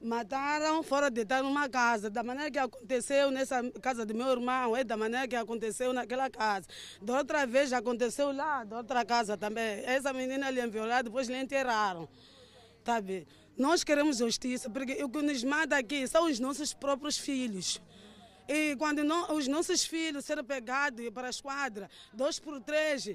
mataram 0.01 0.81
fora 0.81 1.09
de 1.09 1.21
estar 1.21 1.43
numa 1.43 1.69
casa. 1.69 2.09
Da 2.09 2.23
maneira 2.23 2.49
que 2.49 2.59
aconteceu 2.59 3.31
nessa 3.31 3.61
casa 3.81 4.05
do 4.05 4.13
meu 4.13 4.29
irmão, 4.29 4.75
é 4.75 4.83
da 4.83 4.97
maneira 4.97 5.27
que 5.27 5.35
aconteceu 5.35 5.93
naquela 5.93 6.29
casa. 6.29 6.67
Da 7.01 7.17
outra 7.17 7.45
vez 7.45 7.71
aconteceu 7.71 8.31
lá, 8.31 8.63
da 8.63 8.77
outra 8.77 9.05
casa 9.05 9.37
também. 9.37 9.83
Essa 9.85 10.11
menina 10.11 10.49
lhe 10.49 10.65
violada, 10.67 11.03
depois 11.03 11.27
lhe 11.27 11.39
enterraram. 11.39 12.09
Sabe? 12.83 13.27
Nós 13.57 13.83
queremos 13.83 14.17
justiça, 14.17 14.69
porque 14.69 15.03
o 15.03 15.09
que 15.09 15.21
nos 15.21 15.43
mata 15.43 15.77
aqui 15.77 16.07
são 16.07 16.25
os 16.25 16.39
nossos 16.39 16.73
próprios 16.73 17.17
filhos. 17.17 17.81
E 18.47 18.75
quando 18.77 19.03
não, 19.03 19.35
os 19.35 19.47
nossos 19.47 19.85
filhos 19.85 20.25
serem 20.25 20.43
pegados 20.43 21.07
para 21.11 21.27
a 21.27 21.29
esquadra, 21.29 21.89
dois 22.11 22.39
por 22.39 22.59
três, 22.59 23.09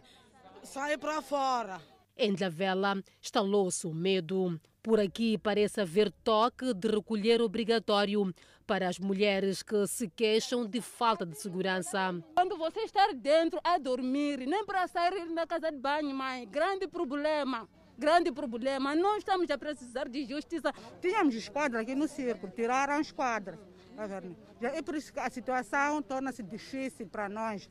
saem 0.62 0.98
para 0.98 1.20
fora. 1.20 1.80
Em 2.16 2.34
Lavela, 2.34 3.02
instalou-se 3.22 3.86
o 3.86 3.92
medo. 3.92 4.58
Por 4.86 5.00
aqui 5.00 5.36
parece 5.36 5.80
haver 5.80 6.12
toque 6.22 6.72
de 6.72 6.86
recolher 6.86 7.42
obrigatório 7.42 8.32
para 8.64 8.88
as 8.88 9.00
mulheres 9.00 9.60
que 9.60 9.84
se 9.88 10.08
queixam 10.08 10.64
de 10.64 10.80
falta 10.80 11.26
de 11.26 11.36
segurança. 11.36 12.14
Quando 12.36 12.56
você 12.56 12.82
está 12.82 13.10
dentro 13.12 13.58
a 13.64 13.78
dormir, 13.78 14.46
nem 14.46 14.64
para 14.64 14.86
sair 14.86 15.28
na 15.30 15.44
casa 15.44 15.72
de 15.72 15.78
banho, 15.78 16.14
mãe, 16.14 16.46
grande 16.48 16.86
problema. 16.86 17.68
Grande 17.98 18.30
problema. 18.30 18.94
Nós 18.94 19.18
estamos 19.18 19.50
a 19.50 19.58
precisar 19.58 20.08
de 20.08 20.24
justiça. 20.24 20.72
Tínhamos 21.00 21.34
esquadra 21.34 21.80
aqui 21.80 21.96
no 21.96 22.06
circo, 22.06 22.48
tiraram 22.48 22.94
a 22.94 23.00
esquadra. 23.00 23.58
É 24.62 24.82
por 24.82 24.94
isso 24.94 25.12
que 25.12 25.18
a 25.18 25.28
situação 25.28 26.00
torna-se 26.00 26.44
difícil 26.44 27.08
para 27.08 27.28
nós, 27.28 27.68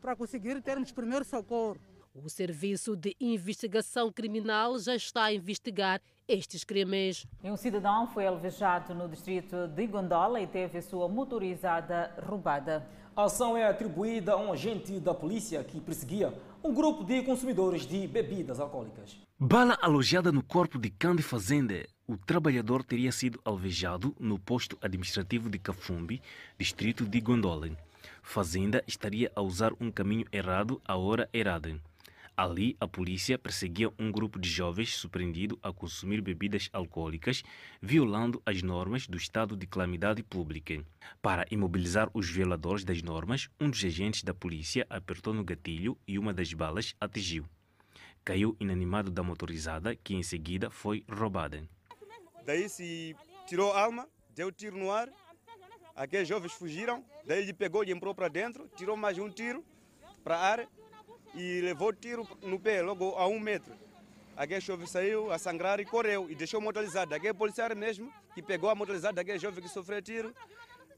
para 0.00 0.14
conseguir 0.14 0.62
termos 0.62 0.92
primeiro 0.92 1.24
socorro. 1.24 1.76
O 2.14 2.28
Serviço 2.28 2.94
de 2.94 3.16
Investigação 3.18 4.12
Criminal 4.12 4.78
já 4.78 4.94
está 4.94 5.24
a 5.24 5.32
investigar 5.32 6.00
estes 6.28 6.64
crimes. 6.64 7.26
Um 7.42 7.56
cidadão 7.56 8.06
foi 8.06 8.26
alvejado 8.26 8.94
no 8.94 9.08
distrito 9.08 9.68
de 9.68 9.86
Gondola 9.86 10.40
e 10.40 10.46
teve 10.46 10.78
a 10.78 10.82
sua 10.82 11.08
motorizada 11.08 12.14
roubada. 12.26 12.86
A 13.14 13.24
ação 13.24 13.56
é 13.56 13.66
atribuída 13.66 14.32
a 14.32 14.36
um 14.36 14.52
agente 14.52 14.98
da 14.98 15.12
polícia 15.12 15.62
que 15.62 15.80
perseguia 15.80 16.32
um 16.64 16.72
grupo 16.72 17.04
de 17.04 17.22
consumidores 17.22 17.86
de 17.86 18.06
bebidas 18.06 18.58
alcoólicas. 18.58 19.20
Bala 19.38 19.76
alojada 19.82 20.32
no 20.32 20.42
corpo 20.42 20.78
de 20.78 20.88
Cande 20.88 21.22
Fazenda. 21.22 21.86
O 22.06 22.16
trabalhador 22.16 22.82
teria 22.84 23.12
sido 23.12 23.40
alvejado 23.44 24.14
no 24.18 24.38
posto 24.38 24.78
administrativo 24.80 25.50
de 25.50 25.58
Cafumbi, 25.58 26.22
distrito 26.58 27.04
de 27.04 27.20
Gondola. 27.20 27.70
Fazenda 28.22 28.82
estaria 28.86 29.30
a 29.34 29.42
usar 29.42 29.72
um 29.80 29.90
caminho 29.90 30.24
errado 30.32 30.80
à 30.86 30.96
hora 30.96 31.28
errada. 31.32 31.76
Ali, 32.34 32.76
a 32.80 32.88
polícia 32.88 33.38
perseguia 33.38 33.92
um 33.98 34.10
grupo 34.10 34.40
de 34.40 34.48
jovens 34.48 34.96
surpreendido 34.96 35.58
a 35.62 35.70
consumir 35.70 36.22
bebidas 36.22 36.70
alcoólicas, 36.72 37.42
violando 37.80 38.42
as 38.46 38.62
normas 38.62 39.06
do 39.06 39.18
estado 39.18 39.54
de 39.54 39.66
calamidade 39.66 40.22
pública. 40.22 40.82
Para 41.20 41.44
imobilizar 41.50 42.10
os 42.14 42.30
violadores 42.30 42.84
das 42.84 43.02
normas, 43.02 43.50
um 43.60 43.68
dos 43.68 43.84
agentes 43.84 44.22
da 44.22 44.32
polícia 44.32 44.86
apertou 44.88 45.34
no 45.34 45.44
gatilho 45.44 45.98
e 46.08 46.18
uma 46.18 46.32
das 46.32 46.52
balas 46.54 46.94
atingiu. 46.98 47.44
Caiu 48.24 48.56
inanimado 48.58 49.10
da 49.10 49.22
motorizada, 49.22 49.94
que 49.94 50.14
em 50.14 50.22
seguida 50.22 50.70
foi 50.70 51.04
roubada. 51.10 51.68
Daí 52.46 52.66
se 52.66 53.14
tirou 53.46 53.72
a 53.72 53.82
alma, 53.82 54.08
deu 54.34 54.50
tiro 54.50 54.78
no 54.78 54.90
ar, 54.90 55.10
aqueles 55.94 56.26
jovens 56.26 56.52
fugiram, 56.54 57.04
daí 57.26 57.42
ele 57.42 57.52
pegou 57.52 57.84
e 57.84 57.92
entrou 57.92 58.14
para 58.14 58.28
dentro, 58.28 58.70
tirou 58.74 58.96
mais 58.96 59.18
um 59.18 59.28
tiro 59.28 59.62
para 60.24 60.36
a 60.36 60.40
área 60.40 60.68
e 61.34 61.60
levou 61.60 61.92
tiro 61.92 62.26
no 62.42 62.58
pé, 62.58 62.82
logo 62.82 63.14
a 63.16 63.26
um 63.26 63.40
metro. 63.40 63.74
Aquele 64.36 64.60
jovem 64.60 64.86
saiu 64.86 65.30
a 65.30 65.38
sangrar 65.38 65.78
e 65.80 65.84
correu 65.84 66.30
e 66.30 66.34
deixou 66.34 66.60
motorizado. 66.60 67.14
Aquele 67.14 67.34
policial 67.34 67.74
mesmo 67.76 68.12
que 68.34 68.42
pegou 68.42 68.70
a 68.70 68.74
motorizada 68.74 69.14
daquele 69.14 69.38
jovem 69.38 69.62
que 69.62 69.68
sofreu 69.68 70.00
tiro, 70.00 70.34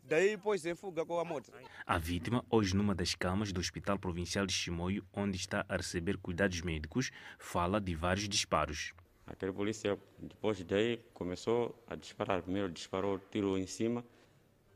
daí 0.04 0.36
pôs 0.36 0.64
em 0.64 0.74
fuga 0.74 1.04
com 1.04 1.18
a 1.18 1.24
moto. 1.24 1.52
A 1.84 1.98
vítima, 1.98 2.44
hoje 2.48 2.76
numa 2.76 2.94
das 2.94 3.14
camas 3.14 3.52
do 3.52 3.60
Hospital 3.60 3.98
Provincial 3.98 4.46
de 4.46 4.52
Chimoio, 4.52 5.04
onde 5.12 5.36
está 5.36 5.64
a 5.68 5.76
receber 5.76 6.16
cuidados 6.16 6.60
médicos, 6.62 7.10
fala 7.38 7.80
de 7.80 7.94
vários 7.94 8.28
disparos. 8.28 8.92
Aquele 9.26 9.52
polícia, 9.52 9.98
depois 10.18 10.62
daí, 10.62 11.00
começou 11.12 11.82
a 11.88 11.96
disparar. 11.96 12.42
Primeiro 12.42 12.70
disparou 12.70 13.18
tiro 13.18 13.58
em 13.58 13.66
cima, 13.66 14.04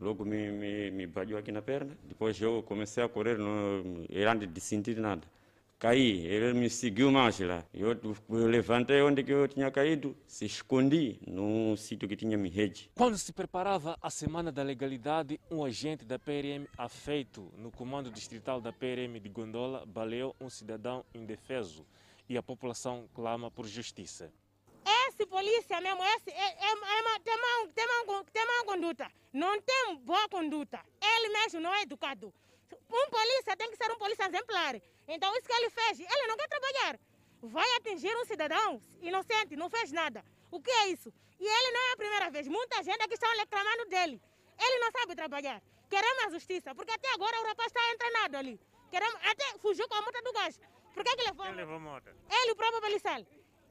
logo 0.01 0.25
me, 0.25 0.51
me, 0.51 0.91
me 0.91 1.37
aqui 1.39 1.53
na 1.53 1.63
perna. 1.63 1.97
Depois 2.03 2.41
eu 2.41 2.63
comecei 2.65 3.05
a 3.05 3.09
correr, 3.09 3.39
não, 3.39 4.05
errando 4.09 4.47
de 4.47 4.61
sentir 4.61 4.97
nada 4.97 5.23
caí. 5.79 6.27
Ele 6.27 6.53
me 6.53 6.69
seguiu 6.69 7.11
mais 7.11 7.39
lá. 7.39 7.65
Eu, 7.73 7.91
eu 8.31 8.47
levantei 8.47 9.01
onde 9.01 9.23
que 9.23 9.33
eu 9.33 9.47
tinha 9.47 9.71
caído, 9.71 10.17
se 10.27 10.45
escondi 10.45 11.21
num 11.27 11.77
sítio 11.77 12.09
que 12.09 12.17
tinha 12.17 12.37
minha 12.37 12.53
rede. 12.53 12.91
Quando 12.95 13.17
se 13.17 13.33
preparava 13.33 13.97
a 14.03 14.11
Semana 14.11 14.51
da 14.51 14.63
Legalidade, 14.63 15.41
um 15.51 15.65
agente 15.65 16.05
da 16.05 16.19
PRM 16.19 16.67
afeito 16.77 17.53
no 17.57 17.71
comando 17.71 18.11
distrital 18.11 18.61
da 18.61 18.73
PRM 18.73 19.21
de 19.21 19.29
Gondola 19.29 19.87
baleou 19.87 20.35
um 20.41 20.51
cidadão 20.51 21.05
indefeso 21.15 21.87
e 22.29 22.37
a 22.37 22.43
população 22.43 23.09
clama 23.15 23.51
por 23.51 23.67
justiça. 23.67 24.33
Esse 25.09 25.27
polícia 25.27 25.81
mesmo, 25.81 26.03
esse, 26.05 26.31
é, 26.31 26.35
é, 26.35 26.73
é, 26.73 27.19
tem, 27.21 27.37
má, 27.37 27.69
tem, 27.75 27.87
má, 27.87 28.25
tem 28.33 28.47
má 28.47 28.65
conduta, 28.65 29.11
não 29.33 29.61
tem 29.61 29.97
boa 30.05 30.29
conduta. 30.29 30.81
Ele 31.01 31.29
mesmo 31.31 31.61
não 31.61 31.75
é 31.75 31.83
educado. 31.83 32.33
Um 32.91 33.11
polícia 33.11 33.57
tem 33.57 33.71
que 33.71 33.77
ser 33.77 33.91
um 33.91 33.99
polícia 33.99 34.27
exemplar. 34.27 34.81
Então, 35.09 35.35
isso 35.37 35.49
que 35.49 35.55
ele 35.55 35.71
fez, 35.71 36.01
ele 36.01 36.27
não 36.27 36.37
quer 36.37 36.49
trabalhar. 36.49 37.01
Vai 37.43 37.69
atingir 37.77 38.15
um 38.17 38.25
cidadão 38.25 38.81
inocente, 39.01 39.57
não 39.57 39.71
fez 39.71 39.91
nada. 39.91 40.25
O 40.51 40.61
que 40.61 40.71
é 40.71 40.89
isso? 40.89 41.13
E 41.41 41.47
ele 41.47 41.71
não 41.73 41.81
é 41.89 41.93
a 41.93 41.97
primeira 41.97 42.31
vez. 42.31 42.47
Muita 42.49 42.83
gente 42.83 43.03
aqui 43.03 43.15
está 43.15 43.29
reclamando 43.33 43.87
dele. 43.87 44.21
Ele 44.61 44.79
não 44.81 44.91
sabe 44.91 45.15
trabalhar. 45.15 45.63
Queremos 45.89 46.25
a 46.25 46.31
justiça, 46.31 46.75
porque 46.75 46.93
até 46.93 47.09
agora 47.15 47.41
o 47.41 47.45
rapaz 47.45 47.69
está 47.69 47.81
entrenado 47.93 48.37
ali. 48.37 48.61
Queremos, 48.91 49.15
até 49.25 49.59
fugiu 49.59 49.89
com 49.89 49.95
a 49.95 50.03
moto 50.03 50.23
do 50.23 50.33
gás. 50.33 50.61
Por 50.93 51.05
que, 51.05 51.17
que 51.17 51.25
levou? 51.25 51.47
Quem 51.47 51.55
levou 51.55 51.77
a 51.77 51.81
moto? 51.81 52.11
Ele, 52.31 52.53
o 52.53 52.57
próprio 52.57 52.81
policial. 52.81 53.25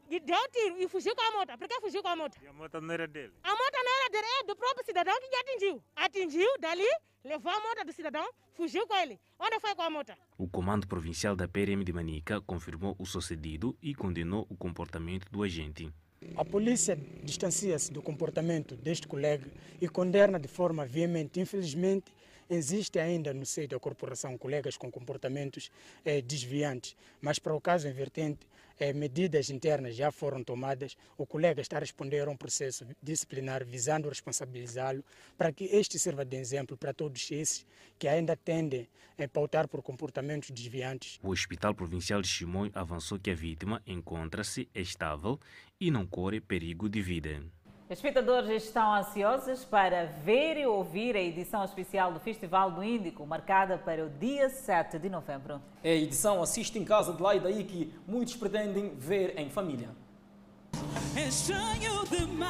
E 0.10 0.20
deu 0.22 0.50
tiro 0.50 0.78
e 0.80 0.88
fugiu 0.88 1.14
com 1.16 1.22
a 1.22 1.32
moto. 1.32 1.58
Por 1.58 1.68
que 1.68 1.82
fugiu 1.82 2.02
com 2.02 2.08
a 2.08 2.16
moto? 2.16 2.38
E 2.42 2.48
a 2.48 2.54
moto 2.54 2.80
não 2.80 2.94
era 2.94 3.08
dele? 3.08 3.34
A 3.44 3.50
moto 3.50 3.78
não 3.84 4.00
era 4.00 4.10
dele, 4.10 4.28
é 4.40 4.44
do 4.44 4.56
próprio 4.56 4.86
cidadão 4.86 5.14
que 5.20 5.36
atingiu. 5.36 5.84
Atingiu 5.96 6.50
dali, 6.60 6.88
levou 7.28 7.52
a 7.52 7.60
moto 7.60 7.86
do 7.86 7.92
cidadão, 7.92 8.26
fugiu 8.54 8.88
com 8.88 8.96
ele. 8.96 9.20
Onde 9.38 9.60
foi 9.60 9.76
com 9.76 9.82
a 9.82 9.90
moto? 9.90 10.14
O 10.38 10.48
Comando 10.48 10.88
Provincial 10.88 11.36
da 11.36 11.48
PRM 11.48 11.84
de 11.84 11.92
Manica 11.92 12.40
confirmou 12.42 12.96
o 12.98 13.06
sucedido 13.06 13.78
e 13.82 13.94
condenou 13.94 14.48
o 14.50 14.56
comportamento 14.56 15.30
do 15.30 15.44
agente. 15.44 15.92
A 16.36 16.46
polícia 16.46 16.98
distancia-se 17.24 17.92
do 17.92 18.02
comportamento 18.02 18.76
deste 18.76 19.08
colega 19.08 19.46
e 19.80 19.88
condena 19.90 20.40
de 20.40 20.48
forma 20.48 20.86
veemente. 20.86 21.40
Infelizmente, 21.40 22.12
existe 22.50 22.98
ainda 22.98 23.34
no 23.34 23.46
seio 23.46 23.68
da 23.68 23.78
corporação 23.78 24.38
colegas 24.38 24.78
com 24.78 24.90
comportamentos 24.90 25.70
eh, 26.06 26.22
desviantes, 26.22 26.96
mas 27.22 27.40
para 27.40 27.54
o 27.54 27.62
caso 27.62 27.88
invertente, 27.88 28.48
eh, 28.80 28.94
medidas 28.94 29.50
internas 29.50 29.96
já 29.96 30.12
foram 30.12 30.44
tomadas. 30.44 30.98
O 31.18 31.26
colega 31.26 31.62
está 31.62 31.78
a 31.78 31.80
responder 31.80 32.28
a 32.28 32.32
um 32.32 32.38
processo 32.38 32.86
disciplinar 33.02 33.66
visando 33.66 34.10
responsabilizá-lo 34.10 35.04
para 35.38 35.52
que 35.52 35.66
este 35.66 35.98
sirva 36.00 36.24
de 36.24 36.38
exemplo 36.38 36.78
para 36.78 36.94
todos 36.94 37.30
esses 37.32 37.66
que 37.98 38.08
ainda 38.08 38.36
tendem 38.36 38.88
a 39.18 39.28
pautar 39.28 39.68
por 39.68 39.82
comportamentos 39.82 40.52
desviantes. 40.52 41.20
O 41.24 41.30
Hospital 41.30 41.74
Provincial 41.74 42.22
de 42.22 42.28
Chimoi 42.28 42.72
avançou 42.74 43.20
que 43.20 43.32
a 43.32 43.36
vítima 43.36 43.82
encontra-se 43.86 44.70
estável 44.76 45.40
e 45.80 45.90
não 45.90 46.06
corre 46.06 46.40
perigo 46.40 46.88
de 46.88 47.02
vida. 47.02 47.44
Espectadores 47.90 48.66
estão 48.66 48.94
ansiosos 48.94 49.64
para 49.64 50.08
ver 50.26 50.58
e 50.58 50.66
ouvir 50.66 51.16
a 51.16 51.22
edição 51.22 51.64
especial 51.64 52.12
do 52.12 52.20
Festival 52.20 52.70
do 52.70 52.84
Índico, 52.84 53.26
marcada 53.26 53.78
para 53.78 54.06
o 54.06 54.10
dia 54.10 54.50
7 54.50 55.00
de 55.00 55.10
novembro. 55.10 55.62
É 55.82 55.92
a 55.92 55.96
edição 55.96 56.44
Assiste 56.44 56.78
em 56.78 56.84
Casa 56.84 57.14
de 57.14 57.22
lá 57.22 57.34
e 57.34 57.40
daí 57.40 57.64
que 57.64 57.94
muitos 58.06 58.36
pretendem 58.36 58.94
ver 58.96 59.40
em 59.40 59.50
família. 59.50 59.88
Estranho 61.16 62.06
demais. 62.10 62.48